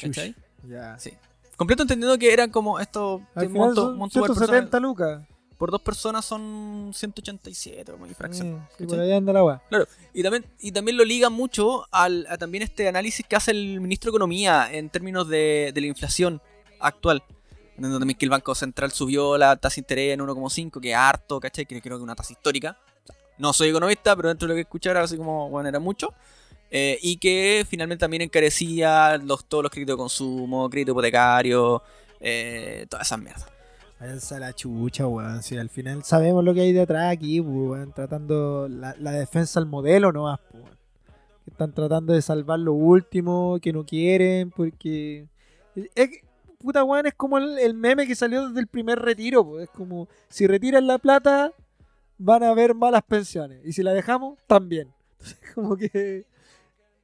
¿Cachai? 0.00 0.34
Ya. 0.68 0.98
Sí. 0.98 1.12
Completo 1.56 1.82
entendiendo 1.82 2.18
que 2.18 2.32
eran 2.32 2.50
como 2.50 2.80
esto 2.80 3.22
Al 3.34 3.44
que 3.44 3.48
final 3.48 3.68
monto- 3.68 3.82
son 3.82 3.96
monto 3.98 4.18
por, 4.20 4.28
170 4.28 4.70
persona- 4.70 4.80
lucas. 4.80 5.22
por 5.56 5.70
dos 5.70 5.80
personas 5.82 6.24
son 6.24 6.90
187 6.92 7.92
como 7.92 8.06
y 8.06 8.14
fracción. 8.14 8.54
Mm, 8.78 8.88
sí, 8.90 9.12
anda 9.12 9.32
la 9.32 9.44
weá. 9.44 9.62
Y 10.12 10.22
también, 10.24 10.44
y 10.58 10.72
también 10.72 10.96
lo 10.96 11.04
liga 11.04 11.30
mucho 11.30 11.86
al, 11.92 12.26
a 12.28 12.36
también 12.38 12.62
este 12.64 12.88
análisis 12.88 13.24
que 13.28 13.36
hace 13.36 13.52
el 13.52 13.80
ministro 13.80 14.10
de 14.10 14.14
Economía 14.16 14.68
en 14.72 14.88
términos 14.90 15.28
de, 15.28 15.70
de 15.72 15.80
la 15.80 15.86
inflación 15.86 16.42
actual. 16.80 17.22
También 17.80 18.16
que 18.16 18.24
el 18.24 18.30
Banco 18.30 18.54
Central 18.54 18.92
subió 18.92 19.36
la 19.36 19.56
tasa 19.56 19.76
de 19.76 19.80
interés 19.80 20.14
en 20.14 20.20
1,5, 20.20 20.80
que 20.80 20.90
es 20.90 20.96
harto, 20.96 21.40
¿cachai? 21.40 21.66
Que 21.66 21.80
creo 21.80 21.96
que 21.96 22.04
una 22.04 22.14
tasa 22.14 22.32
histórica. 22.32 22.78
No 23.38 23.52
soy 23.52 23.70
economista, 23.70 24.14
pero 24.14 24.28
dentro 24.28 24.46
de 24.46 24.52
lo 24.52 24.56
que 24.56 24.62
escuchar, 24.62 24.96
así 24.96 25.16
como, 25.16 25.50
bueno, 25.50 25.68
era 25.68 25.80
mucho. 25.80 26.14
Eh, 26.70 26.98
y 27.02 27.16
que 27.18 27.64
finalmente 27.68 28.00
también 28.00 28.22
encarecía 28.22 29.16
los, 29.18 29.44
todos 29.44 29.62
los 29.62 29.72
créditos 29.72 29.94
de 29.94 29.98
consumo, 29.98 30.68
crédito 30.70 30.92
hipotecario, 30.92 31.82
eh, 32.20 32.86
todas 32.88 33.06
esas 33.06 33.18
mierdas. 33.18 33.46
Váyanse 34.00 34.34
a 34.34 34.38
la 34.40 34.52
chucha, 34.52 35.06
weón. 35.06 35.42
Si 35.42 35.56
al 35.56 35.68
final 35.68 36.02
sabemos 36.04 36.44
lo 36.44 36.52
que 36.52 36.62
hay 36.62 36.72
detrás 36.72 37.12
aquí, 37.12 37.40
weón. 37.40 37.92
Tratando 37.92 38.68
la, 38.68 38.94
la 38.98 39.12
defensa 39.12 39.60
al 39.60 39.66
modelo 39.66 40.12
nomás, 40.12 40.40
weón. 40.52 40.76
están 41.46 41.72
tratando 41.72 42.12
de 42.12 42.22
salvar 42.22 42.58
lo 42.58 42.72
último, 42.72 43.58
que 43.60 43.72
no 43.72 43.84
quieren, 43.84 44.50
porque... 44.50 45.26
Es, 45.76 46.08
que, 46.08 46.24
puta 46.64 46.82
weón, 46.82 47.06
es 47.06 47.14
como 47.14 47.38
el, 47.38 47.58
el 47.58 47.74
meme 47.74 48.06
que 48.06 48.14
salió 48.16 48.48
desde 48.48 48.60
el 48.60 48.66
primer 48.66 48.98
retiro, 48.98 49.44
pues. 49.44 49.64
Es 49.64 49.70
como, 49.70 50.08
si 50.28 50.46
retiran 50.46 50.86
la 50.86 50.98
plata, 50.98 51.52
van 52.18 52.42
a 52.42 52.50
haber 52.50 52.74
malas 52.74 53.02
pensiones. 53.02 53.60
Y 53.64 53.72
si 53.72 53.82
la 53.82 53.92
dejamos, 53.92 54.38
también. 54.46 54.92
Entonces, 55.18 55.38
como 55.54 55.76
que... 55.76 56.26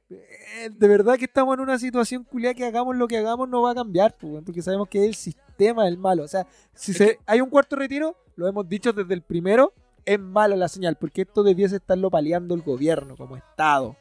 eh, 0.09 0.69
De 0.71 0.87
verdad 0.87 1.17
que 1.17 1.25
estamos 1.25 1.53
en 1.55 1.61
una 1.61 1.79
situación 1.79 2.23
culiada 2.23 2.53
que 2.53 2.65
hagamos 2.65 2.95
lo 2.95 3.07
que 3.07 3.17
hagamos 3.17 3.47
no 3.47 3.61
va 3.61 3.71
a 3.71 3.75
cambiar, 3.75 4.17
pues, 4.17 4.43
porque 4.45 4.61
sabemos 4.61 4.87
que 4.89 4.99
es 4.99 5.07
el 5.07 5.15
sistema 5.15 5.87
el 5.87 5.97
malo. 5.97 6.23
O 6.23 6.27
sea, 6.27 6.45
si 6.73 6.93
se, 6.93 7.19
hay 7.25 7.39
un 7.41 7.49
cuarto 7.49 7.75
retiro, 7.75 8.17
lo 8.35 8.47
hemos 8.47 8.67
dicho 8.67 8.91
desde 8.93 9.13
el 9.13 9.21
primero, 9.21 9.73
es 10.03 10.19
malo 10.19 10.55
la 10.55 10.67
señal, 10.67 10.95
porque 10.95 11.21
esto 11.21 11.43
debiese 11.43 11.75
estarlo 11.75 12.09
paliando 12.09 12.55
el 12.55 12.61
gobierno 12.63 13.15
como 13.15 13.37
Estado. 13.37 13.95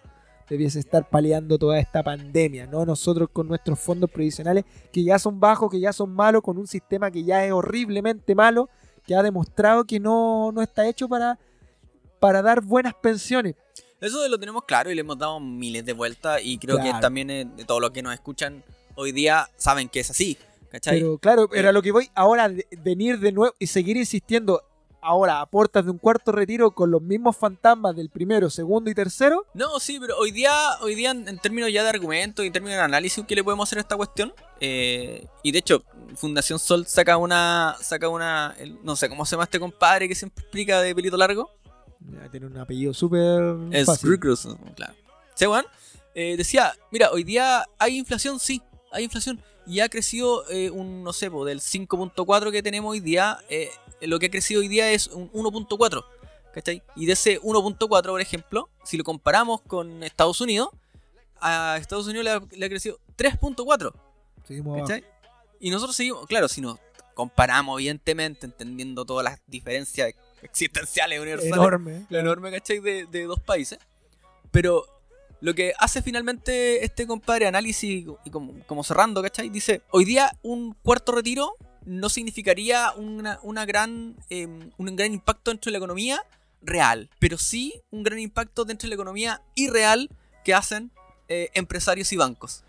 Debiese 0.50 0.80
estar 0.80 1.08
paliando 1.08 1.56
toda 1.58 1.78
esta 1.78 2.02
pandemia, 2.02 2.66
no 2.66 2.84
nosotros 2.84 3.28
con 3.32 3.46
nuestros 3.48 3.78
fondos 3.78 4.10
previsionales 4.10 4.64
que 4.92 5.02
ya 5.04 5.18
son 5.18 5.38
bajos, 5.40 5.70
que 5.70 5.78
ya 5.80 5.92
son 5.92 6.10
malos, 6.12 6.42
con 6.42 6.58
un 6.58 6.66
sistema 6.66 7.10
que 7.10 7.22
ya 7.24 7.46
es 7.46 7.52
horriblemente 7.52 8.34
malo, 8.34 8.68
que 9.06 9.14
ha 9.14 9.22
demostrado 9.22 9.84
que 9.84 9.98
no, 10.00 10.50
no 10.52 10.60
está 10.60 10.86
hecho 10.88 11.08
para, 11.08 11.38
para 12.18 12.42
dar 12.42 12.60
buenas 12.62 12.94
pensiones. 12.94 13.54
Eso 14.00 14.26
lo 14.28 14.38
tenemos 14.38 14.64
claro 14.64 14.90
y 14.90 14.94
le 14.94 15.02
hemos 15.02 15.16
dado 15.18 15.38
miles 15.40 15.84
de 15.84 15.92
vueltas 15.92 16.40
y 16.42 16.58
creo 16.58 16.78
que 16.78 16.90
también 17.00 17.30
eh, 17.30 17.44
de 17.56 17.64
todos 17.64 17.80
los 17.80 17.90
que 17.90 18.02
nos 18.02 18.12
escuchan 18.14 18.64
hoy 18.96 19.12
día 19.12 19.48
saben 19.56 19.88
que 19.88 20.00
es 20.00 20.10
así. 20.10 20.36
¿Cachai? 20.70 20.98
Pero 21.00 21.18
claro, 21.18 21.48
era 21.52 21.70
lo 21.72 21.82
que 21.82 21.90
voy 21.92 22.08
ahora 22.14 22.48
de- 22.48 22.66
venir 22.82 23.18
de 23.20 23.32
nuevo 23.32 23.54
y 23.58 23.66
seguir 23.66 23.96
insistiendo. 23.96 24.62
Ahora, 25.02 25.40
aportas 25.40 25.84
de 25.84 25.90
un 25.90 25.98
cuarto 25.98 26.30
retiro 26.30 26.70
con 26.72 26.90
los 26.90 27.00
mismos 27.00 27.36
fantasmas 27.36 27.96
del 27.96 28.10
primero, 28.10 28.50
segundo 28.50 28.90
y 28.90 28.94
tercero. 28.94 29.46
No, 29.54 29.80
sí, 29.80 29.98
pero 29.98 30.16
hoy 30.18 30.30
día, 30.30 30.52
hoy 30.82 30.94
día 30.94 31.10
en, 31.12 31.26
en 31.26 31.38
términos 31.38 31.72
ya 31.72 31.82
de 31.82 31.88
argumentos 31.88 32.44
y 32.44 32.48
en 32.48 32.52
términos 32.52 32.76
de 32.76 32.82
análisis 32.84 33.24
que 33.24 33.34
le 33.34 33.42
podemos 33.42 33.68
hacer 33.68 33.78
a 33.78 33.80
esta 33.82 33.96
cuestión, 33.96 34.34
eh, 34.60 35.26
y 35.42 35.52
de 35.52 35.58
hecho, 35.58 35.82
Fundación 36.16 36.58
Sol 36.58 36.86
saca 36.86 37.16
una, 37.16 37.76
saca 37.80 38.08
una, 38.08 38.54
el- 38.58 38.78
no 38.84 38.94
sé 38.96 39.08
cómo 39.08 39.24
se 39.24 39.32
llama 39.32 39.44
este 39.44 39.58
compadre 39.58 40.06
que 40.08 40.14
siempre 40.14 40.42
explica 40.42 40.80
de 40.82 40.94
pelito 40.94 41.16
largo, 41.16 41.50
Tiene 42.30 42.46
un 42.46 42.58
apellido 42.58 42.92
súper 42.92 43.56
es 43.72 43.86
fácil. 43.86 44.18
Cruz, 44.18 44.46
claro. 44.74 44.94
Sí, 45.34 45.46
eh, 46.14 46.36
decía, 46.36 46.72
mira, 46.90 47.10
hoy 47.10 47.24
día 47.24 47.64
hay 47.78 47.96
inflación, 47.96 48.38
sí, 48.38 48.60
hay 48.92 49.04
inflación, 49.04 49.40
y 49.66 49.80
ha 49.80 49.88
crecido 49.88 50.44
eh, 50.50 50.70
un, 50.70 51.02
no 51.04 51.12
sé, 51.12 51.30
po, 51.30 51.44
del 51.44 51.60
5.4 51.60 52.50
que 52.50 52.62
tenemos 52.62 52.90
hoy 52.90 53.00
día, 53.00 53.38
eh, 53.48 53.70
lo 54.02 54.18
que 54.18 54.26
ha 54.26 54.30
crecido 54.30 54.60
hoy 54.60 54.68
día 54.68 54.90
es 54.90 55.08
un 55.08 55.30
1.4. 55.32 56.04
¿Cachai? 56.52 56.82
Y 56.96 57.06
de 57.06 57.12
ese 57.12 57.40
1.4, 57.40 57.78
por 57.88 58.20
ejemplo, 58.20 58.68
si 58.84 58.96
lo 58.96 59.04
comparamos 59.04 59.60
con 59.62 60.02
Estados 60.02 60.40
Unidos, 60.40 60.70
a 61.40 61.76
Estados 61.80 62.06
Unidos 62.06 62.24
le 62.24 62.30
ha, 62.30 62.42
le 62.50 62.66
ha 62.66 62.68
crecido 62.68 62.98
3.4. 63.16 63.92
Seguimos 64.44 64.74
abajo. 64.74 64.88
¿Cachai? 64.88 65.04
Y 65.60 65.70
nosotros 65.70 65.94
seguimos, 65.94 66.26
claro, 66.26 66.48
si 66.48 66.60
nos 66.60 66.78
comparamos, 67.14 67.78
evidentemente, 67.78 68.46
entendiendo 68.46 69.04
todas 69.04 69.24
las 69.24 69.40
diferencias 69.46 70.12
existenciales 70.42 71.20
universales, 71.20 71.52
Enorme. 71.52 72.06
lo 72.08 72.18
enorme, 72.18 72.50
¿cachai? 72.50 72.80
De, 72.80 73.06
de 73.06 73.24
dos 73.24 73.40
países. 73.40 73.78
Pero 74.50 74.86
lo 75.40 75.54
que 75.54 75.72
hace 75.78 76.02
finalmente 76.02 76.84
este 76.84 77.06
compadre 77.06 77.46
análisis 77.46 78.06
y 78.24 78.30
como, 78.30 78.54
como 78.66 78.84
cerrando, 78.84 79.22
¿cachai? 79.22 79.48
Dice, 79.50 79.82
hoy 79.90 80.04
día 80.04 80.36
un 80.42 80.74
cuarto 80.82 81.12
retiro 81.12 81.54
no 81.90 82.08
significaría 82.08 82.92
una, 82.96 83.40
una 83.42 83.64
gran, 83.66 84.16
eh, 84.30 84.46
un 84.78 84.96
gran 84.96 85.12
impacto 85.12 85.50
dentro 85.50 85.68
de 85.68 85.72
la 85.72 85.78
economía 85.78 86.22
real, 86.62 87.10
pero 87.18 87.36
sí 87.38 87.82
un 87.90 88.02
gran 88.02 88.18
impacto 88.18 88.64
dentro 88.64 88.86
de 88.86 88.90
la 88.90 88.94
economía 88.94 89.42
irreal 89.54 90.08
que 90.44 90.54
hacen 90.54 90.90
eh, 91.28 91.48
empresarios 91.54 92.12
y 92.12 92.16
bancos. 92.16 92.64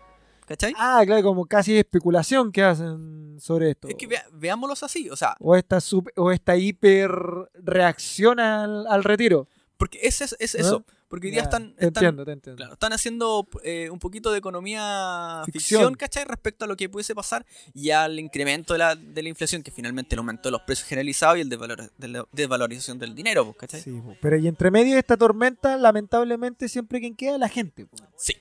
¿Cachai? 0.46 0.74
Ah, 0.76 1.02
claro, 1.06 1.22
como 1.22 1.46
casi 1.46 1.78
especulación 1.78 2.50
que 2.50 2.62
hacen 2.64 3.36
sobre 3.40 3.70
esto. 3.70 3.88
Es 3.88 3.94
que 3.94 4.06
vea- 4.08 4.26
veámoslos 4.32 4.82
así, 4.82 5.08
o 5.08 5.16
sea, 5.16 5.36
o 5.38 5.54
esta, 5.56 5.76
sup- 5.78 6.12
o 6.16 6.32
esta 6.32 6.56
hiper 6.56 7.10
reacción 7.54 8.40
al, 8.40 8.86
al 8.88 9.04
retiro. 9.04 9.46
porque 9.76 9.98
es, 10.02 10.20
es, 10.20 10.34
es 10.40 10.54
eso, 10.56 10.84
porque 11.12 11.26
hoy 11.26 11.30
día 11.32 11.40
Ya, 11.42 11.44
están, 11.44 11.62
están- 11.78 11.86
entiendo, 11.88 12.24
te 12.24 12.32
entiendo. 12.32 12.56
Claro, 12.56 12.72
están 12.72 12.92
haciendo 12.94 13.46
eh, 13.62 13.90
un 13.90 13.98
poquito 13.98 14.32
de 14.32 14.38
economía 14.38 15.42
Ficción. 15.44 15.60
ficción, 15.82 15.94
¿cachai? 15.94 16.24
Respecto 16.24 16.64
a 16.64 16.68
lo 16.68 16.74
que 16.74 16.88
pudiese 16.88 17.14
pasar 17.14 17.44
y 17.74 17.90
al 17.90 18.18
incremento 18.18 18.72
de 18.72 18.78
la, 18.78 18.94
de 18.96 19.22
la 19.22 19.28
inflación, 19.28 19.62
que 19.62 19.70
finalmente 19.70 20.14
el 20.14 20.20
aumento 20.20 20.48
de 20.48 20.52
los 20.52 20.62
precios 20.62 20.88
generalizados 20.88 21.36
y 21.36 21.42
el 21.42 21.50
desvalor- 21.50 21.90
de 21.98 22.08
la 22.08 22.24
desvalorización 22.32 22.98
del 22.98 23.14
dinero, 23.14 23.44
pues, 23.44 23.56
¿cachai? 23.58 23.82
Sí, 23.82 23.90
po. 23.92 24.16
pero 24.22 24.38
y 24.38 24.48
entre 24.48 24.70
medio 24.70 24.94
de 24.94 25.00
esta 25.00 25.18
tormenta, 25.18 25.76
lamentablemente, 25.76 26.66
siempre 26.70 26.98
quien 26.98 27.14
queda 27.14 27.34
es 27.34 27.38
la 27.40 27.48
gente. 27.50 27.84
po. 27.84 27.96
Sí. 28.16 28.34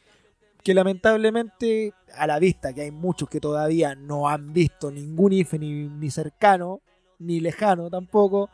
Que 0.63 0.73
lamentablemente, 0.73 1.93
a 2.15 2.25
la 2.27 2.39
vista 2.39 2.71
que 2.73 2.81
hay 2.83 2.91
muchos 2.91 3.27
que 3.29 3.41
todavía 3.41 3.95
no 3.95 4.29
han 4.29 4.53
visto 4.53 4.91
ningún 4.91 5.33
IFE 5.33 5.59
ni, 5.59 5.87
ni 5.87 6.09
cercano, 6.09 6.81
ni 7.19 7.39
lejano 7.41 7.89
tampoco. 7.89 8.49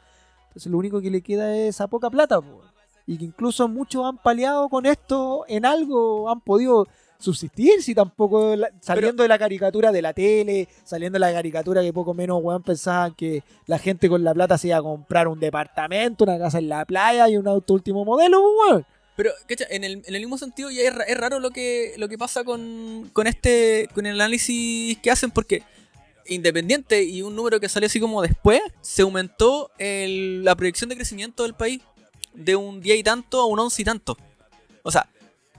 Entonces 0.47 0.71
lo 0.71 0.77
único 0.79 1.01
que 1.01 1.11
le 1.11 1.21
queda 1.21 1.55
es 1.55 1.75
esa 1.75 1.87
poca 1.87 2.09
plata. 2.09 2.41
po. 2.41 2.63
Y 3.07 3.17
que 3.17 3.25
incluso 3.25 3.67
muchos 3.67 4.05
han 4.05 4.17
paliado 4.17 4.67
con 4.69 4.85
esto 4.85 5.45
en 5.47 5.65
algo, 5.65 6.29
han 6.29 6.41
podido 6.41 6.87
subsistir, 7.19 7.81
si 7.81 7.95
tampoco 7.95 8.55
la- 8.55 8.69
saliendo 8.79 9.23
de 9.23 9.29
la 9.29 9.39
caricatura 9.39 9.91
de 9.91 10.01
la 10.03 10.13
tele, 10.13 10.67
saliendo 10.83 11.15
de 11.15 11.21
la 11.21 11.33
caricatura 11.33 11.81
que 11.81 11.91
poco 11.93 12.13
menos 12.13 12.39
weón 12.43 12.61
pensaban 12.61 13.15
que 13.15 13.41
la 13.65 13.79
gente 13.79 14.07
con 14.07 14.23
la 14.23 14.33
plata 14.35 14.57
se 14.57 14.67
iba 14.67 14.77
a 14.77 14.81
comprar 14.83 15.27
un 15.27 15.39
departamento, 15.39 16.25
una 16.25 16.37
casa 16.37 16.59
en 16.59 16.69
la 16.69 16.85
playa 16.85 17.27
y 17.29 17.37
un 17.37 17.47
auto 17.47 17.73
último 17.73 18.05
modelo, 18.05 18.39
pues, 18.41 18.53
weón. 18.71 18.85
Pero, 19.15 19.31
¿cachai? 19.47 19.65
En 19.71 19.83
el, 19.83 20.03
en 20.05 20.13
el 20.13 20.21
mismo 20.21 20.37
sentido, 20.37 20.69
ya 20.69 20.81
es, 20.83 20.93
es 21.07 21.17
raro 21.17 21.39
lo 21.39 21.49
que, 21.49 21.95
lo 21.97 22.07
que 22.07 22.19
pasa 22.19 22.43
con, 22.43 23.09
con 23.13 23.25
este 23.25 23.89
con 23.95 24.05
el 24.05 24.13
análisis 24.21 24.95
que 24.99 25.09
hacen, 25.09 25.31
porque 25.31 25.63
independiente 26.27 27.03
y 27.03 27.21
un 27.21 27.35
número 27.35 27.59
que 27.59 27.69
salió 27.69 27.87
así 27.87 27.99
como 27.99 28.21
después, 28.21 28.61
se 28.81 29.01
aumentó 29.01 29.71
el- 29.79 30.43
la 30.43 30.55
proyección 30.55 30.89
de 30.89 30.95
crecimiento 30.97 31.43
del 31.43 31.53
país 31.55 31.81
de 32.37 32.55
un 32.55 32.79
10 32.81 32.99
y 32.99 33.03
tanto 33.03 33.41
a 33.41 33.45
un 33.45 33.59
11 33.59 33.81
y 33.81 33.85
tanto. 33.85 34.17
O 34.83 34.91
sea, 34.91 35.09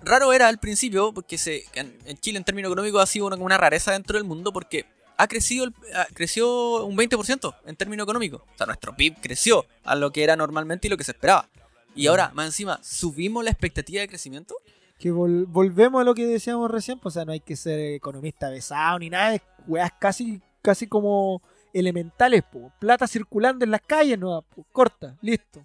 raro 0.02 0.32
era 0.32 0.48
al 0.48 0.58
principio, 0.58 1.12
porque 1.12 1.36
se, 1.38 1.64
en, 1.74 1.96
en 2.06 2.16
Chile 2.18 2.38
en 2.38 2.44
términos 2.44 2.70
económicos 2.70 3.02
ha 3.02 3.06
sido 3.06 3.26
una, 3.26 3.36
una 3.36 3.58
rareza 3.58 3.92
dentro 3.92 4.16
del 4.16 4.24
mundo, 4.24 4.52
porque 4.52 4.86
ha 5.16 5.26
crecido, 5.26 5.64
el- 5.64 5.74
ha- 5.94 6.06
creció 6.14 6.84
un 6.86 6.96
20% 6.96 7.54
en 7.66 7.76
términos 7.76 8.04
económicos. 8.04 8.40
O 8.42 8.56
sea, 8.56 8.66
nuestro 8.66 8.94
PIB 8.96 9.16
creció 9.20 9.66
a 9.84 9.94
lo 9.96 10.10
que 10.12 10.22
era 10.24 10.36
normalmente 10.36 10.86
y 10.86 10.90
lo 10.90 10.96
que 10.96 11.04
se 11.04 11.10
esperaba. 11.12 11.48
Y 11.94 12.06
ahora, 12.06 12.30
más 12.34 12.46
encima, 12.46 12.78
subimos 12.82 13.42
la 13.44 13.50
expectativa 13.50 14.00
de 14.00 14.08
crecimiento. 14.08 14.54
Que 15.00 15.12
vol- 15.12 15.46
volvemos 15.48 16.00
a 16.00 16.04
lo 16.04 16.14
que 16.14 16.26
decíamos 16.26 16.70
recién, 16.70 16.98
pues, 17.00 17.14
o 17.14 17.18
sea, 17.18 17.24
no 17.24 17.32
hay 17.32 17.40
que 17.40 17.56
ser 17.56 17.78
economista 17.94 18.50
besado 18.50 18.98
ni 19.00 19.10
nada, 19.10 19.34
es 19.34 19.42
weas 19.66 19.90
casi, 19.98 20.40
casi 20.62 20.86
como 20.86 21.42
elementales, 21.72 22.42
po. 22.44 22.72
plata 22.80 23.06
circulando 23.06 23.64
en 23.64 23.70
las 23.72 23.80
calles, 23.82 24.18
no, 24.18 24.42
po, 24.42 24.64
corta, 24.72 25.16
listo. 25.20 25.64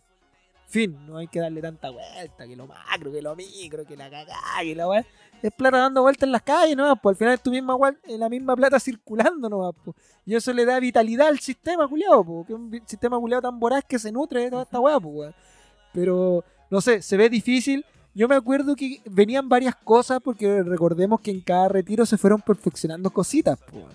Fin, 0.74 0.98
no 1.06 1.18
hay 1.18 1.28
que 1.28 1.40
darle 1.40 1.62
tanta 1.62 1.92
vuelta, 1.92 2.48
que 2.48 2.56
lo 2.56 2.66
macro, 2.66 3.12
que 3.12 3.22
lo 3.22 3.36
micro, 3.36 3.86
que 3.86 3.96
la 3.96 4.10
cagá, 4.10 4.36
que 4.64 4.74
la 4.74 4.88
weá. 4.88 5.06
Es 5.44 5.54
plata 5.54 5.78
dando 5.78 6.02
vueltas 6.02 6.24
en 6.24 6.32
las 6.32 6.42
calles, 6.42 6.76
no, 6.76 6.96
pues 6.96 7.14
al 7.14 7.18
final 7.18 7.34
es 7.36 7.44
tu 7.44 7.52
misma 7.52 7.78
la 8.08 8.28
misma 8.28 8.56
plata 8.56 8.80
circulando, 8.80 9.48
no, 9.50 9.72
po. 9.72 9.94
Y 10.26 10.34
eso 10.34 10.52
le 10.52 10.66
da 10.66 10.80
vitalidad 10.80 11.28
al 11.28 11.38
sistema 11.38 11.88
culiado, 11.88 12.24
po, 12.26 12.44
que 12.44 12.54
es 12.54 12.60
un 12.60 12.72
sistema 12.88 13.20
culiado 13.20 13.44
tan 13.44 13.60
voraz 13.60 13.84
que 13.88 14.00
se 14.00 14.12
nutre 14.12 14.46
de 14.46 14.50
toda 14.50 14.64
esta 14.64 14.80
weá, 14.80 14.98
weón. 14.98 15.36
Pero, 15.94 16.44
no 16.72 16.82
sé, 16.82 17.04
se 17.04 17.18
ve 17.18 17.30
difícil. 17.30 17.86
Yo 18.16 18.28
me 18.28 18.34
acuerdo 18.34 18.76
que 18.76 19.00
venían 19.06 19.48
varias 19.48 19.76
cosas 19.76 20.22
porque 20.24 20.64
recordemos 20.64 21.22
que 21.22 21.30
en 21.30 21.42
cada 21.42 21.68
retiro 21.68 22.04
se 22.08 22.18
fueron 22.18 22.42
perfeccionando 22.42 23.12
cositas. 23.12 23.60
po. 23.60 23.88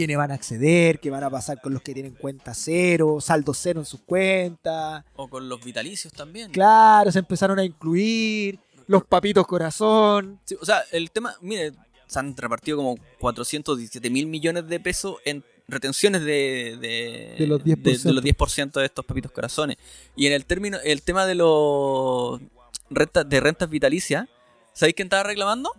Quiénes 0.00 0.16
van 0.16 0.30
a 0.30 0.34
acceder, 0.34 0.98
qué 0.98 1.10
van 1.10 1.24
a 1.24 1.28
pasar 1.28 1.60
con 1.60 1.74
los 1.74 1.82
que 1.82 1.92
tienen 1.92 2.14
cuenta 2.14 2.54
cero, 2.54 3.20
saldo 3.20 3.52
cero 3.52 3.80
en 3.80 3.84
sus 3.84 4.00
cuentas. 4.00 5.04
O 5.14 5.28
con 5.28 5.46
los 5.46 5.62
vitalicios 5.62 6.10
también. 6.10 6.50
Claro, 6.52 7.12
se 7.12 7.18
empezaron 7.18 7.58
a 7.58 7.64
incluir 7.66 8.58
los 8.86 9.04
papitos 9.04 9.46
corazón. 9.46 10.40
Sí, 10.46 10.56
o 10.58 10.64
sea, 10.64 10.84
el 10.92 11.10
tema, 11.10 11.34
mire, 11.42 11.72
se 12.06 12.18
han 12.18 12.34
repartido 12.34 12.78
como 12.78 12.96
417 13.18 14.08
mil 14.08 14.24
millones 14.24 14.66
de 14.68 14.80
pesos 14.80 15.16
en 15.26 15.44
retenciones 15.68 16.22
de, 16.22 16.78
de, 16.80 17.34
De 17.38 17.46
los 17.46 17.62
10%. 17.62 17.82
de, 17.82 17.98
de 17.98 18.12
los 18.14 18.24
10% 18.24 18.72
de 18.80 18.86
estos 18.86 19.04
papitos 19.04 19.32
corazones. 19.32 19.76
Y 20.16 20.28
en 20.28 20.32
el 20.32 20.46
término, 20.46 20.78
el 20.82 21.02
tema 21.02 21.26
de 21.26 21.34
los 21.34 22.40
rentas, 22.88 23.28
de 23.28 23.38
rentas 23.38 23.68
vitalicias, 23.68 24.26
¿sabéis 24.72 24.94
quién 24.94 25.08
estaba 25.08 25.24
reclamando? 25.24 25.70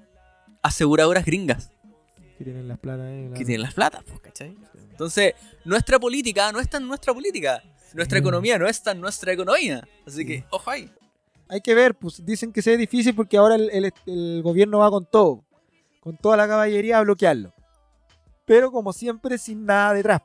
Aseguradoras 0.61 1.26
gringas 1.26 1.72
Que 2.44 2.46
tienen 2.46 2.68
las 2.68 2.80
platas 2.80 3.06
ahí. 3.06 3.30
que 3.38 3.46
tienen 3.46 3.62
las 3.62 3.74
platas, 3.74 4.04
pues, 4.08 4.20
¿cachai? 4.20 4.58
Entonces, 4.89 5.34
nuestra 5.66 6.00
política 6.00 6.52
no 6.52 6.60
es 6.60 6.70
tan 6.70 6.88
nuestra 6.88 7.14
política. 7.14 7.62
Nuestra 7.94 8.18
economía 8.20 8.58
no 8.58 8.68
es 8.68 8.82
tan 8.82 9.00
nuestra 9.00 9.34
economía. 9.34 9.88
Así 10.08 10.26
que, 10.26 10.44
ojo 10.50 10.70
ahí. 10.70 10.92
Hay 11.50 11.62
que 11.62 11.76
ver, 11.76 11.94
pues 11.96 12.26
dicen 12.26 12.52
que 12.54 12.62
se 12.62 12.72
ve 12.72 12.78
difícil 12.78 13.14
porque 13.14 13.38
ahora 13.38 13.56
el, 13.56 13.70
el- 13.72 13.94
el 14.08 14.42
gobierno 14.42 14.80
va 14.80 14.89
con 14.89 15.06
todo, 15.06 15.44
con 16.00 16.16
toda 16.18 16.38
la 16.38 16.48
caballería 16.48 16.98
a 16.98 17.02
bloquearlo. 17.02 17.54
Pero 18.46 18.72
como 18.72 18.94
siempre, 18.94 19.38
sin 19.38 19.66
nada 19.66 19.94
detrás. 19.94 20.22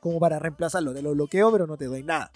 Como 0.00 0.18
para 0.18 0.38
reemplazarlo. 0.38 0.92
Te 0.94 1.02
lo 1.02 1.12
bloqueo, 1.12 1.52
pero 1.52 1.66
no 1.66 1.76
te 1.76 1.84
doy 1.86 2.02
nada. 2.02 2.30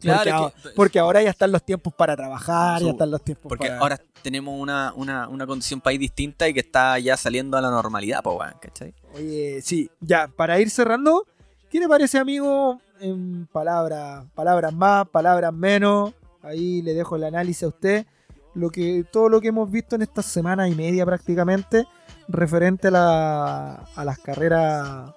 Claro, 0.00 0.18
porque, 0.18 0.30
ahora, 0.32 0.54
que- 0.62 0.68
porque 0.76 0.98
ahora 0.98 1.22
ya 1.22 1.30
están 1.30 1.52
los 1.52 1.62
tiempos 1.62 1.92
para 1.94 2.16
trabajar, 2.16 2.82
ya 2.82 2.90
están 2.90 3.10
los 3.10 3.22
tiempos 3.22 3.48
Porque 3.48 3.68
para... 3.68 3.78
ahora 3.80 4.00
tenemos 4.22 4.58
una, 4.58 4.92
una, 4.96 5.28
una 5.28 5.46
condición 5.46 5.80
país 5.80 6.00
distinta 6.00 6.48
y 6.48 6.54
que 6.54 6.60
está 6.60 6.98
ya 6.98 7.16
saliendo 7.16 7.56
a 7.56 7.60
la 7.60 7.70
normalidad, 7.70 8.20
weón, 8.24 8.54
¿cachai? 8.60 8.94
Oye, 9.14 9.60
sí, 9.62 9.90
ya, 10.00 10.28
para 10.28 10.58
ir 10.60 10.70
cerrando, 10.70 11.26
¿qué 11.70 11.80
le 11.80 11.88
parece, 11.88 12.18
amigo? 12.18 12.80
En 13.00 13.46
palabras, 13.46 14.24
palabras 14.34 14.72
más, 14.72 15.08
palabras 15.08 15.52
menos. 15.52 16.12
Ahí 16.42 16.80
le 16.82 16.94
dejo 16.94 17.16
el 17.16 17.24
análisis 17.24 17.62
a 17.64 17.68
usted. 17.68 18.06
Lo 18.54 18.70
que, 18.70 19.04
todo 19.10 19.28
lo 19.28 19.40
que 19.40 19.48
hemos 19.48 19.70
visto 19.70 19.94
en 19.96 20.02
esta 20.02 20.22
semana 20.22 20.68
y 20.68 20.74
media 20.74 21.06
prácticamente, 21.06 21.86
referente 22.28 22.88
a, 22.88 22.90
la, 22.90 23.74
a 23.94 24.04
las 24.04 24.18
carreras, 24.18 25.12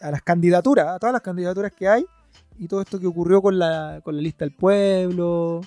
a 0.00 0.10
las 0.10 0.22
candidaturas, 0.22 0.86
a 0.88 0.98
todas 0.98 1.12
las 1.12 1.22
candidaturas 1.22 1.72
que 1.72 1.88
hay, 1.88 2.06
y 2.58 2.68
todo 2.68 2.80
esto 2.80 2.98
que 2.98 3.06
ocurrió 3.06 3.40
con 3.40 3.58
la, 3.58 4.00
con 4.02 4.16
la 4.16 4.22
lista 4.22 4.44
del 4.44 4.54
pueblo. 4.54 5.60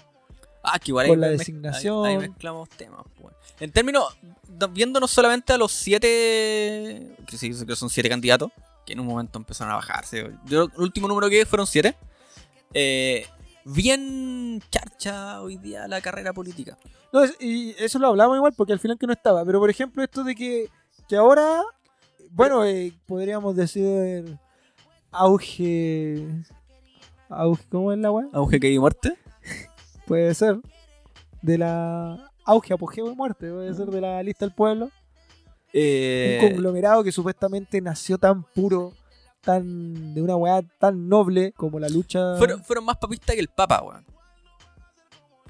Ah, 0.64 0.78
que 0.78 0.92
igual 0.92 1.08
Con 1.08 1.20
la 1.20 1.30
designación. 1.30 2.06
Ahí, 2.06 2.14
ahí 2.14 2.20
mezclamos 2.20 2.70
temas, 2.70 3.06
pues. 3.20 3.36
En 3.60 3.72
términos, 3.72 4.18
viéndonos 4.72 5.12
solamente 5.12 5.54
a 5.54 5.58
los 5.58 5.72
siete, 5.72 7.16
que 7.28 7.38
sí, 7.38 7.52
que 7.66 7.76
son 7.76 7.90
siete 7.90 8.10
candidatos, 8.10 8.52
que 8.86 8.94
en 8.94 9.00
un 9.00 9.08
momento 9.08 9.40
empezaron 9.40 9.72
a 9.72 9.76
bajarse. 9.76 10.32
Yo, 10.46 10.64
el 10.64 10.82
último 10.82 11.08
número 11.08 11.30
que 11.30 11.40
vi 11.40 11.46
fueron 11.46 11.68
siete. 11.68 11.96
Eh, 12.74 13.26
bien 13.66 14.62
charcha 14.70 15.42
hoy 15.42 15.58
día 15.58 15.88
la 15.88 16.02
carrera 16.02 16.34
política. 16.34 16.78
No, 17.12 17.22
y 17.40 17.76
eso 17.78 18.00
lo 18.00 18.08
hablamos 18.08 18.38
igual 18.38 18.54
porque 18.56 18.74
al 18.74 18.80
final 18.80 18.98
que 18.98 19.08
no 19.08 19.14
estaba. 19.14 19.44
Pero 19.46 19.60
por 19.60 19.70
ejemplo, 19.70 20.04
esto 20.04 20.24
de 20.24 20.36
que, 20.36 20.70
que 21.08 21.16
ahora, 21.16 21.64
bueno, 22.32 22.66
eh, 22.66 22.94
podríamos 23.06 23.56
decir 23.56 24.38
auge. 25.12 26.26
Auge 27.32 27.64
¿Cómo 27.70 27.92
es 27.92 28.00
la 28.00 28.12
weá? 28.12 28.28
Auge 28.34 28.60
que 28.60 28.68
hay 28.68 28.80
muerte. 28.80 29.14
Puede 30.08 30.34
ser. 30.34 30.60
De 31.42 31.58
la. 31.58 32.30
Auge, 32.46 32.74
apogeo 32.74 33.08
de 33.10 33.16
muerte. 33.16 33.50
Puede 33.52 33.74
ser 33.74 33.88
de 33.88 34.02
la 34.02 34.22
lista 34.24 34.46
del 34.46 34.54
pueblo. 34.54 34.90
Eh, 35.74 36.40
Un 36.42 36.50
conglomerado 36.50 37.04
que 37.04 37.12
supuestamente 37.12 37.80
nació 37.82 38.18
tan 38.18 38.44
puro, 38.44 38.92
tan 39.42 40.14
de 40.14 40.22
una 40.22 40.36
weá 40.36 40.62
tan 40.80 41.08
noble 41.08 41.54
como 41.54 41.80
la 41.80 41.88
lucha. 41.88 42.36
fueron, 42.38 42.64
fueron 42.64 42.86
más 42.86 42.98
papistas 42.98 43.36
que 43.36 43.42
el 43.42 43.48
Papa, 43.48 43.82
weón. 43.82 44.06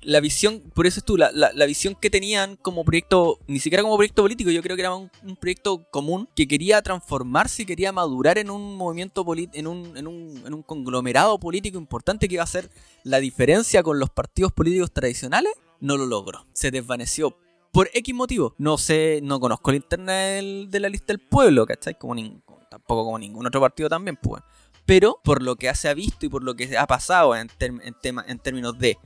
La 0.04 0.20
visión, 0.20 0.62
por 0.74 0.88
eso 0.88 1.00
es 1.00 1.06
tú, 1.06 1.16
la, 1.16 1.32
la- 1.32 1.52
la 1.54 1.66
visión 1.68 1.96
que 2.00 2.10
tenían 2.10 2.56
como 2.56 2.84
proyecto, 2.84 3.38
ni 3.48 3.60
siquiera 3.60 3.84
como 3.84 3.98
proyecto 3.98 4.24
político, 4.24 4.50
yo 4.50 4.64
creo 4.64 4.76
que 4.76 4.82
era 4.82 4.96
un, 4.96 5.12
un 5.24 5.36
proyecto 5.36 5.84
común 5.92 6.28
que 6.36 6.48
quería 6.48 6.82
transformarse 6.82 7.62
y 7.62 7.66
quería 7.68 7.92
madurar 7.92 8.40
en 8.40 8.50
un 8.50 8.76
movimiento 8.78 9.24
en 9.54 9.68
un, 9.68 9.96
en, 9.96 10.08
un, 10.08 10.44
en 10.46 10.54
un 10.56 10.64
conglomerado 10.64 11.40
político 11.40 11.78
importante 11.78 12.28
que 12.28 12.34
iba 12.34 12.42
a 12.42 12.46
hacer 12.46 12.72
la 13.04 13.20
diferencia 13.20 13.84
con 13.84 14.00
los 14.00 14.10
partidos 14.10 14.52
políticos 14.52 14.92
tradicionales, 14.92 15.54
no 15.80 15.98
lo 15.98 16.08
logró. 16.08 16.48
Se 16.54 16.72
desvaneció 16.72 17.38
por 17.72 17.90
X 17.94 18.14
motivo. 18.16 18.56
No 18.58 18.78
sé, 18.80 19.20
no 19.24 19.40
conozco 19.40 19.70
la 19.72 19.78
interna 19.78 20.14
del- 20.14 20.68
de 20.72 20.80
la 20.80 20.90
lista 20.90 21.08
del 21.14 21.20
pueblo, 21.20 21.66
¿cachai? 21.68 21.96
Como 21.98 22.16
tampoco 22.70 23.06
como 23.06 23.20
ningún 23.20 23.46
otro 23.46 23.62
partido 23.62 23.88
también, 23.88 24.18
pues. 24.22 24.42
Pero 24.86 25.20
por 25.24 25.44
lo 25.44 25.56
que 25.58 25.74
se 25.76 25.90
ha 25.90 25.94
visto 25.94 26.26
y 26.26 26.30
por 26.30 26.44
lo 26.44 26.56
que 26.56 26.76
ha 26.76 26.88
pasado 26.88 27.36
en, 27.36 27.50
en, 27.60 27.94
tema, 28.02 28.26
en 28.28 28.40
términos 28.40 28.78
de 28.80 28.98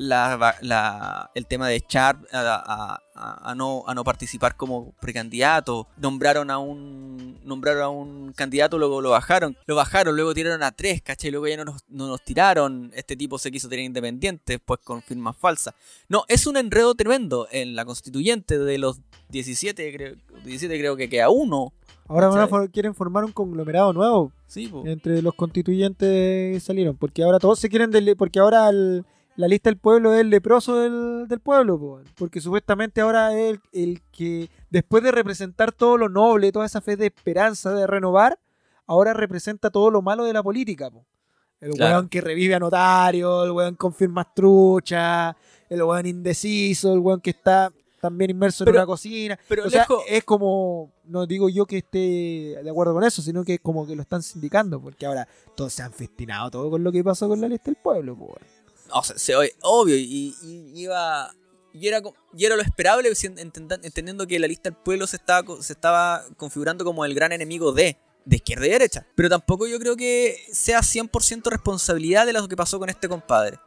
la, 0.00 0.54
la- 0.62 1.30
el 1.34 1.46
tema 1.46 1.66
de 1.66 1.74
echar 1.74 2.18
a, 2.32 3.00
a- 3.16 3.54
no, 3.56 3.82
a 3.86 3.94
no 3.94 4.04
participar 4.04 4.54
como 4.56 4.92
precandidato, 5.00 5.88
nombraron 5.96 6.50
a 6.52 6.58
un 6.58 7.36
nombraron 7.44 7.82
a 7.82 7.88
un 7.88 8.32
candidato, 8.32 8.78
luego 8.78 9.00
lo 9.00 9.10
bajaron, 9.10 9.56
lo 9.66 9.74
bajaron, 9.74 10.14
luego 10.14 10.32
tiraron 10.34 10.62
a 10.62 10.70
tres, 10.70 11.02
¿cachai? 11.02 11.32
Luego 11.32 11.48
ya 11.48 11.56
no 11.56 11.64
nos, 11.64 11.82
no 11.88 12.06
nos 12.06 12.22
tiraron, 12.22 12.92
este 12.94 13.16
tipo 13.16 13.38
se 13.38 13.50
quiso 13.50 13.68
tener 13.68 13.84
independiente, 13.86 14.52
después 14.54 14.78
con 14.84 15.02
firmas 15.02 15.36
falsas. 15.36 15.74
No, 16.08 16.22
es 16.28 16.46
un 16.46 16.56
enredo 16.56 16.94
tremendo 16.94 17.48
en 17.50 17.74
la 17.74 17.84
constituyente 17.84 18.56
de 18.58 18.78
los 18.78 19.00
17, 19.30 19.92
creo, 19.92 20.14
17 20.44 20.78
creo 20.78 20.94
que 20.96 21.08
queda 21.08 21.28
uno. 21.28 21.72
Ahora 22.06 22.30
quieren 22.72 22.94
formar 22.94 23.24
un 23.24 23.32
conglomerado 23.32 23.92
nuevo. 23.92 24.32
Sí, 24.46 24.68
po. 24.68 24.82
entre 24.86 25.20
los 25.22 25.34
constituyentes 25.34 26.62
salieron. 26.62 26.96
Porque 26.96 27.22
ahora 27.22 27.38
todos 27.38 27.58
se 27.58 27.68
quieren. 27.68 27.90
porque 28.16 28.38
ahora 28.38 28.68
el- 28.68 29.04
la 29.38 29.46
lista 29.48 29.70
del 29.70 29.78
pueblo 29.78 30.12
es 30.14 30.20
el 30.20 30.30
leproso 30.30 30.76
del, 30.76 31.28
del 31.28 31.38
pueblo. 31.40 31.78
po. 31.78 32.00
Porque 32.16 32.40
supuestamente 32.40 33.00
ahora 33.00 33.32
es 33.38 33.50
el, 33.52 33.60
el 33.72 34.02
que, 34.10 34.50
después 34.68 35.02
de 35.04 35.12
representar 35.12 35.70
todo 35.72 35.96
lo 35.96 36.08
noble, 36.08 36.50
toda 36.52 36.66
esa 36.66 36.80
fe 36.80 36.96
de 36.96 37.06
esperanza, 37.06 37.72
de 37.72 37.86
renovar, 37.86 38.38
ahora 38.86 39.14
representa 39.14 39.70
todo 39.70 39.90
lo 39.90 40.02
malo 40.02 40.24
de 40.24 40.32
la 40.32 40.42
política. 40.42 40.90
po. 40.90 41.04
El 41.60 41.72
Claro. 41.72 41.94
weón 41.96 42.08
que 42.08 42.20
revive 42.20 42.54
a 42.54 42.58
notario, 42.58 43.44
el 43.44 43.50
weón 43.52 43.74
con 43.76 43.92
firmas 43.94 44.26
truchas, 44.34 45.34
el 45.68 45.82
weón 45.82 46.06
indeciso, 46.06 46.92
el 46.92 46.98
weón 47.00 47.20
que 47.20 47.30
está 47.30 47.72
también 48.00 48.30
inmerso 48.30 48.64
Pero- 48.64 48.76
en 48.76 48.80
una 48.82 48.86
cocina. 48.86 49.38
Pero 49.48 49.66
O 49.66 49.70
sea, 49.70 49.80
lejos, 49.82 50.02
es 50.08 50.22
como, 50.24 50.92
no 51.04 51.26
digo 51.26 51.48
yo 51.48 51.64
que 51.66 51.78
esté 51.78 52.60
de 52.62 52.70
acuerdo 52.70 52.92
con 52.94 53.02
eso, 53.04 53.22
sino 53.22 53.42
que 53.44 53.54
es 53.54 53.60
como 53.60 53.86
que 53.86 53.96
lo 53.96 54.02
están 54.02 54.22
sindicando, 54.22 54.80
porque 54.80 55.06
ahora 55.06 55.26
todos 55.56 55.72
se 55.72 55.82
han 55.82 55.92
festinado 55.92 56.50
todo 56.50 56.70
con 56.70 56.82
lo 56.84 56.92
que 56.92 57.02
pasó 57.02 57.28
con 57.28 57.40
la 57.40 57.48
lista 57.48 57.66
del 57.72 57.76
pueblo. 57.76 58.16
po, 58.16 58.24
weón. 58.26 58.57
O 58.92 59.02
sea, 59.02 59.18
se 59.18 59.34
obvio, 59.62 59.96
y, 59.96 60.34
y 60.42 60.72
iba. 60.82 61.34
Y 61.72 61.86
era, 61.86 62.00
y 62.36 62.44
era 62.44 62.56
lo 62.56 62.62
esperable, 62.62 63.12
entendiendo 63.36 64.26
que 64.26 64.38
la 64.38 64.48
lista 64.48 64.70
del 64.70 64.76
pueblo 64.78 65.06
se 65.06 65.16
estaba, 65.16 65.44
se 65.62 65.74
estaba 65.74 66.24
configurando 66.36 66.84
como 66.84 67.04
el 67.04 67.14
gran 67.14 67.30
enemigo 67.30 67.72
de, 67.72 67.96
de 68.24 68.36
izquierda 68.36 68.66
y 68.66 68.70
derecha. 68.70 69.06
Pero 69.14 69.28
tampoco 69.28 69.66
yo 69.68 69.78
creo 69.78 69.94
que 69.96 70.36
sea 70.50 70.80
100% 70.80 71.44
responsabilidad 71.50 72.26
de 72.26 72.32
lo 72.32 72.48
que 72.48 72.56
pasó 72.56 72.78
con 72.80 72.88
este 72.88 73.08
compadre. 73.08 73.58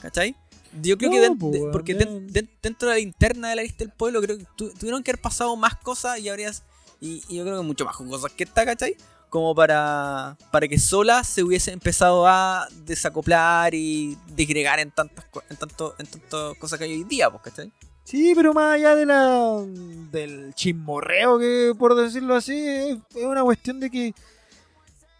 ¿Cachai? 0.00 0.36
Yo 0.82 0.96
creo 0.98 1.10
que 1.10 1.28
No, 1.28 1.36
pues, 1.36 1.52
de- 1.52 1.58
weón, 1.60 1.72
porque 1.72 1.94
den- 1.94 2.26
dentro 2.62 2.88
de 2.88 2.94
la 2.94 3.00
interna 3.00 3.48
de 3.50 3.56
la 3.56 3.62
lista 3.62 3.78
del 3.84 3.92
pueblo 3.92 4.20
creo 4.22 4.38
que 4.38 4.46
tu- 4.56 4.70
tuvieron 4.74 5.02
que 5.02 5.10
haber 5.10 5.20
pasado 5.20 5.56
más 5.56 5.76
cosas 5.76 6.18
y 6.20 6.28
habrías 6.28 6.62
y, 7.00 7.22
y 7.28 7.36
yo 7.36 7.44
creo 7.44 7.58
que 7.60 7.66
mucho 7.66 7.84
más 7.84 7.96
cosas 7.96 8.30
que 8.32 8.44
esta, 8.44 8.64
¿cachai? 8.64 8.96
Como 9.32 9.54
para, 9.54 10.36
para 10.50 10.68
que 10.68 10.78
sola 10.78 11.24
se 11.24 11.42
hubiese 11.42 11.72
empezado 11.72 12.26
a 12.26 12.68
desacoplar 12.84 13.74
y 13.74 14.18
disgregar 14.36 14.78
en 14.78 14.90
tantas 14.90 15.24
en 15.48 15.56
tanto, 15.56 15.94
en 15.98 16.06
tantas 16.06 16.54
cosas 16.58 16.78
que 16.78 16.84
hay 16.84 16.92
hoy 16.92 17.04
día, 17.04 17.30
pues, 17.30 17.42
¿cachai? 17.42 17.72
Sí, 18.04 18.34
pero 18.36 18.52
más 18.52 18.74
allá 18.74 18.94
de 18.94 19.06
la 19.06 19.64
del 20.10 20.52
chismorreo, 20.54 21.38
que 21.38 21.72
por 21.78 21.94
decirlo 21.94 22.34
así, 22.34 22.54
es, 22.54 22.98
una 23.14 23.42
cuestión 23.42 23.80
de 23.80 23.88
que 23.88 24.14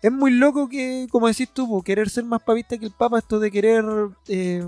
es 0.03 0.13
muy 0.13 0.33
loco 0.33 0.69
que, 0.69 1.07
como 1.11 1.27
decís 1.27 1.49
tú, 1.49 1.83
querer 1.83 2.11
ser 2.11 2.25
más 2.25 2.43
pavista 2.43 2.77
que 2.77 2.85
el 2.85 2.93
Papa, 2.93 3.19
esto 3.19 3.41
de 3.41 3.51
querer 3.51 3.83
eh, 4.29 4.63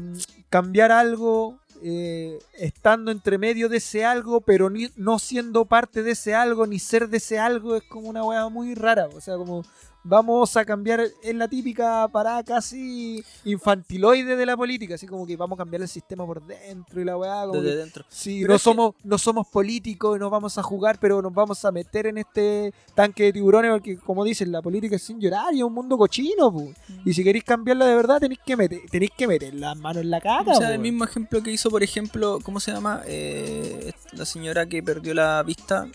cambiar 0.48 0.90
algo, 0.90 1.58
eh, 1.86 2.38
estando 2.54 3.10
entre 3.10 3.36
medio 3.36 3.68
de 3.68 3.76
ese 3.76 4.04
algo, 4.06 4.40
pero 4.40 4.70
ni- 4.70 4.88
no 4.96 5.18
siendo 5.18 5.66
parte 5.66 6.02
de 6.02 6.12
ese 6.12 6.34
algo, 6.34 6.66
ni 6.66 6.78
ser 6.78 7.08
de 7.10 7.18
ese 7.18 7.38
algo, 7.38 7.76
es 7.76 7.82
como 7.82 8.08
una 8.08 8.24
weá 8.24 8.48
muy 8.48 8.74
rara. 8.74 9.08
O 9.14 9.20
sea, 9.20 9.36
como 9.36 9.64
vamos 10.04 10.56
a 10.56 10.64
cambiar, 10.64 11.00
es 11.22 11.34
la 11.34 11.48
típica 11.48 12.06
parada 12.08 12.42
casi 12.44 13.24
infantiloide 13.44 14.36
de 14.36 14.46
la 14.46 14.56
política, 14.56 14.94
así 14.94 15.06
como 15.06 15.26
que 15.26 15.36
vamos 15.36 15.56
a 15.56 15.62
cambiar 15.62 15.82
el 15.82 15.88
sistema 15.88 16.26
por 16.26 16.42
dentro 16.46 17.00
y 17.00 17.04
la 17.04 17.16
weá, 17.16 17.40
como 17.46 17.54
que 17.54 17.60
Desde 17.62 17.76
dentro. 17.78 18.04
Sí, 18.08 18.40
Pero 18.42 18.52
no 18.52 18.58
que- 18.58 18.62
somos, 18.62 18.94
no 19.02 19.18
somos 19.18 19.46
políticos, 19.48 20.18
no 20.20 20.30
vamos 20.30 20.58
a 20.58 20.62
jugar, 20.62 20.98
pero 21.00 21.20
nos 21.22 21.32
vamos 21.32 21.64
a 21.64 21.72
meter 21.72 22.06
en 22.06 22.18
este 22.18 22.72
tanque 22.94 23.24
de 23.24 23.32
tiburones, 23.32 23.70
porque 23.72 23.96
como 23.98 24.24
dicen, 24.24 24.52
la 24.52 24.60
política 24.62 24.96
es 24.96 25.02
sin 25.02 25.18
llorar 25.20 25.54
y 25.54 25.58
es 25.58 25.64
un 25.64 25.72
mundo 25.72 25.96
cochino, 25.96 26.52
pu. 26.52 26.72
Y 27.04 27.14
si 27.14 27.24
queréis 27.24 27.44
cambiarla 27.44 27.86
de 27.86 27.94
verdad, 27.96 28.20
tenéis 28.20 28.40
que 28.44 28.56
meter, 28.56 28.80
tenéis 28.90 29.12
que 29.16 29.26
meter 29.26 29.54
las 29.54 29.76
manos 29.76 30.02
en 30.02 30.10
la 30.10 30.20
caca, 30.20 30.52
O 30.52 30.54
sea, 30.56 30.68
pu. 30.68 30.74
el 30.74 30.78
mismo 30.80 31.04
ejemplo 31.04 31.42
que 31.42 31.50
hizo, 31.50 31.70
por 31.70 31.82
ejemplo, 31.82 32.38
¿cómo 32.42 32.60
se 32.60 32.72
llama? 32.72 33.02
Eh, 33.06 33.92
la 34.12 34.24
señora 34.26 34.66
que 34.66 34.82
perdió 34.82 35.14
la 35.14 35.42
vista. 35.42 35.88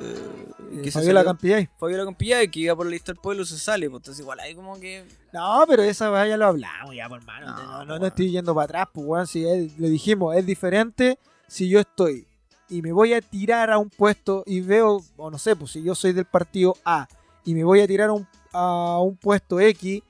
Eh, 0.00 0.80
que 0.82 0.90
Fabiola 0.90 1.24
Campillay. 1.24 1.68
Fabiola 1.78 2.04
Campillay, 2.04 2.48
que 2.50 2.60
iba 2.60 2.76
por 2.76 2.86
la 2.86 2.92
lista 2.92 3.12
del 3.12 3.20
pueblo, 3.20 3.44
se 3.44 3.58
sale. 3.58 3.88
Pues 3.88 4.00
entonces, 4.00 4.20
igual 4.22 4.40
hay 4.40 4.54
como 4.54 4.78
que. 4.78 5.04
No, 5.32 5.64
pero 5.66 5.82
esa 5.82 6.26
ya 6.26 6.36
lo 6.36 6.46
hablamos 6.46 6.94
ya, 6.94 7.08
por 7.08 7.24
mano. 7.24 7.46
No, 7.46 7.84
No, 7.84 7.98
no, 7.98 8.06
estoy 8.06 8.30
yendo 8.30 8.54
para 8.54 8.64
atrás, 8.64 8.88
pues 8.92 9.06
weón. 9.06 9.26
Si 9.26 9.42
le 9.42 9.88
dijimos, 9.88 10.36
es 10.36 10.44
diferente 10.44 11.18
si 11.48 11.68
yo 11.68 11.80
estoy 11.80 12.26
y 12.68 12.82
me 12.82 12.92
voy 12.92 13.14
a 13.14 13.20
tirar 13.20 13.70
a 13.70 13.78
un 13.78 13.88
puesto 13.90 14.42
y 14.44 14.60
veo, 14.60 15.00
o 15.16 15.30
no 15.30 15.38
sé, 15.38 15.54
pues 15.54 15.70
si 15.70 15.82
yo 15.82 15.94
soy 15.94 16.12
del 16.12 16.24
partido 16.24 16.76
A 16.84 17.06
y 17.44 17.54
me 17.54 17.62
voy 17.62 17.80
a 17.80 17.86
tirar 17.86 18.08
a 18.08 18.12
un, 18.12 18.26
a 18.52 18.98
un 19.00 19.16
puesto 19.16 19.60
X 19.60 20.02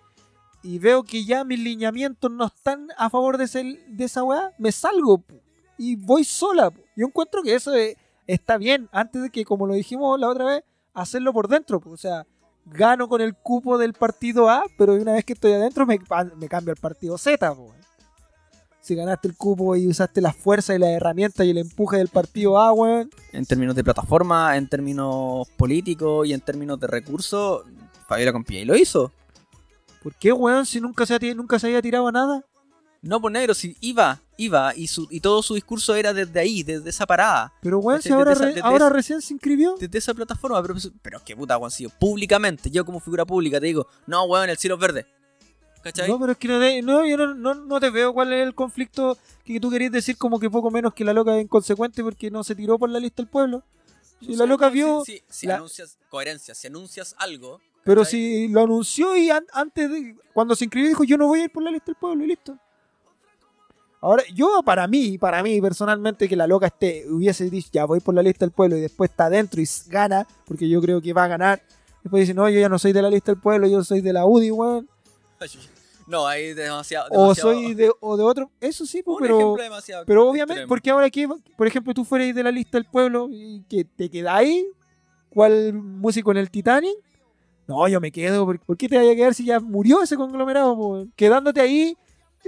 y 0.63 0.79
veo 0.79 1.03
que 1.03 1.25
ya 1.27 1.45
mis 1.45 1.61
lineamientos 1.61 2.31
no 2.31 2.47
están 2.47 2.89
a 2.97 3.11
favor 3.11 3.37
de, 3.37 3.45
ese, 3.45 3.63
de 3.87 4.05
esa 4.05 4.25
weá, 4.25 4.51
me 4.59 4.73
salgo 4.73 5.23
y 5.77 5.97
voy 5.97 6.25
sola. 6.25 6.71
pu. 6.71 6.81
Yo 6.97 7.07
encuentro 7.07 7.43
que 7.43 7.55
eso 7.55 7.75
es- 7.75 7.95
está 8.27 8.59
bien, 8.59 8.89
antes 8.93 9.23
de 9.23 9.31
que, 9.31 9.45
como 9.45 9.67
lo 9.67 9.75
dijimos 9.75 10.19
la 10.19 10.29
otra 10.29 10.45
vez, 10.45 10.65
hacerlo 10.95 11.33
por 11.33 11.49
dentro. 11.49 11.81
pu. 11.81 11.93
O 11.93 11.97
sea, 11.97 12.27
gano 12.65 13.09
con 13.09 13.21
el 13.21 13.35
cupo 13.35 13.79
del 13.79 13.93
partido 13.93 14.49
A, 14.51 14.65
pero 14.77 14.95
una 14.95 15.13
vez 15.13 15.25
que 15.25 15.35
estoy 15.35 15.53
adentro 15.53 15.87
me, 15.87 15.99
me 16.37 16.49
cambio 16.49 16.73
al 16.73 16.81
partido 16.81 17.17
Z. 17.19 17.55
po. 17.55 17.73
Si 18.81 18.95
ganaste 18.95 19.27
el 19.27 19.37
cupo 19.37 19.75
y 19.75 19.89
usaste 19.89 20.21
la 20.21 20.33
fuerza 20.33 20.73
y 20.75 20.79
la 20.79 20.91
herramienta 20.93 21.45
y 21.45 21.51
el 21.51 21.59
empuje 21.59 21.97
del 21.97 22.09
partido 22.09 22.59
A, 22.59 22.73
weón. 22.73 23.11
En 23.33 23.45
términos 23.45 23.75
de 23.75 23.83
plataforma, 23.83 24.57
en 24.57 24.69
términos 24.69 25.49
políticos 25.57 26.27
y 26.29 26.33
en 26.33 26.41
términos 26.41 26.79
de 26.79 26.87
recursos, 26.87 27.65
Fabiola 28.07 28.33
Campillay 28.33 28.65
lo 28.65 28.77
hizo. 28.77 29.11
¿Por 30.05 30.15
qué, 30.15 30.33
weón, 30.33 30.67
si 30.67 30.81
nunca 30.81 31.05
se, 31.05 31.35
nunca 31.35 31.59
se 31.59 31.67
había 31.67 31.83
tirado 31.83 32.13
nada? 32.13 32.45
No, 33.03 33.21
por 33.21 33.33
negro, 33.33 33.55
si 33.55 33.77
iba, 33.81 34.21
iba, 34.37 34.75
y, 34.77 34.87
su, 34.89 35.07
y 35.11 35.21
todo 35.21 35.43
su 35.43 35.55
discurso 35.55 35.95
era 35.95 36.13
desde 36.13 36.39
ahí, 36.41 36.63
desde 36.63 36.91
esa 36.91 37.07
parada, 37.07 37.53
Pero, 37.63 37.79
weón, 37.79 38.03
si 38.03 38.11
ahora, 38.13 38.33
esa- 38.33 38.43
re- 38.43 38.47
desde 38.49 38.61
ahora 38.63 38.87
esa- 38.87 38.91
recién 38.95 39.23
se 39.23 39.33
inscribió. 39.35 39.77
desde 39.79 39.99
esa 39.99 40.13
plataforma. 40.15 40.61
Pero, 40.63 40.75
pero 41.03 41.21
qué 41.25 41.35
puta, 41.37 41.57
weón, 41.59 41.71
si 41.71 41.85
yo 41.85 41.91
públicamente, 41.91 42.71
yo 42.71 42.85
como 42.85 43.01
figura 43.01 43.25
pública 43.25 43.59
te 43.61 43.67
digo, 43.67 43.87
no, 44.07 44.25
weón, 44.25 44.49
el 44.51 44.57
cielo 44.59 44.75
es 44.77 44.81
verde. 44.81 45.07
¿Cachai? 45.83 46.09
No, 46.09 46.19
pero 46.19 46.33
es 46.33 46.39
que 46.39 46.49
no, 46.49 46.59
te- 46.59 46.83
no, 46.83 47.07
yo 47.07 47.17
no, 47.17 47.35
no, 47.35 47.55
no 47.55 47.79
te 47.81 47.91
veo 47.91 48.13
cuál 48.13 48.33
es 48.33 48.45
el 48.47 48.55
conflicto 48.55 49.17
que 49.45 49.61
tú 49.61 49.71
querías 49.71 49.93
decir 49.93 50.17
como 50.19 50.41
que 50.41 50.51
poco 50.51 50.69
menos 50.71 50.93
que 50.93 51.05
la 51.05 51.13
loca 51.13 51.37
es 51.37 51.45
inconsecuente 51.45 52.03
porque 52.03 52.29
no 52.31 52.43
se 52.43 52.57
tiró 52.57 52.77
por 52.79 52.91
la 52.91 52.99
lista 52.99 53.23
del 53.23 53.31
pueblo. 53.31 53.63
Si 54.21 54.35
la 54.35 54.47
loca 54.47 54.69
vio, 54.69 55.05
Si, 55.05 55.13
si- 55.19 55.23
si 55.29 55.47
la- 55.47 55.57
anuncias 55.57 55.97
coherencia, 56.11 56.55
si 56.57 56.67
anuncias 56.67 57.15
algo. 57.19 57.61
pero 57.85 58.05
si 58.05 58.49
lo 58.49 58.63
anunció 58.63 59.17
y 59.17 59.31
an- 59.31 59.47
antes 59.53 59.89
de, 59.89 60.17
cuando 60.35 60.57
se 60.57 60.65
inscribió 60.65 60.89
dijo 60.89 61.05
yo 61.05 61.17
no 61.19 61.29
voy 61.29 61.41
a 61.41 61.45
ir 61.45 61.53
por 61.53 61.63
la 61.63 61.71
lista 61.71 61.87
del 61.87 61.97
pueblo 61.97 62.25
y 62.25 62.29
listo. 62.29 62.59
Ahora, 64.01 64.23
yo 64.35 64.63
para 64.65 64.87
mí, 64.87 65.19
para 65.19 65.43
mí 65.43 65.61
personalmente, 65.61 66.29
que 66.29 66.37
la 66.37 66.47
loca 66.47 66.67
esté, 66.67 67.05
hubiese 67.11 67.49
dicho 67.51 67.71
ya 67.73 67.85
voy 67.87 68.01
por 68.01 68.15
la 68.15 68.23
lista 68.23 68.45
del 68.45 68.53
pueblo 68.53 68.77
y 68.77 68.81
después 68.81 69.11
está 69.11 69.27
adentro 69.27 69.61
y 69.61 69.69
gana, 69.89 70.27
porque 70.47 70.69
yo 70.69 70.81
creo 70.81 71.01
que 71.01 71.13
va 71.13 71.25
a 71.25 71.29
ganar. 71.29 71.63
Después 72.03 72.21
dice, 72.21 72.35
no, 72.35 72.49
yo 72.49 72.61
ya 72.61 72.69
no 72.69 72.79
soy 72.79 72.93
de 72.93 73.03
la 73.03 73.11
lista 73.11 73.33
del 73.33 73.41
pueblo, 73.41 73.67
yo 73.67 73.83
soy 73.83 74.01
de 74.01 74.13
la 74.13 74.27
UDI, 74.27 74.51
weón. 74.51 74.89
No, 76.07 76.25
ahí 76.27 76.55
demasiado. 76.55 77.09
O 77.11 77.23
demasiado- 77.23 77.53
soy 77.53 77.75
de, 77.75 77.93
o 78.01 78.17
de 78.17 78.23
otro. 78.23 78.51
Eso 78.61 78.87
sí, 78.87 79.03
pues, 79.03 79.19
pero. 79.21 79.39
ejemplo 79.41 79.63
demasiado 79.65 80.05
Pero 80.07 80.29
obviamente, 80.29 80.53
extremo. 80.53 80.69
porque 80.69 80.91
ahora 80.91 81.11
que, 81.11 81.29
por 81.57 81.67
ejemplo, 81.67 81.93
tú 81.95 82.05
fueras 82.05 82.33
de 82.33 82.43
la 82.43 82.53
lista 82.53 82.79
del 82.79 82.85
pueblo 82.85 83.29
y 83.31 83.65
que 83.69 83.85
te 83.85 84.09
quedáis, 84.09 84.67
¿cuál 85.31 85.73
músico 85.73 86.31
en 86.31 86.37
el 86.37 86.49
Titanic? 86.51 86.97
No, 87.67 87.89
yo 87.89 88.01
me 88.01 88.13
quedo. 88.13 88.47
¿Por, 88.47 88.77
qué 88.77 88.89
te 88.89 88.97
vaya 88.97 89.13
a 89.13 89.17
quedar 89.17 89.35
si 89.35 89.45
ya 89.45 89.59
murió 89.59 90.01
ese 90.03 90.17
conglomerado? 90.17 90.77
po? 90.77 91.07
Quedándote 91.17 91.61
ahí, 91.61 91.97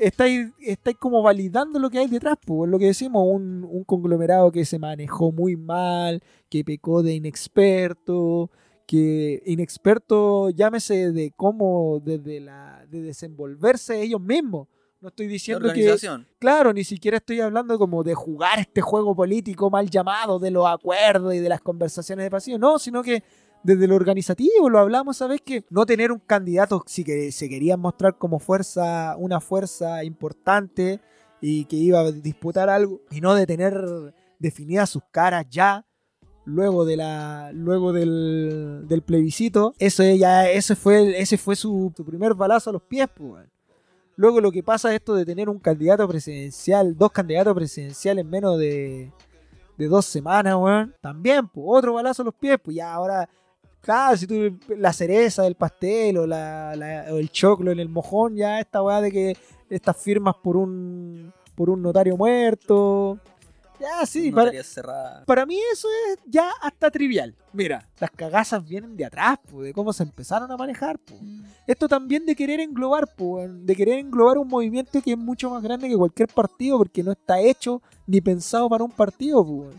estáis, 0.01 0.49
estáis 0.61 0.97
como 0.97 1.23
validando 1.23 1.79
lo 1.79 1.91
que 1.91 1.99
hay 1.99 2.09
detrás, 2.09 2.37
pues 2.45 2.71
lo 2.71 2.79
que 2.79 2.87
decimos, 2.87 3.25
un, 3.27 3.65
un 3.65 3.85
conglomerado 3.85 4.51
que 4.53 4.65
se 4.65 4.79
manejó 4.79 5.33
muy 5.33 5.57
mal, 5.57 6.23
que 6.49 6.65
pecó 6.65 7.03
de 7.03 7.15
inexperto, 7.15 8.51
que 8.87 9.43
inexperto, 9.45 10.49
llámese 10.51 11.13
de 11.13 11.33
cómo, 11.37 12.01
desde 12.03 12.41
la, 12.41 12.87
de 12.89 13.03
desenvolverse 13.03 14.01
ellos 14.01 14.21
mismos. 14.21 14.69
No 15.01 15.09
estoy 15.09 15.29
diciendo 15.29 15.73
que. 15.73 15.97
Claro, 16.39 16.73
ni 16.73 16.83
siquiera 16.83 17.19
estoy 17.19 17.41
hablando 17.41 17.79
como 17.79 18.03
de 18.03 18.15
jugar 18.15 18.59
este 18.59 18.81
juego 18.81 19.15
político 19.15 19.71
mal 19.71 19.89
llamado, 19.89 20.39
de 20.39 20.51
los 20.51 20.67
acuerdos 20.67 21.35
y 21.35 21.39
de 21.39 21.49
las 21.49 21.61
conversaciones 21.61 22.25
de 22.25 22.31
pasillo, 22.31 22.59
no, 22.59 22.79
sino 22.79 23.03
que 23.03 23.23
desde 23.63 23.87
lo 23.87 23.97
organizativo, 23.97 24.71
lo 24.71 24.79
hablamos, 24.79 25.17
¿sabes? 25.17 25.41
Que 25.43 25.65
no 25.71 25.87
tener 25.87 26.13
un 26.13 26.21
candidato, 26.21 26.83
si 26.87 27.05
que 27.05 27.33
se 27.33 27.49
querían 27.49 27.81
mostrar 27.81 28.17
como 28.17 28.39
fuerza, 28.39 29.17
una 29.19 29.41
fuerza 29.41 30.05
importante 30.05 31.01
y 31.41 31.65
que 31.67 31.77
iba 31.77 32.01
a 32.01 32.13
disputar 32.13 32.69
algo, 32.69 33.01
y 33.11 33.21
no 33.21 33.35
de 33.35 33.47
tener 33.47 33.75
definidas 34.39 34.91
sus 34.91 35.03
caras 35.11 35.47
ya, 35.51 35.85
luego 36.49 36.87
de 36.87 36.97
la 36.97 37.53
luego 37.53 37.93
del, 37.93 39.03
plebiscito, 39.05 39.75
eso 39.79 40.03
ya 40.03 40.49
ese 40.51 40.75
fue 40.75 41.21
ese 41.21 41.37
fue 41.37 41.55
su, 41.57 41.93
primer 42.07 42.35
balazo 42.35 42.71
a 42.71 42.73
los 42.73 42.83
pies, 42.83 43.09
pues. 43.15 43.47
Luego 44.17 44.41
lo 44.41 44.51
que 44.51 44.65
pasa 44.65 44.89
es 44.89 44.97
esto 44.97 45.15
de 45.15 45.25
tener 45.25 45.49
un 45.49 45.61
candidato 45.61 46.09
presidencial, 46.09 46.97
dos 46.97 47.13
candidatos 47.13 47.55
presidenciales 47.55 48.25
en 48.25 48.31
menos 48.31 48.59
de, 48.59 49.13
de 49.77 49.87
dos 49.87 50.07
semanas, 50.07 50.57
weón. 50.57 50.95
También, 51.01 51.47
pues, 51.47 51.65
otro 51.69 51.93
balazo 51.95 52.23
a 52.23 52.25
los 52.25 52.35
pies, 52.35 52.59
pues 52.61 52.77
ya 52.77 52.93
ahora, 52.93 53.29
claro, 53.89 54.17
si 54.19 54.27
tú 54.27 54.59
la 54.77 54.93
cereza 54.93 55.43
del 55.45 55.55
pastel 55.55 56.19
o, 56.19 56.27
la, 56.27 56.77
la- 56.77 57.07
o 57.11 57.17
el 57.17 57.31
choclo 57.31 57.73
en 57.73 57.81
el 57.81 57.89
mojón, 57.89 58.37
ya 58.37 58.61
esta 58.61 58.83
weá 58.83 59.01
de 59.01 59.11
que 59.11 59.37
estas 59.71 59.97
firmas 59.97 60.35
por 60.43 60.57
un 60.59 61.33
por 61.55 61.71
un 61.71 61.81
notario 61.81 62.15
muerto. 62.17 63.19
Ya, 63.81 64.05
sí, 64.07 64.31
para, 64.33 64.51
para 65.25 65.47
mí 65.47 65.57
eso 65.73 65.87
es 66.11 66.19
ya 66.27 66.51
hasta 66.61 66.91
trivial. 66.91 67.35
Mira, 67.53 67.89
las 68.01 68.11
cagazas 68.11 68.67
vienen 68.69 68.97
de 68.97 69.05
atrás, 69.05 69.39
pues, 69.51 69.67
de 69.67 69.73
cómo 69.73 69.93
se 69.93 70.03
empezaron 70.03 70.51
a 70.51 70.57
manejar, 70.57 70.99
pues. 70.99 71.21
Esto 71.67 71.87
también 71.89 72.27
de 72.27 72.35
querer 72.35 72.59
englobar, 72.61 73.07
po, 73.17 73.41
de 73.49 73.77
querer 73.77 74.01
englobar 74.01 74.37
un 74.39 74.49
movimiento 74.49 75.01
que 75.01 75.13
es 75.13 75.19
mucho 75.19 75.49
más 75.51 75.63
grande 75.63 75.89
que 75.89 75.97
cualquier 75.97 76.29
partido, 76.29 76.77
porque 76.79 77.03
no 77.05 77.13
está 77.13 77.41
hecho 77.41 77.81
ni 78.07 78.21
pensado 78.21 78.69
para 78.69 78.83
un 78.85 78.91
partido, 78.91 79.45
po. 79.47 79.71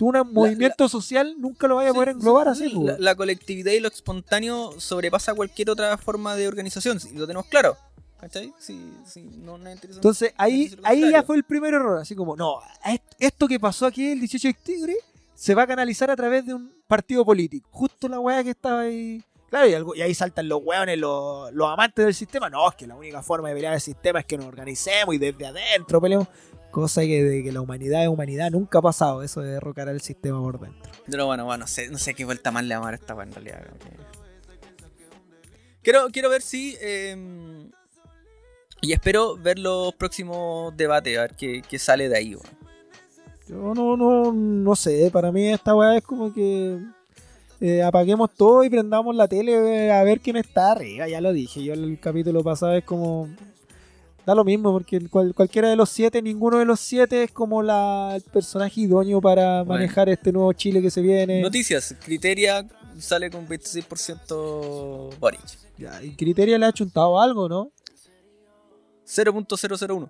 Tú 0.00 0.06
un 0.08 0.32
movimiento 0.32 0.88
social 0.88 1.34
nunca 1.38 1.68
lo 1.68 1.76
vayas 1.76 1.90
a 1.90 1.94
poder 1.94 2.08
englobar 2.08 2.56
sí, 2.56 2.64
así, 2.64 2.74
la, 2.74 2.96
la 2.98 3.14
colectividad 3.14 3.70
y 3.72 3.80
lo 3.80 3.88
espontáneo 3.88 4.72
sobrepasa 4.80 5.34
cualquier 5.34 5.68
otra 5.68 5.96
forma 5.98 6.34
de 6.36 6.48
organización, 6.48 6.98
y 7.12 7.18
lo 7.18 7.26
tenemos 7.26 7.44
claro. 7.46 7.76
¿Cachai? 8.18 8.52
Sí, 8.58 8.92
sí, 9.04 9.28
no, 9.38 9.58
no 9.58 9.70
interesa- 9.70 9.96
Entonces 9.98 10.32
ahí, 10.38 10.74
ahí 10.84 11.10
ya 11.10 11.22
fue 11.22 11.36
el 11.36 11.44
primer 11.44 11.74
error, 11.74 11.98
así 11.98 12.14
como, 12.14 12.34
no, 12.34 12.60
est- 12.84 13.02
esto 13.18 13.46
que 13.46 13.60
pasó 13.60 13.84
aquí 13.84 14.10
el 14.12 14.20
18 14.20 14.48
de 14.48 14.52
octubre 14.52 14.96
se 15.34 15.54
va 15.54 15.62
a 15.64 15.66
canalizar 15.66 16.10
a 16.10 16.16
través 16.16 16.46
de 16.46 16.54
un 16.54 16.72
partido 16.88 17.22
político. 17.24 17.68
Justo 17.70 18.08
la 18.08 18.18
weá 18.20 18.42
que 18.42 18.50
estaba 18.50 18.80
ahí. 18.80 19.22
Claro, 19.48 19.66
y, 19.68 19.74
algo- 19.74 19.94
y 19.96 20.02
ahí 20.02 20.14
saltan 20.14 20.48
los 20.48 20.60
weones, 20.62 20.96
los, 20.98 21.52
los 21.52 21.68
amantes 21.68 22.04
del 22.04 22.14
sistema. 22.14 22.48
No, 22.48 22.68
es 22.68 22.74
que 22.76 22.86
la 22.86 22.94
única 22.94 23.20
forma 23.22 23.48
de 23.48 23.54
pelear 23.54 23.74
el 23.74 23.80
sistema 23.80 24.20
es 24.20 24.26
que 24.26 24.36
nos 24.38 24.46
organicemos 24.46 25.14
y 25.14 25.18
desde 25.18 25.44
adentro 25.46 26.00
peleemos. 26.00 26.28
Cosa 26.70 27.02
que 27.02 27.22
de 27.22 27.42
que 27.42 27.52
la 27.52 27.60
humanidad 27.60 28.02
es 28.02 28.08
humanidad 28.08 28.50
nunca 28.50 28.78
ha 28.78 28.82
pasado, 28.82 29.22
eso 29.22 29.40
de 29.40 29.52
derrocar 29.52 29.88
al 29.88 30.00
sistema 30.00 30.40
por 30.40 30.60
dentro. 30.60 30.90
Pero 31.10 31.26
bueno, 31.26 31.44
bueno, 31.44 31.64
no 31.64 31.66
sé, 31.66 31.88
no 31.90 31.98
sé 31.98 32.14
qué 32.14 32.24
vuelta 32.24 32.50
más 32.50 32.64
le 32.64 32.76
va 32.76 32.82
a 32.82 32.84
dar 32.84 32.94
esta 32.94 33.20
en 33.20 33.32
realidad. 33.32 33.66
Quiero, 35.82 36.08
quiero 36.12 36.30
ver 36.30 36.42
si. 36.42 36.76
eh, 36.80 37.68
y 38.82 38.92
espero 38.92 39.36
ver 39.36 39.58
los 39.58 39.94
próximos 39.94 40.74
debates, 40.76 41.18
a 41.18 41.22
ver 41.22 41.34
qué, 41.34 41.62
qué 41.68 41.78
sale 41.78 42.08
de 42.08 42.16
ahí, 42.16 42.34
weón. 42.34 42.60
Yo 43.46 43.74
no, 43.74 43.96
no, 43.96 44.32
no 44.32 44.76
sé, 44.76 45.10
para 45.12 45.32
mí 45.32 45.48
esta 45.48 45.74
weá 45.74 45.96
es 45.96 46.04
como 46.04 46.32
que 46.32 46.78
eh, 47.60 47.82
apaguemos 47.82 48.30
todo 48.34 48.62
y 48.62 48.70
prendamos 48.70 49.14
la 49.14 49.26
tele 49.26 49.86
eh, 49.86 49.92
a 49.92 50.02
ver 50.04 50.20
quién 50.20 50.36
está 50.36 50.70
arriba, 50.72 51.08
ya 51.08 51.20
lo 51.20 51.32
dije, 51.32 51.62
yo 51.62 51.74
el 51.74 51.98
capítulo 52.00 52.42
pasado 52.44 52.74
es 52.74 52.84
como... 52.84 53.28
Da 54.30 54.34
lo 54.36 54.44
mismo, 54.44 54.70
porque 54.70 55.00
cual- 55.08 55.34
cualquiera 55.34 55.68
de 55.68 55.74
los 55.74 55.90
siete, 55.90 56.22
ninguno 56.22 56.58
de 56.60 56.64
los 56.64 56.78
siete 56.78 57.24
es 57.24 57.32
como 57.32 57.64
la, 57.64 58.12
el 58.14 58.22
personaje 58.22 58.82
idóneo 58.82 59.20
para 59.20 59.64
Bueno. 59.64 59.74
manejar 59.80 60.08
este 60.08 60.30
nuevo 60.30 60.52
Chile 60.52 60.80
que 60.80 60.88
se 60.88 61.00
viene. 61.02 61.40
Noticias: 61.42 61.96
Criteria 62.04 62.64
sale 63.00 63.28
con 63.28 63.48
26% 63.48 65.10
Boric. 65.18 65.40
Ya, 65.78 66.00
y 66.00 66.14
Criteria 66.14 66.58
le 66.58 66.66
ha 66.66 66.72
chuntado 66.72 67.20
algo, 67.20 67.48
¿no? 67.48 67.72
0.001. 69.04 70.08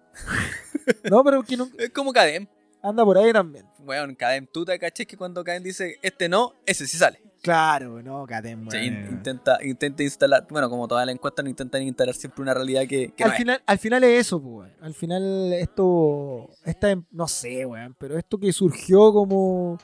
No, 1.10 1.24
pero 1.24 1.42
que 1.42 1.56
no- 1.56 1.70
Es 1.78 1.88
como 1.90 2.12
Cadem. 2.12 2.46
anda 2.82 3.02
por 3.02 3.16
ahí 3.16 3.32
también. 3.32 3.64
Weón, 3.78 4.14
Cadem, 4.14 4.46
tú 4.46 4.66
te 4.66 4.78
caché 4.78 5.06
que 5.06 5.16
cuando 5.16 5.42
Cadem 5.42 5.62
dice 5.62 5.96
este 6.02 6.28
no, 6.28 6.52
ese 6.66 6.86
sí 6.86 6.98
sale. 6.98 7.22
Claro, 7.42 8.02
no, 8.02 8.26
Catem, 8.26 8.68
in- 8.82 9.06
intenta, 9.10 9.58
intenta 9.64 10.02
instalar, 10.02 10.46
bueno, 10.50 10.68
como 10.68 10.86
todas 10.86 11.06
las 11.06 11.14
encuestas, 11.14 11.42
no 11.44 11.48
intentan 11.48 11.82
instalar 11.82 12.14
siempre 12.14 12.42
una 12.42 12.52
realidad 12.54 12.82
que, 12.82 13.12
que 13.12 13.24
al, 13.24 13.30
no 13.30 13.32
es. 13.34 13.38
final, 13.38 13.62
al 13.64 13.78
final 13.78 14.04
es 14.04 14.20
eso, 14.26 14.42
pues. 14.42 14.70
Al 14.80 14.94
final 14.94 15.52
esto, 15.54 16.50
esta, 16.64 16.90
em- 16.90 17.04
no 17.10 17.26
sé, 17.28 17.64
weón, 17.64 17.96
pero 17.98 18.18
esto 18.18 18.38
que 18.38 18.52
surgió 18.52 19.12
como 19.12 19.78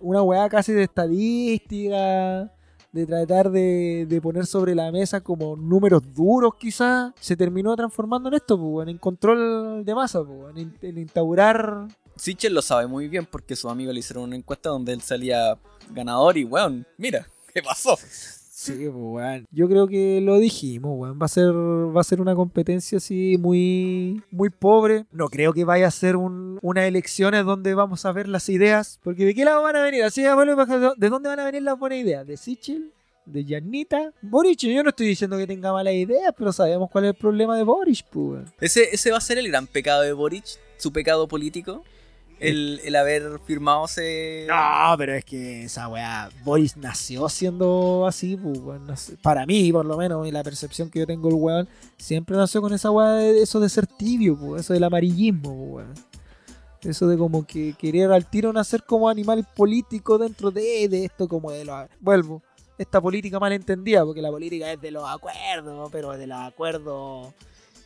una 0.00 0.22
weá 0.22 0.48
casi 0.48 0.72
de 0.72 0.84
estadística, 0.84 2.52
de 2.92 3.06
tratar 3.06 3.50
de, 3.50 4.06
de 4.08 4.20
poner 4.20 4.46
sobre 4.46 4.74
la 4.74 4.90
mesa 4.90 5.20
como 5.20 5.56
números 5.56 6.02
duros 6.14 6.54
quizás, 6.58 7.12
se 7.20 7.36
terminó 7.36 7.76
transformando 7.76 8.28
en 8.28 8.34
esto, 8.36 8.58
pues, 8.58 8.88
en 8.88 8.98
control 8.98 9.84
de 9.84 9.94
masa, 9.94 10.24
pues, 10.24 10.56
en 10.82 10.98
instaurar... 10.98 11.86
Sichel 12.18 12.54
lo 12.54 12.62
sabe 12.62 12.86
muy 12.86 13.08
bien 13.08 13.26
porque 13.26 13.56
sus 13.56 13.70
amigos 13.70 13.94
le 13.94 14.00
hicieron 14.00 14.24
una 14.24 14.36
encuesta 14.36 14.70
donde 14.70 14.92
él 14.92 15.00
salía 15.02 15.56
ganador 15.90 16.36
y 16.36 16.44
weón, 16.44 16.86
mira, 16.96 17.26
¿qué 17.54 17.62
pasó? 17.62 17.96
Sí, 17.96 18.72
pues, 18.72 18.92
weón. 18.92 19.46
Yo 19.52 19.68
creo 19.68 19.86
que 19.86 20.20
lo 20.20 20.38
dijimos, 20.38 20.92
weón. 20.96 21.18
Va 21.20 21.26
a 21.26 21.28
ser, 21.28 21.46
va 21.54 22.00
a 22.00 22.04
ser 22.04 22.20
una 22.20 22.34
competencia 22.34 22.98
así 22.98 23.36
muy, 23.38 24.22
muy 24.32 24.50
pobre. 24.50 25.06
No 25.12 25.28
creo 25.28 25.52
que 25.52 25.64
vaya 25.64 25.86
a 25.86 25.90
ser 25.92 26.16
un- 26.16 26.58
unas 26.60 26.84
elecciones 26.84 27.44
donde 27.44 27.74
vamos 27.74 28.04
a 28.04 28.10
ver 28.12 28.26
las 28.28 28.48
ideas. 28.48 28.98
Porque 29.04 29.24
¿de 29.24 29.34
qué 29.34 29.44
lado 29.44 29.62
van 29.62 29.76
a 29.76 29.82
venir? 29.82 30.02
Así, 30.02 30.24
abuelo, 30.24 30.56
¿de 30.96 31.08
dónde 31.08 31.28
van 31.28 31.38
a 31.40 31.44
venir 31.44 31.62
las 31.62 31.78
buenas 31.78 32.00
ideas? 32.00 32.26
¿De 32.26 32.36
Sichel? 32.36 32.92
¿De 33.24 33.44
Janita? 33.44 34.12
Boric, 34.22 34.58
yo 34.60 34.82
no 34.82 34.88
estoy 34.90 35.06
diciendo 35.06 35.36
que 35.36 35.46
tenga 35.46 35.70
malas 35.72 35.94
ideas, 35.94 36.34
pero 36.36 36.50
sabemos 36.52 36.90
cuál 36.90 37.04
es 37.04 37.08
el 37.10 37.16
problema 37.16 37.56
de 37.56 37.62
Boric, 37.62 38.04
pues, 38.10 38.26
weón. 38.30 38.44
Ese, 38.60 38.88
ese 38.92 39.12
va 39.12 39.18
a 39.18 39.20
ser 39.20 39.38
el 39.38 39.46
gran 39.48 39.66
pecado 39.68 40.02
de 40.02 40.12
Boric, 40.12 40.44
su 40.78 40.92
pecado 40.92 41.28
político. 41.28 41.84
El, 42.40 42.80
el 42.84 42.94
haber 42.96 43.40
firmado 43.40 43.86
ese. 43.86 44.46
No, 44.48 44.94
pero 44.96 45.14
es 45.14 45.24
que 45.24 45.64
esa 45.64 45.88
weá, 45.88 46.28
Boris 46.44 46.76
nació 46.76 47.28
siendo 47.28 48.06
así, 48.06 48.36
pues, 48.36 49.16
para 49.22 49.44
mí, 49.44 49.72
por 49.72 49.84
lo 49.84 49.96
menos, 49.96 50.26
y 50.26 50.30
la 50.30 50.44
percepción 50.44 50.88
que 50.90 51.00
yo 51.00 51.06
tengo 51.06 51.28
del 51.28 51.38
weón, 51.38 51.68
siempre 51.96 52.36
nació 52.36 52.60
con 52.60 52.72
esa 52.72 52.90
weá 52.90 53.12
de 53.12 53.42
eso 53.42 53.58
de 53.58 53.68
ser 53.68 53.86
tibio, 53.86 54.38
pues, 54.38 54.60
eso 54.62 54.72
del 54.72 54.84
amarillismo, 54.84 55.54
pues, 55.54 55.86
weón. 55.86 55.94
Eso 56.82 57.08
de 57.08 57.18
como 57.18 57.44
que 57.44 57.74
querer 57.76 58.12
al 58.12 58.30
tiro 58.30 58.52
nacer 58.52 58.84
como 58.84 59.08
animal 59.08 59.44
político 59.56 60.16
dentro 60.16 60.52
de, 60.52 60.88
de 60.88 61.06
esto, 61.06 61.26
como 61.26 61.50
de 61.50 61.64
lo... 61.64 61.88
Vuelvo. 62.00 62.40
esta 62.78 63.00
política 63.00 63.40
mal 63.40 63.52
entendida, 63.52 64.04
porque 64.04 64.22
la 64.22 64.30
política 64.30 64.72
es 64.72 64.80
de 64.80 64.92
los 64.92 65.02
acuerdos, 65.08 65.88
pero 65.90 66.12
de 66.12 66.28
los 66.28 66.38
acuerdos 66.38 67.34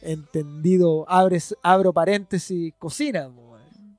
entendido, 0.03 1.07
abres, 1.09 1.57
abro 1.63 1.93
paréntesis, 1.95 2.75
cocina, 2.79 3.29
weón. 3.29 3.52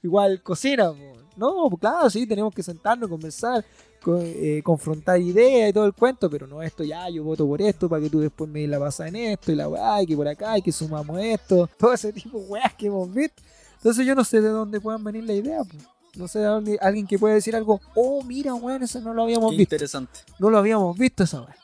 Igual 0.04 0.42
cocina, 0.44 0.92
po. 0.92 0.98
no, 1.36 1.70
pues 1.70 1.80
claro, 1.80 2.10
sí, 2.10 2.28
tenemos 2.28 2.54
que 2.54 2.62
sentarnos, 2.62 3.10
conversar, 3.10 3.66
co- 4.02 4.20
eh, 4.22 4.62
confrontar 4.64 5.20
ideas 5.20 5.70
y 5.70 5.74
todo 5.74 5.86
el 5.86 5.94
cuento, 5.94 6.30
pero 6.30 6.46
no 6.46 6.62
esto 6.62 6.84
ya, 6.84 7.10
yo 7.10 7.24
voto 7.24 7.48
por 7.48 7.62
esto 7.62 7.90
para 7.90 8.02
que 8.04 8.10
tú 8.10 8.20
después 8.20 8.50
me 8.50 8.68
la 8.68 8.80
pasas 8.80 9.08
en 9.08 9.16
esto 9.16 9.52
y 9.52 9.56
la 9.56 9.68
weá, 9.68 10.02
y 10.04 10.06
que 10.06 10.16
por 10.16 10.28
acá, 10.28 10.58
y 10.58 10.62
que 10.62 10.72
sumamos 10.72 11.20
esto, 11.22 11.70
todo 11.80 11.94
ese 11.94 12.14
tipo 12.14 12.38
de 12.40 12.46
weas 12.46 12.74
que 12.76 12.88
hemos 12.88 13.12
visto. 13.14 13.42
Entonces 13.78 14.06
yo 14.06 14.14
no 14.16 14.24
sé 14.24 14.40
de 14.42 14.50
dónde 14.50 14.80
puedan 14.80 15.04
venir 15.04 15.24
la 15.24 15.34
idea, 15.34 15.64
po. 15.64 15.76
no 16.16 16.28
sé 16.28 16.40
de 16.40 16.46
dónde, 16.46 16.78
alguien 16.82 17.08
que 17.08 17.18
pueda 17.18 17.34
decir 17.36 17.56
algo, 17.56 17.82
oh, 17.96 18.24
mira, 18.24 18.54
weón, 18.54 18.84
eso 18.84 19.00
no 19.02 19.14
lo 19.14 19.24
habíamos 19.24 19.52
Qué 19.52 19.58
visto, 19.58 19.76
interesante. 19.76 20.20
no 20.40 20.50
lo 20.50 20.58
habíamos 20.58 20.98
visto 20.98 21.24
esa 21.24 21.42
weá. 21.42 21.56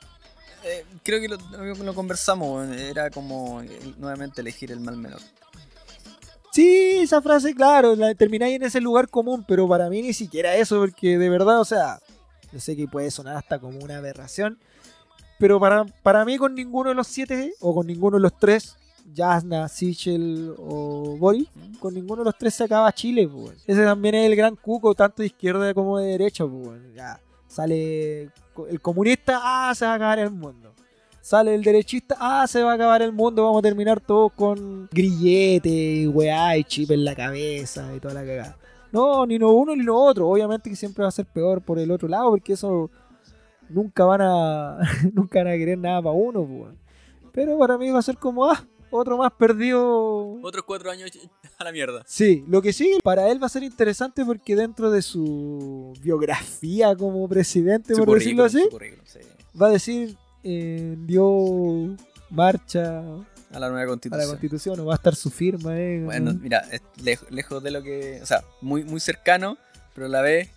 Eh, 0.65 0.83
creo 1.03 1.21
que 1.21 1.29
lo, 1.29 1.37
lo 1.85 1.93
conversamos, 1.95 2.67
era 2.75 3.09
como 3.09 3.61
eh, 3.61 3.79
nuevamente 3.97 4.41
elegir 4.41 4.71
el 4.73 4.81
mal 4.81 4.97
menor. 4.97 5.21
Sí, 6.51 6.99
esa 7.01 7.21
frase, 7.21 7.53
claro, 7.53 7.95
la 7.95 8.13
termináis 8.15 8.55
en 8.55 8.63
ese 8.63 8.81
lugar 8.81 9.07
común, 9.07 9.45
pero 9.47 9.67
para 9.67 9.89
mí 9.89 10.01
ni 10.01 10.13
siquiera 10.13 10.55
eso, 10.55 10.79
porque 10.79 11.17
de 11.17 11.29
verdad, 11.29 11.59
o 11.59 11.65
sea, 11.65 11.99
yo 12.51 12.59
sé 12.59 12.75
que 12.75 12.87
puede 12.87 13.11
sonar 13.11 13.37
hasta 13.37 13.59
como 13.59 13.79
una 13.79 13.97
aberración, 13.97 14.57
pero 15.37 15.59
para, 15.59 15.85
para 16.03 16.25
mí 16.25 16.37
con 16.37 16.55
ninguno 16.55 16.89
de 16.89 16.95
los 16.95 17.07
siete, 17.07 17.53
o 17.59 17.75
con 17.75 17.85
ninguno 17.85 18.17
de 18.17 18.23
los 18.23 18.37
tres, 18.37 18.77
Jasna, 19.15 19.67
Sichel 19.67 20.53
o 20.57 21.17
Boris, 21.17 21.47
con 21.79 21.93
ninguno 21.93 22.23
de 22.23 22.25
los 22.25 22.37
tres 22.37 22.55
se 22.55 22.63
acaba 22.63 22.91
Chile, 22.91 23.27
pues. 23.27 23.63
Ese 23.67 23.83
también 23.83 24.15
es 24.15 24.25
el 24.25 24.35
gran 24.35 24.55
cuco, 24.55 24.95
tanto 24.95 25.21
de 25.21 25.27
izquierda 25.27 25.73
como 25.73 25.99
de 25.99 26.07
derecha, 26.07 26.45
pues. 26.45 26.81
Ya, 26.95 27.19
sale 27.47 28.31
el 28.69 28.81
comunista, 28.81 29.39
ah, 29.41 29.73
se 29.75 29.85
va 29.85 29.93
a 29.93 29.95
acabar 29.95 30.19
el 30.19 30.31
mundo. 30.31 30.73
Sale 31.21 31.53
el 31.53 31.63
derechista, 31.63 32.15
ah, 32.19 32.47
se 32.47 32.63
va 32.63 32.71
a 32.71 32.75
acabar 32.75 33.01
el 33.01 33.11
mundo, 33.11 33.43
vamos 33.43 33.59
a 33.59 33.61
terminar 33.61 33.99
todos 33.99 34.31
con 34.33 34.87
grillete, 34.91 35.69
y 35.69 36.07
weá, 36.07 36.57
y 36.57 36.63
chip 36.63 36.91
en 36.91 37.05
la 37.05 37.15
cabeza 37.15 37.93
y 37.95 37.99
toda 37.99 38.13
la 38.13 38.21
cagada. 38.21 38.57
No, 38.91 39.25
ni 39.25 39.37
lo 39.37 39.51
uno 39.51 39.75
ni 39.75 39.83
lo 39.83 39.95
otro. 39.95 40.27
Obviamente 40.27 40.69
que 40.69 40.75
siempre 40.75 41.03
va 41.03 41.09
a 41.09 41.11
ser 41.11 41.25
peor 41.25 41.61
por 41.61 41.77
el 41.77 41.91
otro 41.91 42.07
lado, 42.07 42.31
porque 42.31 42.53
eso 42.53 42.89
nunca 43.69 44.05
van 44.05 44.21
a 44.21 44.77
nunca 45.13 45.39
van 45.43 45.53
a 45.53 45.57
querer 45.57 45.77
nada 45.77 46.01
para 46.01 46.15
uno, 46.15 46.45
pues. 46.45 46.75
Pero 47.31 47.57
para 47.59 47.77
mí 47.77 47.89
va 47.91 47.99
a 47.99 48.03
ser 48.03 48.17
como, 48.17 48.49
ah, 48.49 48.65
otro 48.91 49.17
más 49.17 49.31
perdido. 49.33 50.39
Otros 50.41 50.63
cuatro 50.65 50.89
años 50.89 51.11
a 51.57 51.63
la 51.63 51.71
mierda. 51.71 52.03
Sí, 52.05 52.43
lo 52.47 52.61
que 52.61 52.73
sí, 52.73 52.97
para 53.03 53.29
él 53.29 53.41
va 53.41 53.45
a 53.45 53.49
ser 53.49 53.63
interesante 53.63 54.25
porque 54.25 54.55
dentro 54.55 54.89
de 54.91 55.01
su 55.01 55.93
biografía 56.01 56.95
como 56.95 57.27
presidente, 57.27 57.95
Su 57.95 58.05
por 58.05 58.17
decirlo 58.17 58.45
así, 58.45 58.63
sí. 59.05 59.19
va 59.59 59.67
a 59.67 59.71
decir, 59.71 60.17
eh, 60.43 60.95
dio 60.99 61.95
marcha 62.29 62.99
A 63.51 63.59
la 63.59 63.69
nueva 63.69 63.83
a 63.83 63.87
constitución. 63.87 64.21
la 64.25 64.27
constitución 64.27 64.79
o 64.79 64.85
va 64.85 64.93
a 64.93 64.97
estar 64.97 65.15
su 65.15 65.29
firma. 65.29 65.77
Eh, 65.79 66.01
Bueno, 66.03 66.33
mira, 66.33 66.63
es 66.71 66.81
lejos 67.29 67.61
de 67.63 67.71
lo 67.71 67.81
que. 67.83 68.19
O 68.21 68.25
sea, 68.25 68.43
muy, 68.61 68.83
muy 68.83 68.99
cercano, 68.99 69.57
pero 69.93 70.07
a 70.07 70.09
la 70.09 70.21
vez 70.21 70.49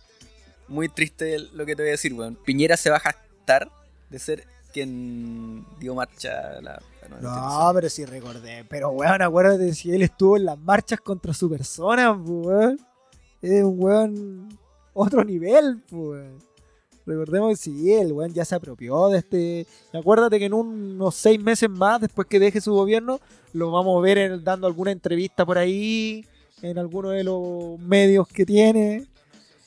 muy 0.68 0.88
triste 0.88 1.38
lo 1.38 1.66
que 1.66 1.74
te 1.76 1.82
voy 1.82 1.88
a 1.88 1.92
decir, 1.92 2.14
weón. 2.14 2.36
Piñera 2.44 2.76
se 2.76 2.90
va 2.90 2.96
a 2.96 3.00
jactar 3.00 3.70
de 4.10 4.18
ser 4.18 4.46
quien 4.72 5.66
dio 5.78 5.94
marcha 5.94 6.56
a 6.58 6.60
la, 6.62 6.82
la 7.02 7.08
nueva 7.08 7.66
No, 7.66 7.70
pero 7.74 7.88
sí 7.90 8.04
recordé. 8.04 8.64
Pero, 8.68 8.90
weón, 8.90 9.20
acuérdate 9.22 9.74
si 9.74 9.90
él 9.92 10.02
estuvo 10.02 10.36
en 10.36 10.46
las 10.46 10.58
marchas 10.58 11.00
contra 11.00 11.32
su 11.34 11.50
persona, 11.50 12.12
weón. 12.12 12.78
Es 13.42 13.62
un 13.64 13.74
weón 13.82 14.58
otro 14.94 15.24
nivel, 15.24 15.82
weón. 15.90 16.38
Recordemos 17.04 17.50
que 17.50 17.56
sí, 17.56 17.92
el 17.92 18.12
weón 18.12 18.32
ya 18.32 18.44
se 18.44 18.54
apropió 18.54 19.08
de 19.08 19.18
este. 19.18 19.66
Acuérdate 19.92 20.38
que 20.38 20.44
en 20.46 20.54
unos 20.54 21.14
seis 21.16 21.40
meses 21.42 21.68
más, 21.68 22.00
después 22.00 22.28
que 22.28 22.38
deje 22.38 22.60
su 22.60 22.72
gobierno, 22.72 23.20
lo 23.52 23.70
vamos 23.72 23.98
a 23.98 24.00
ver 24.02 24.18
en- 24.18 24.44
dando 24.44 24.66
alguna 24.66 24.92
entrevista 24.92 25.44
por 25.44 25.58
ahí, 25.58 26.24
en 26.62 26.78
alguno 26.78 27.10
de 27.10 27.24
los 27.24 27.78
medios 27.80 28.28
que 28.28 28.46
tiene, 28.46 29.06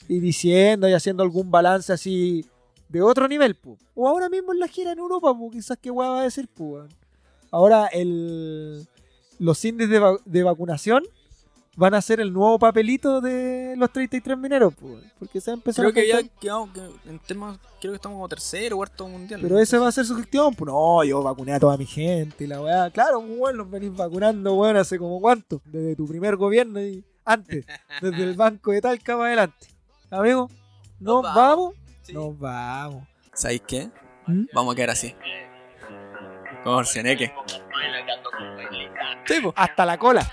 y 0.08 0.20
diciendo 0.20 0.88
y 0.88 0.94
haciendo 0.94 1.24
algún 1.24 1.52
balance 1.52 1.92
así 1.92 2.46
de 2.88 3.02
otro 3.02 3.28
nivel, 3.28 3.56
pues. 3.56 3.80
O 3.96 4.08
ahora 4.08 4.30
mismo 4.30 4.54
en 4.54 4.60
la 4.60 4.68
gira 4.68 4.92
en 4.94 5.00
Europa, 5.00 5.36
pues, 5.38 5.52
quizás 5.52 5.78
qué 5.82 5.92
weón 5.92 6.12
va 6.14 6.22
a 6.22 6.24
decir, 6.24 6.48
weón. 6.58 6.88
Ahora 7.52 7.88
el, 7.88 8.88
los 9.40 9.64
índices 9.66 9.90
de, 9.92 10.00
va- 10.00 10.18
de 10.24 10.44
vacunación 10.44 11.04
van 11.76 11.93
a 11.93 12.01
ser 12.01 12.19
el 12.19 12.32
nuevo 12.32 12.57
papelito 12.57 13.21
de 13.21 13.76
los 13.78 13.91
33 13.91 14.38
mineros, 14.38 14.73
porque 15.19 15.41
se 15.41 15.51
va 15.51 15.55
a 15.55 15.57
empezar 15.57 15.84
Creo 15.86 15.91
a 15.91 15.93
que 15.93 16.07
ya 16.07 16.39
quedamos 16.39 16.69
que 16.71 17.09
en 17.09 17.19
temas, 17.19 17.57
creo 17.80 17.91
que 17.91 17.95
estamos 17.95 18.15
como 18.15 18.30
tercero, 18.30 18.78
cuarto 18.78 19.07
mundial. 19.07 19.41
Pero 19.41 19.59
ese 19.59 19.78
va 19.78 19.88
a 19.88 19.91
ser 19.91 20.05
su 20.05 20.15
gestión, 20.15 20.53
pues 20.55 20.71
no, 20.71 21.03
yo 21.03 21.21
vacuné 21.21 21.53
a 21.53 21.59
toda 21.59 21.78
mi 21.78 21.86
gente 21.86 22.43
y 22.43 22.47
la 22.47 22.61
weá. 22.61 22.89
Claro, 22.91 23.21
pues 23.21 23.38
weón, 23.38 23.57
los 23.57 23.69
venís 23.69 23.95
vacunando, 23.95 24.53
weón, 24.55 24.78
hace 24.78 24.97
como 24.97 25.19
cuánto, 25.19 25.61
desde 25.65 25.95
tu 25.95 26.07
primer 26.07 26.36
gobierno 26.38 26.82
y 26.82 27.03
antes, 27.26 27.65
desde 28.01 28.23
el 28.23 28.36
banco 28.36 28.71
de 28.71 28.82
Talca 28.82 29.13
para 29.17 29.28
adelante. 29.28 29.67
Amigo, 30.09 30.49
¿nos 30.99 31.23
Nos 31.23 31.23
vamos? 31.23 31.36
vamos. 31.36 31.73
Sí. 32.03 32.13
Nos 32.13 32.39
vamos. 32.39 33.07
¿Sabéis 33.34 33.63
qué? 33.67 33.89
¿Mm? 34.28 34.45
Vamos 34.53 34.73
a 34.73 34.76
quedar 34.76 34.91
así. 34.91 35.13
Como 36.66 36.78
Orseneque. 36.78 37.32
Sí. 39.28 39.39
Hasta 39.55 39.86
la 39.86 39.99
cola. 39.99 40.28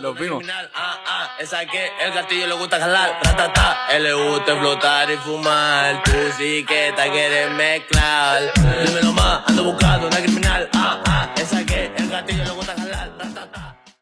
Los 0.00 0.12
una 0.12 0.20
vimos. 0.20 0.38
criminal. 0.40 0.70
Ah, 0.74 0.98
ah, 1.06 1.36
esa 1.38 1.64
que 1.64 1.90
el 2.02 2.12
gatillo 2.12 2.46
le 2.46 2.54
gusta 2.54 2.78
jalar. 2.78 3.18
Ratata, 3.22 3.86
él 3.92 4.02
le 4.02 4.12
gusta 4.12 4.52
explotar 4.52 5.10
y 5.10 5.16
fumar. 5.16 6.02
Tú 6.02 6.12
sí 6.36 6.66
que 6.68 6.92
te 6.94 7.10
quieres 7.10 7.50
mezclar. 7.52 8.52
Dímelo 8.84 9.12
más, 9.14 9.42
ando 9.48 9.64
buscando 9.64 10.06
una 10.06 10.18
criminal. 10.18 10.68
Ah, 10.74 11.02
ah, 11.06 11.34
esa 11.34 11.64
que 11.64 11.86
el 11.96 12.10
gatillo 12.10 12.44
le 12.44 12.50
gusta. 12.50 12.69